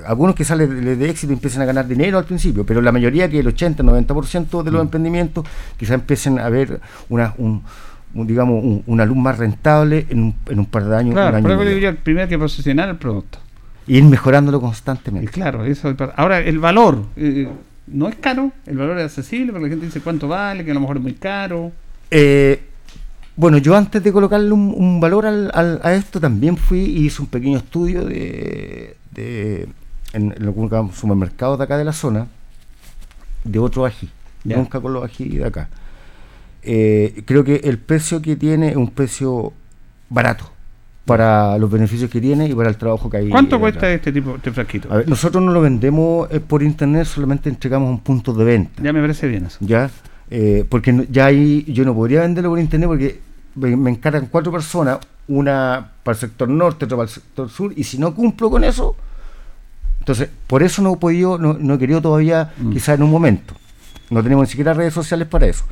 algunos 0.05 0.35
que 0.35 0.43
salen 0.43 0.83
de, 0.83 0.95
de 0.95 1.09
éxito 1.09 1.33
empiezan 1.33 1.61
a 1.61 1.65
ganar 1.65 1.87
dinero 1.87 2.17
al 2.17 2.25
principio, 2.25 2.65
pero 2.65 2.81
la 2.81 2.91
mayoría, 2.91 3.29
que 3.29 3.39
el 3.39 3.47
80-90% 3.47 4.63
de 4.63 4.71
los 4.71 4.81
emprendimientos, 4.81 5.45
quizás 5.77 5.95
empiecen 5.95 6.39
a 6.39 6.49
ver 6.49 6.79
una, 7.09 7.33
un, 7.37 7.61
un, 8.13 8.27
digamos, 8.27 8.63
un- 8.63 8.83
una 8.87 9.05
luz 9.05 9.17
más 9.17 9.37
rentable 9.37 10.05
en 10.09 10.19
un, 10.23 10.35
en 10.49 10.59
un 10.59 10.65
par 10.65 10.85
de 10.85 10.95
años. 10.97 11.13
Claro, 11.13 11.37
año 11.37 11.47
digo 11.65 11.77
yo, 11.79 11.95
primero 11.95 12.23
hay 12.23 12.29
que 12.29 12.39
posesionar 12.39 12.89
el 12.89 12.97
producto. 12.97 13.39
Y 13.87 13.97
ir 13.97 14.03
mejorándolo 14.05 14.61
constantemente. 14.61 15.29
Claro, 15.31 15.65
eso 15.65 15.89
es 15.89 15.95
Ahora, 16.15 16.39
el 16.39 16.57
valor 16.59 17.03
eh, 17.17 17.49
no 17.87 18.07
es 18.07 18.15
caro, 18.15 18.51
el 18.65 18.77
valor 18.77 18.97
es 18.99 19.05
accesible, 19.05 19.51
porque 19.51 19.65
la 19.65 19.69
gente 19.71 19.85
dice 19.87 19.99
cuánto 20.01 20.27
vale, 20.27 20.63
que 20.63 20.71
a 20.71 20.73
lo 20.73 20.79
mejor 20.79 20.97
es 20.97 21.03
muy 21.03 21.13
caro. 21.13 21.71
Eh, 22.09 22.61
bueno, 23.35 23.57
yo 23.57 23.75
antes 23.75 24.01
de 24.03 24.13
colocarle 24.13 24.51
un, 24.51 24.73
un 24.77 24.99
valor 24.99 25.25
al- 25.25 25.51
al- 25.53 25.79
a 25.83 25.93
esto 25.95 26.19
también 26.19 26.55
fui 26.55 26.79
y 26.79 27.05
hice 27.07 27.21
un 27.21 27.27
pequeño 27.27 27.57
estudio 27.57 28.05
de, 28.05 28.95
de- 29.11 29.67
en, 30.13 30.31
en 30.35 30.43
algunos 30.43 30.95
supermercados 30.95 31.57
de 31.57 31.63
acá 31.65 31.77
de 31.77 31.85
la 31.85 31.93
zona 31.93 32.27
de 33.43 33.59
otro 33.59 33.85
ají, 33.85 34.09
nunca 34.45 34.79
con 34.79 34.93
los 34.93 35.03
ají 35.03 35.37
de 35.37 35.45
acá. 35.45 35.69
Eh, 36.61 37.23
creo 37.25 37.43
que 37.43 37.55
el 37.63 37.77
precio 37.77 38.21
que 38.21 38.35
tiene 38.35 38.69
es 38.69 38.75
un 38.77 38.89
precio 38.89 39.51
barato 40.09 40.49
para 41.05 41.57
los 41.57 41.69
beneficios 41.69 42.09
que 42.09 42.21
tiene 42.21 42.47
y 42.47 42.53
para 42.53 42.69
el 42.69 42.77
trabajo 42.77 43.09
que 43.09 43.17
hay. 43.17 43.29
¿Cuánto 43.29 43.59
cuesta 43.59 43.91
este 43.91 44.13
tipo 44.13 44.37
de 44.41 44.51
frasquito? 44.51 44.91
A 44.93 44.97
ver, 44.97 45.09
nosotros 45.09 45.43
no 45.43 45.51
lo 45.51 45.59
vendemos 45.59 46.29
eh, 46.31 46.39
por 46.39 46.63
internet, 46.63 47.05
solamente 47.05 47.49
entregamos 47.49 47.89
un 47.89 47.99
punto 47.99 48.33
de 48.33 48.45
venta. 48.45 48.81
Ya 48.81 48.93
me 48.93 49.01
parece 49.01 49.27
bien 49.27 49.45
eso. 49.47 49.57
¿ya? 49.59 49.89
Eh, 50.29 50.65
porque 50.69 50.93
no- 50.93 51.03
ya 51.03 51.25
ahí 51.25 51.65
yo 51.67 51.83
no 51.83 51.93
podría 51.93 52.21
venderlo 52.21 52.51
por 52.51 52.59
internet 52.59 52.87
porque 52.87 53.19
me, 53.55 53.75
me 53.75 53.89
encargan 53.91 54.27
cuatro 54.27 54.49
personas, 54.53 54.99
una 55.27 55.91
para 56.03 56.13
el 56.15 56.19
sector 56.21 56.47
norte, 56.47 56.85
otra 56.85 56.95
para 56.97 57.07
el 57.09 57.13
sector 57.13 57.49
sur, 57.49 57.73
y 57.75 57.83
si 57.83 57.97
no 57.97 58.15
cumplo 58.15 58.49
con 58.49 58.63
eso, 58.63 58.95
entonces 60.03 60.27
por 60.47 60.63
eso 60.63 60.81
no 60.81 60.93
he 60.93 60.97
podido, 60.97 61.37
no, 61.37 61.53
no 61.53 61.75
he 61.75 61.79
querido 61.79 62.01
todavía, 62.01 62.51
quizás 62.73 62.97
en 62.97 63.03
un 63.03 63.11
momento. 63.11 63.53
No 64.09 64.21
tenemos 64.21 64.43
ni 64.43 64.49
siquiera 64.49 64.73
redes 64.73 64.93
sociales 64.93 65.27
para 65.27 65.47
eso. 65.47 65.63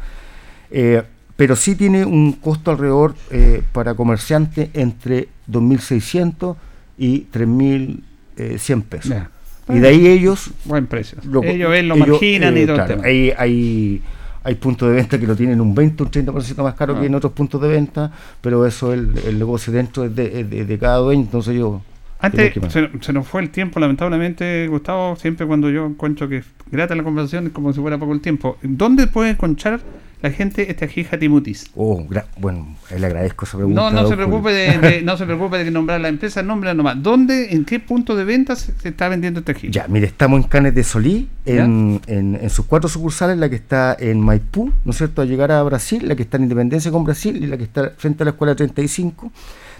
Eh, 0.72 1.04
pero 1.36 1.56
sí 1.56 1.76
tiene 1.76 2.06
un 2.06 2.32
costo 2.34 2.72
alrededor 2.72 3.14
eh, 3.30 3.62
para 3.74 3.94
comerciantes 3.94 4.70
entre 4.74 5.28
2.600 5.50 6.56
y 6.98 7.26
3.100 7.34 8.84
pesos. 8.84 9.10
Ya. 9.10 9.30
Y 9.70 9.80
de 9.80 9.88
ahí 9.88 10.08
ellos... 10.08 10.52
Buen 10.66 10.88
precio. 10.88 11.18
lo- 11.24 11.44
ellos 11.44 11.70
ven, 11.70 11.88
lo 11.88 11.96
ellos, 11.96 12.08
marginan 12.10 12.58
eh, 12.58 12.62
y 12.62 12.66
todo 12.66 12.76
el 12.76 12.82
claro, 12.86 12.96
tema. 12.96 13.08
Hay, 13.08 13.32
hay, 13.38 14.02
hay 14.44 14.56
puntos 14.56 14.90
de 14.90 14.96
venta 14.96 15.20
que 15.20 15.28
lo 15.28 15.36
tienen 15.36 15.62
un 15.62 15.74
20 15.76 16.04
o 16.04 16.06
un 16.06 16.12
30% 16.12 16.64
más 16.64 16.74
caro 16.76 16.96
Ah. 16.96 17.00
que 17.00 17.06
en 17.08 17.16
otros 17.16 17.34
puntos 17.34 17.62
de 17.62 17.68
venta, 17.68 18.12
pero 18.42 18.66
eso 18.66 18.94
el, 18.94 19.14
el 19.26 19.38
negocio 19.40 19.72
dentro 19.74 20.04
es 20.06 20.16
de, 20.16 20.42
es 20.42 20.50
de- 20.50 20.66
de 20.66 20.78
cada 20.80 20.98
dueño, 20.98 21.22
entonces 21.22 21.56
yo... 21.56 21.82
Antes 22.22 22.54
se, 22.70 22.90
se 23.02 23.14
nos 23.14 23.28
fue 23.28 23.42
el 23.42 23.50
tiempo, 23.50 23.80
lamentablemente, 23.80 24.68
Gustavo. 24.68 25.16
Siempre 25.16 25.46
cuando 25.48 25.70
yo 25.70 25.86
encuentro 25.86 26.30
que 26.30 26.38
es 26.38 26.46
grata 26.72 26.96
la 26.96 27.04
conversación 27.04 27.48
es 27.48 27.54
como 27.54 27.74
si 27.74 27.82
fuera 27.82 27.98
poco 27.98 28.14
el 28.14 28.22
tiempo. 28.22 28.58
¿Dónde 28.62 29.08
puede 29.08 29.32
encontrar 29.32 29.82
la 30.22 30.30
gente 30.30 30.70
este 30.70 30.86
ají 30.86 31.04
Jatimutis? 31.04 31.72
Oh, 31.76 32.06
bueno, 32.38 32.76
le 32.96 33.06
agradezco 33.08 33.46
esa 33.46 33.58
pregunta. 33.58 33.82
No, 33.82 33.90
no 33.90 34.08
se 34.08 34.16
preocupe 34.16 34.52
de, 34.52 34.78
de- 34.78 35.02
no 35.04 35.18
se 35.18 35.26
preocupe 35.26 35.64
de 35.64 35.72
nombrar 35.72 36.00
la 36.00 36.10
empresa, 36.10 36.44
nombra 36.44 36.76
nomás. 36.76 37.02
¿Dónde, 37.02 37.54
en 37.56 37.66
qué 37.66 37.80
punto 37.80 38.16
de 38.16 38.24
venta 38.24 38.56
se, 38.56 38.72
está 38.88 39.10
vendiendo 39.10 39.40
este 39.40 39.54
ají? 39.54 39.72
Ya, 39.72 39.88
mire, 39.88 40.06
estamos 40.06 40.44
en 40.44 40.48
Canes 40.48 40.76
de 40.76 40.84
Solí, 40.84 41.28
en, 41.46 42.00
en- 42.06 42.38
en 42.40 42.50
sus 42.52 42.66
cuatro 42.68 42.88
sucursales, 42.88 43.38
la 43.40 43.50
que 43.50 43.56
está 43.56 43.98
en 44.00 44.22
Maipú, 44.22 44.72
¿no 44.86 44.92
es 44.92 44.98
cierto?, 44.98 45.24
a 45.24 45.26
llegar 45.26 45.52
a 45.52 45.64
Brasil, 45.64 46.08
la 46.08 46.16
que 46.16 46.22
está 46.22 46.38
en 46.38 46.44
Independencia 46.44 46.92
con 46.92 47.04
Brasil 47.04 47.36
y 47.44 47.48
la 47.48 47.58
que 47.58 47.64
está 47.64 47.90
frente 47.98 48.22
a 48.22 48.26
la 48.26 48.32
Escuela 48.32 48.54
35. 48.56 49.32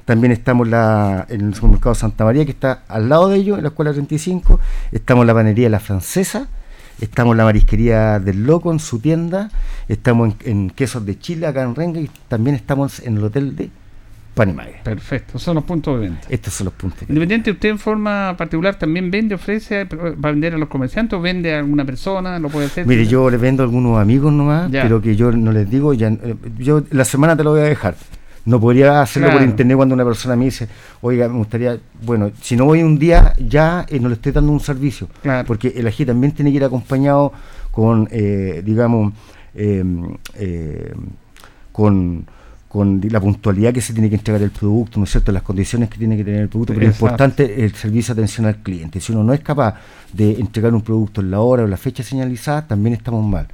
También 0.06 0.32
estamos 0.32 0.68
la, 0.68 1.26
en 1.30 1.42
el 1.42 1.54
supermercado 1.56 1.96
Santa 1.96 2.26
María, 2.26 2.44
que 2.46 2.52
está 2.52 2.84
al 2.88 3.08
lado 3.10 3.30
de 3.30 3.38
ellos, 3.38 3.58
en 3.58 3.64
la 3.64 3.70
Escuela 3.70 3.92
35. 3.94 4.60
Estamos 4.92 5.24
en 5.24 5.28
la 5.28 5.34
panería 5.34 5.70
La 5.70 5.80
Francesa. 5.80 6.48
Estamos 7.00 7.34
en 7.34 7.38
la 7.38 7.46
marisquería 7.46 8.20
del 8.20 8.44
Loco, 8.46 8.72
en 8.72 8.80
su 8.80 9.00
tienda. 9.00 9.50
Estamos 9.88 10.36
en, 10.46 10.52
en 10.52 10.70
Quesos 10.70 11.06
de 11.06 11.18
Chile, 11.18 11.48
acá 11.48 11.64
en 11.64 11.76
Renga. 11.76 12.00
Y 12.00 12.10
también 12.28 12.56
estamos 12.56 13.00
en 13.00 13.18
el 13.18 13.24
hotel 13.24 13.56
de 13.56 13.70
Panimague. 14.36 14.80
Perfecto, 14.84 15.32
esos 15.32 15.44
son 15.44 15.56
los 15.56 15.64
puntos 15.66 16.00
de 16.00 16.08
venta. 16.08 16.28
Estos 16.30 16.54
son 16.54 16.66
los 16.66 16.74
puntos. 16.74 17.04
Independiente, 17.10 17.52
usted 17.52 17.70
en 17.70 17.80
forma 17.80 18.36
particular 18.38 18.76
también 18.76 19.12
vende, 19.12 19.36
ofrece, 19.36 19.84
va 19.86 20.30
a 20.30 20.32
vender 20.32 20.54
a 20.54 20.58
los 20.58 20.70
comerciantes 20.70 21.18
o 21.20 21.22
vende 21.22 21.54
a 21.54 21.60
alguna 21.60 21.84
persona, 21.86 22.40
lo 22.40 22.48
puede 22.50 22.68
hacer. 22.68 22.86
Mire, 22.88 23.06
yo 23.08 23.30
le 23.30 23.38
vendo 23.38 23.62
a 23.64 23.66
algunos 23.66 24.00
amigos 24.00 24.32
nomás, 24.32 24.72
Ya. 24.72 24.84
pero 24.84 25.02
que 25.02 25.16
yo 25.18 25.32
no 25.34 25.52
les 25.52 25.70
digo, 25.70 25.94
ya, 25.94 26.08
eh, 26.08 26.36
yo 26.60 26.84
la 26.92 27.04
semana 27.04 27.36
te 27.36 27.44
lo 27.44 27.52
voy 27.52 27.60
a 27.60 27.64
dejar. 27.64 27.96
No 28.44 28.60
podría 28.60 29.02
hacerlo 29.02 29.32
por 29.32 29.42
internet 29.44 29.78
cuando 29.78 29.94
una 29.94 30.04
persona 30.04 30.36
me 30.36 30.46
dice, 30.46 30.68
oiga, 31.02 31.28
me 31.30 31.38
gustaría, 31.38 31.78
bueno, 32.04 32.32
si 32.42 32.56
no 32.56 32.66
voy 32.66 32.82
un 32.82 32.98
día, 32.98 33.36
ya 33.38 33.86
eh, 33.88 34.00
no 34.00 34.10
le 34.10 34.16
estoy 34.16 34.32
dando 34.32 34.52
un 34.52 34.60
servicio. 34.60 35.08
Claro. 35.22 35.48
Porque 35.48 35.74
el 35.76 35.86
ají 35.86 36.06
también 36.06 36.32
tiene 36.34 36.50
que 36.50 36.58
ir 36.58 36.64
acompañado 36.64 37.32
con, 37.72 38.08
eh, 38.12 38.62
digamos, 38.66 39.14
eh, 39.54 39.84
eh, 40.36 40.94
con, 41.72 42.26
con 42.68 43.02
la 43.10 43.20
puntualidad 43.20 43.74
que 43.74 43.82
se 43.82 43.94
tiene 43.94 44.10
que 44.10 44.16
entregar 44.16 44.42
el 44.42 44.52
producto, 44.52 45.00
¿no 45.00 45.04
es 45.04 45.12
cierto? 45.12 45.32
Las 45.32 45.44
condiciones 45.44 45.90
que 45.90 45.98
tiene 45.98 46.18
que 46.18 46.24
tener 46.24 46.42
el 46.42 46.50
producto, 46.50 46.74
pero 46.74 46.86
es 46.86 46.94
Exacto. 46.94 47.06
importante 47.06 47.64
el 47.64 47.74
servicio 47.76 48.16
de 48.16 48.22
atención 48.22 48.46
al 48.48 48.58
cliente. 48.58 49.00
Si 49.00 49.12
uno 49.12 49.24
no 49.24 49.34
es 49.34 49.42
capaz 49.42 49.76
de 50.14 50.40
entregar 50.40 50.74
un 50.74 50.82
producto 50.82 51.22
en 51.22 51.32
la 51.32 51.42
hora 51.42 51.64
o 51.64 51.68
la 51.68 51.78
fecha 51.78 52.02
señalizada, 52.02 52.68
también 52.68 52.96
estamos 52.96 53.26
mal. 53.26 53.48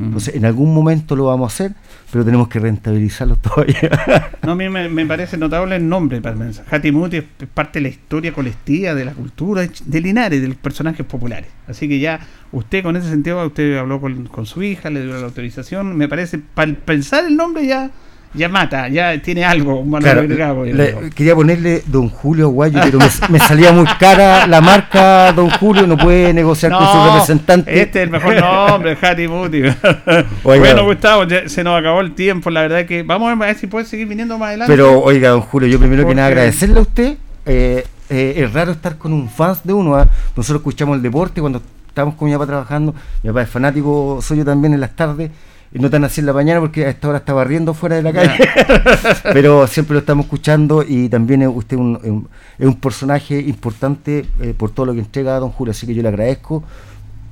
Entonces, 0.00 0.34
en 0.36 0.44
algún 0.44 0.72
momento 0.72 1.16
lo 1.16 1.24
vamos 1.24 1.52
a 1.52 1.54
hacer, 1.54 1.76
pero 2.12 2.24
tenemos 2.24 2.48
que 2.48 2.60
rentabilizarlo 2.60 3.36
todavía. 3.42 4.30
No, 4.42 4.52
a 4.52 4.54
mí 4.54 4.68
me, 4.68 5.06
parece 5.06 5.36
notable 5.36 5.76
el 5.76 5.88
nombre. 5.88 6.22
Hatimuti 6.70 7.16
es 7.16 7.24
parte 7.52 7.80
de 7.80 7.82
la 7.82 7.88
historia 7.88 8.32
colectiva, 8.32 8.94
de 8.94 9.04
la 9.04 9.12
cultura 9.12 9.66
de 9.84 10.00
Linares, 10.00 10.40
de 10.40 10.48
los 10.48 10.56
personajes 10.56 11.04
populares. 11.04 11.50
Así 11.66 11.88
que 11.88 11.98
ya 11.98 12.20
usted 12.52 12.82
con 12.82 12.96
ese 12.96 13.08
sentido, 13.08 13.44
usted 13.44 13.76
habló 13.76 14.00
con, 14.00 14.26
con 14.26 14.46
su 14.46 14.62
hija, 14.62 14.88
le 14.90 15.04
dio 15.04 15.18
la 15.18 15.26
autorización. 15.26 15.96
Me 15.96 16.08
parece, 16.08 16.38
para 16.38 16.72
pensar 16.74 17.24
el 17.24 17.36
nombre 17.36 17.66
ya 17.66 17.90
ya 18.34 18.48
mata, 18.48 18.88
ya 18.88 19.20
tiene 19.22 19.44
algo, 19.44 19.80
un 19.80 19.90
valor 19.90 20.04
Claro, 20.04 20.20
agregado. 20.20 20.66
yo 20.66 20.74
le- 20.74 20.94
creo. 20.94 21.10
quería 21.14 21.34
ponerle 21.34 21.82
Don 21.86 22.08
Julio 22.08 22.46
Aguayo, 22.46 22.78
pero 22.82 22.98
me, 22.98 23.06
me 23.30 23.38
salía 23.38 23.72
muy 23.72 23.86
cara 23.98 24.46
la 24.46 24.60
marca 24.60 25.32
Don 25.32 25.48
Julio, 25.50 25.86
no 25.86 25.96
puede 25.96 26.32
negociar 26.34 26.72
con 26.72 26.86
su 26.86 27.04
representante. 27.04 27.80
Este 27.80 28.00
es 28.00 28.04
el 28.04 28.10
mejor 28.10 28.36
nombre, 28.40 28.96
Hatimuti. 29.00 29.62
Oiga. 30.44 30.60
bueno, 30.60 30.84
Gustavo, 30.84 31.24
ya 31.24 31.48
se 31.48 31.64
nos 31.64 31.78
acabó 31.78 32.00
el 32.00 32.14
tiempo. 32.14 32.50
La 32.50 32.62
verdad 32.62 32.84
que 32.86 33.02
vamos 33.02 33.30
a 33.32 33.34
ver 33.34 33.56
si 33.56 33.66
puede 33.66 33.84
seguir 33.86 34.06
viniendo 34.06 34.36
más 34.38 34.48
adelante. 34.48 34.72
Pero 34.72 35.00
oiga, 35.00 35.30
don 35.30 35.40
Julio, 35.40 35.68
yo 35.68 35.78
primero 35.78 36.06
que 36.06 36.14
nada 36.14 36.28
agradecerle 36.28 36.78
a 36.78 36.82
usted. 36.82 37.16
eh, 37.46 37.84
eh, 38.10 38.34
es 38.38 38.52
raro 38.54 38.72
estar 38.72 38.96
con 38.96 39.12
un 39.12 39.28
fans 39.28 39.60
de 39.64 39.72
uno. 39.72 39.94
¿ah? 39.96 40.06
Nosotros 40.36 40.60
escuchamos 40.60 40.96
el 40.96 41.02
deporte 41.02 41.40
cuando 41.40 41.60
estamos 41.88 42.14
con 42.14 42.26
mi 42.28 42.32
papá 42.34 42.46
trabajando. 42.46 42.94
Mi 43.22 43.28
papá 43.30 43.42
es 43.42 43.48
fanático, 43.50 44.20
soy 44.22 44.38
yo 44.38 44.44
también 44.44 44.72
en 44.74 44.80
las 44.80 44.94
tardes. 44.96 45.30
Y 45.72 45.78
no 45.80 45.90
tan 45.90 46.02
así 46.04 46.20
en 46.20 46.26
la 46.26 46.32
mañana 46.32 46.60
porque 46.60 46.86
a 46.86 46.88
esta 46.88 47.08
hora 47.08 47.18
está 47.18 47.34
barriendo 47.34 47.74
fuera 47.74 47.96
de 47.96 48.02
la 48.02 48.12
calle. 48.12 48.38
Pero 49.34 49.66
siempre 49.66 49.94
lo 49.94 50.00
estamos 50.00 50.24
escuchando 50.24 50.82
y 50.86 51.08
también 51.10 51.42
es 51.42 51.48
usted 51.52 51.76
un, 51.76 51.98
es 52.02 52.10
un- 52.10 52.28
es 52.58 52.66
un 52.66 52.76
personaje 52.76 53.38
importante 53.40 54.24
eh, 54.40 54.54
por 54.56 54.70
todo 54.70 54.86
lo 54.86 54.94
que 54.94 55.00
entrega 55.00 55.36
a 55.36 55.40
don 55.40 55.50
Julio. 55.50 55.72
Así 55.72 55.86
que 55.86 55.94
yo 55.94 56.02
le 56.02 56.08
agradezco, 56.08 56.64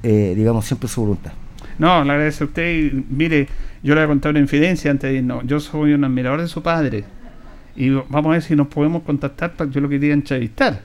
eh, 0.03 0.35
digamos, 0.37 0.67
siempre 0.67 0.89
su 0.89 1.01
voluntad. 1.01 1.33
No, 1.79 2.05
le 2.05 2.13
agradezco 2.13 2.45
a 2.45 2.47
usted. 2.49 2.75
Y, 2.75 3.05
mire, 3.09 3.49
yo 3.83 3.95
le 3.95 4.01
voy 4.03 4.05
a 4.05 4.09
contar 4.09 4.31
una 4.31 4.41
infidencia 4.41 4.91
antes 4.91 5.11
de 5.11 5.17
irnos. 5.19 5.45
Yo 5.47 5.59
soy 5.59 5.95
un 5.95 6.05
admirador 6.05 6.41
de 6.43 6.49
su 6.49 6.63
padre. 6.63 7.05
Y 7.75 7.91
vamos 7.91 8.27
a 8.27 8.29
ver 8.31 8.43
si 8.43 8.55
nos 8.55 8.69
podemos 8.69 9.03
contactar. 9.03 9.55
para 9.55 9.71
Yo 9.71 9.81
lo 9.81 9.89
quería 9.89 10.13
entrevistar. 10.13 10.81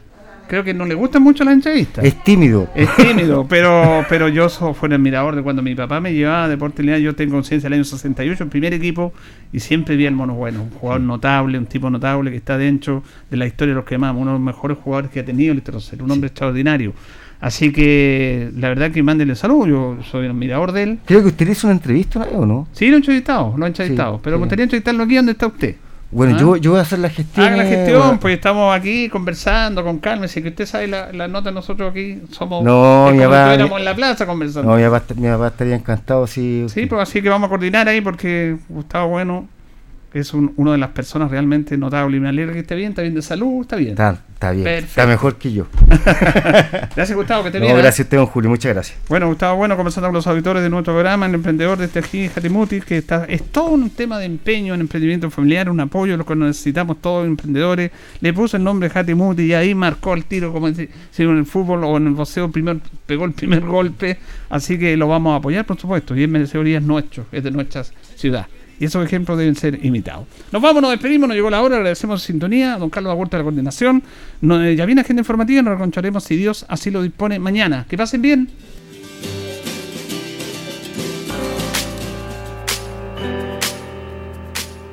Creo 0.52 0.66
que 0.66 0.74
no 0.74 0.86
le 0.86 0.96
gustan 0.96 1.24
mucho 1.24 1.46
las 1.46 1.54
entrevistas. 1.54 2.04
Es 2.04 2.22
tímido. 2.26 2.68
Es 2.76 2.94
tímido, 2.98 3.46
pero 3.50 4.06
pero 4.10 4.28
yo 4.28 4.50
so- 4.50 4.74
fui 4.74 4.88
un 4.88 4.94
admirador 4.94 5.34
de 5.34 5.42
cuando 5.42 5.62
mi 5.62 5.76
papá 5.76 6.02
me 6.02 6.14
llevaba 6.14 6.44
a 6.44 6.48
Deportes 6.50 6.84
Linares. 6.84 7.06
Yo 7.06 7.16
tengo 7.16 7.36
conciencia 7.36 7.70
del 7.70 7.76
año 7.80 7.86
68, 7.86 8.44
el 8.44 8.50
primer 8.50 8.74
equipo, 8.74 9.14
y 9.54 9.62
siempre 9.62 9.96
vi 9.96 10.08
al 10.08 10.14
mono 10.14 10.34
bueno. 10.34 10.64
Un 10.64 10.70
jugador 10.72 11.00
notable, 11.04 11.58
un 11.58 11.68
tipo 11.68 11.90
notable 11.90 12.32
que 12.32 12.36
está 12.38 12.58
dentro 12.58 13.02
de 13.30 13.38
la 13.38 13.48
historia 13.48 13.74
de 13.74 13.78
los 13.78 13.86
que 13.86 13.96
amamos. 13.96 14.22
Uno 14.22 14.32
de 14.32 14.40
los 14.40 14.46
mejores 14.46 14.78
jugadores 14.78 15.10
que 15.10 15.22
ha 15.22 15.26
tenido 15.26 15.54
el 15.54 15.62
Trocel, 15.62 16.02
un 16.02 16.12
hombre 16.12 16.28
extraordinario. 16.28 16.94
Así 17.40 17.72
que 17.72 18.52
la 18.58 18.68
verdad 18.68 18.92
que 18.92 19.02
mándenle 19.04 19.36
salud. 19.36 19.68
Yo 19.70 19.98
soy 20.12 20.26
un 20.26 20.32
admirador 20.32 20.74
de 20.74 20.84
él. 20.84 21.00
Creo 21.06 21.22
que 21.22 21.28
usted 21.28 21.48
hizo 21.48 21.68
una 21.68 21.76
entrevista 21.78 22.28
¿o 22.34 22.46
no? 22.46 22.68
Sí, 22.74 22.88
lo 22.90 22.96
he 22.96 22.98
entrevistado, 22.98 23.54
lo 23.58 23.64
he 23.66 23.68
entrevistado. 23.70 24.16
Sí, 24.16 24.22
pero 24.22 24.36
me 24.36 24.40
sí. 24.40 24.42
gustaría 24.42 24.64
entrevistarlo 24.64 25.04
aquí 25.04 25.16
donde 25.16 25.32
está 25.32 25.48
usted. 25.48 25.76
Bueno, 26.12 26.36
¿Ah? 26.36 26.40
yo, 26.40 26.56
yo 26.58 26.72
voy 26.72 26.80
a 26.80 26.84
hacer 26.84 27.00
la 27.00 27.10
gestión. 27.10 27.46
Haga 27.48 27.58
la 27.58 27.64
gestión, 27.66 28.02
bueno. 28.02 28.20
pues 28.20 28.34
estamos 28.36 28.76
aquí 28.76 29.08
conversando 29.10 29.84
con 29.84 30.00
calma. 30.00 30.28
Si 30.28 30.42
que 30.42 30.50
usted 30.50 30.66
sabe 30.66 30.88
la, 30.88 31.12
la 31.14 31.28
nota, 31.28 31.52
nosotros 31.52 31.92
aquí 31.92 32.22
somos. 32.32 32.64
No, 32.64 33.08
es 33.08 33.14
mi 33.14 33.20
como 33.20 33.30
papá- 33.32 33.80
en 33.80 33.86
la 33.86 33.96
plaza 33.96 34.26
conversando. 34.26 34.70
No, 34.72 34.78
mi 34.78 34.84
papá, 34.84 35.14
mi 35.16 35.28
papá 35.28 35.48
estaría 35.48 35.76
encantado 35.76 36.28
si. 36.28 36.66
Sí, 36.70 36.86
pues 36.86 37.02
así 37.02 37.22
que 37.22 37.30
vamos 37.30 37.48
a 37.48 37.50
coordinar 37.50 37.88
ahí 37.88 38.02
porque 38.02 38.58
Gustavo 38.70 39.08
Bueno 39.10 39.48
es 40.14 40.34
un, 40.34 40.54
una 40.58 40.74
de 40.74 40.78
las 40.78 40.90
personas 40.90 41.32
realmente 41.32 41.78
notables. 41.78 42.18
Y 42.18 42.22
me 42.22 42.30
alegra 42.30 42.54
que 42.54 42.60
esté 42.60 42.76
bien, 42.76 42.90
está 42.90 43.02
bien 43.02 43.16
de 43.16 43.22
salud, 43.22 43.62
está 43.62 43.76
bien. 43.76 43.92
Está, 43.92 44.20
está 44.34 44.52
bien. 44.52 44.64
Perfecto. 44.64 44.90
Está 44.90 45.08
mejor 45.08 45.36
que 45.38 45.54
yo. 45.54 45.68
Gracias, 46.96 47.14
Gustavo, 47.14 47.44
que 47.44 47.50
esté 47.50 47.60
No, 47.60 47.66
bien. 47.66 47.78
¿eh? 47.78 47.82
gracias 47.82 48.08
Julio. 48.32 48.50
Muchas 48.50 48.74
gracias. 48.74 48.98
Bueno, 49.08 49.28
Gustavo 49.28 49.58
Bueno, 49.58 49.76
conversando 49.78 50.08
con 50.08 50.16
los 50.16 50.28
auditores 50.28 50.64
de 50.64 50.70
nuestro 50.70 50.94
programa, 50.94 51.26
el 51.26 51.36
emprendedor 51.36 51.78
de 51.78 52.00
aquí, 52.00 52.28
Jatimuti, 52.28 52.82
que 52.82 52.98
está, 52.98 53.26
es 53.26 53.44
todo 53.52 53.70
un 53.70 53.90
tema 53.90 54.20
de 54.20 54.26
empeño 54.26 54.74
en 54.74 54.82
emprendimiento 54.82 55.30
familiar, 55.30 55.70
un 55.70 55.80
apoyo, 55.80 56.18
lo 56.18 56.26
que 56.26 56.36
necesitamos 56.36 57.02
todos 57.02 57.24
los 57.24 57.30
emprendedores. 57.30 57.92
Le 58.20 58.34
puso 58.34 58.58
el 58.58 58.64
nombre 58.64 58.90
Jatimuti 58.90 59.44
y 59.44 59.54
ahí 59.54 59.74
marcó 59.76 60.14
el 60.14 60.26
tiro, 60.26 60.52
como 60.52 60.68
si 60.74 60.90
en 61.18 61.38
el 61.38 61.46
fútbol 61.46 61.84
o 61.84 61.98
en 61.98 62.08
el 62.08 62.14
boxeo, 62.14 62.52
primer, 62.52 62.78
pegó 63.06 63.26
el 63.26 63.32
primer 63.34 63.62
golpe. 63.62 64.18
Así 64.50 64.78
que 64.78 64.98
lo 64.98 65.08
vamos 65.08 65.34
a 65.34 65.36
apoyar, 65.38 65.66
por 65.66 65.80
supuesto. 65.80 66.16
Y 66.16 66.24
el 66.24 66.30
merecedor 66.30 66.68
es 66.68 66.82
nuestro, 66.82 67.26
es 67.32 67.44
de 67.44 67.52
nuestra 67.52 67.84
ciudad. 68.16 68.48
Y 68.82 68.86
esos 68.86 69.06
ejemplos 69.06 69.38
deben 69.38 69.56
ser 69.56 69.86
imitados. 69.86 70.26
Nos 70.52 70.60
vamos, 70.60 70.82
nos 70.82 70.90
despedimos, 70.90 71.28
nos 71.28 71.36
llegó 71.36 71.52
la 71.52 71.62
hora, 71.62 71.76
agradecemos 71.76 72.24
sintonía, 72.24 72.78
don 72.78 72.90
Carlos 72.90 73.12
Agurta 73.12 73.38
de 73.38 73.42
la 73.42 73.44
coordinación. 73.44 74.02
Eh, 74.42 74.74
ya 74.76 74.88
viene 74.88 75.02
agenda 75.02 75.22
informativa, 75.22 75.62
nos 75.62 75.76
encontraremos 75.76 76.24
si 76.24 76.36
Dios 76.36 76.66
así 76.68 76.90
lo 76.90 77.04
dispone 77.04 77.38
mañana. 77.38 77.86
Que 77.88 77.96
pasen 77.96 78.24
bien. 78.24 78.50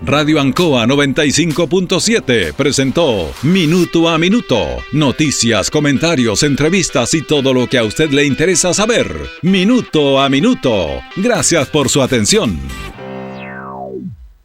Radio 0.02 0.38
Ancoa 0.38 0.84
95.7 0.86 2.52
presentó 2.52 3.32
Minuto 3.42 4.06
a 4.10 4.18
Minuto. 4.18 4.66
Noticias, 4.92 5.70
comentarios, 5.70 6.42
entrevistas 6.42 7.14
y 7.14 7.22
todo 7.22 7.54
lo 7.54 7.66
que 7.66 7.78
a 7.78 7.84
usted 7.84 8.10
le 8.10 8.26
interesa 8.26 8.74
saber. 8.74 9.06
Minuto 9.40 10.20
a 10.20 10.28
Minuto. 10.28 11.00
Gracias 11.16 11.68
por 11.68 11.88
su 11.88 12.02
atención. 12.02 12.58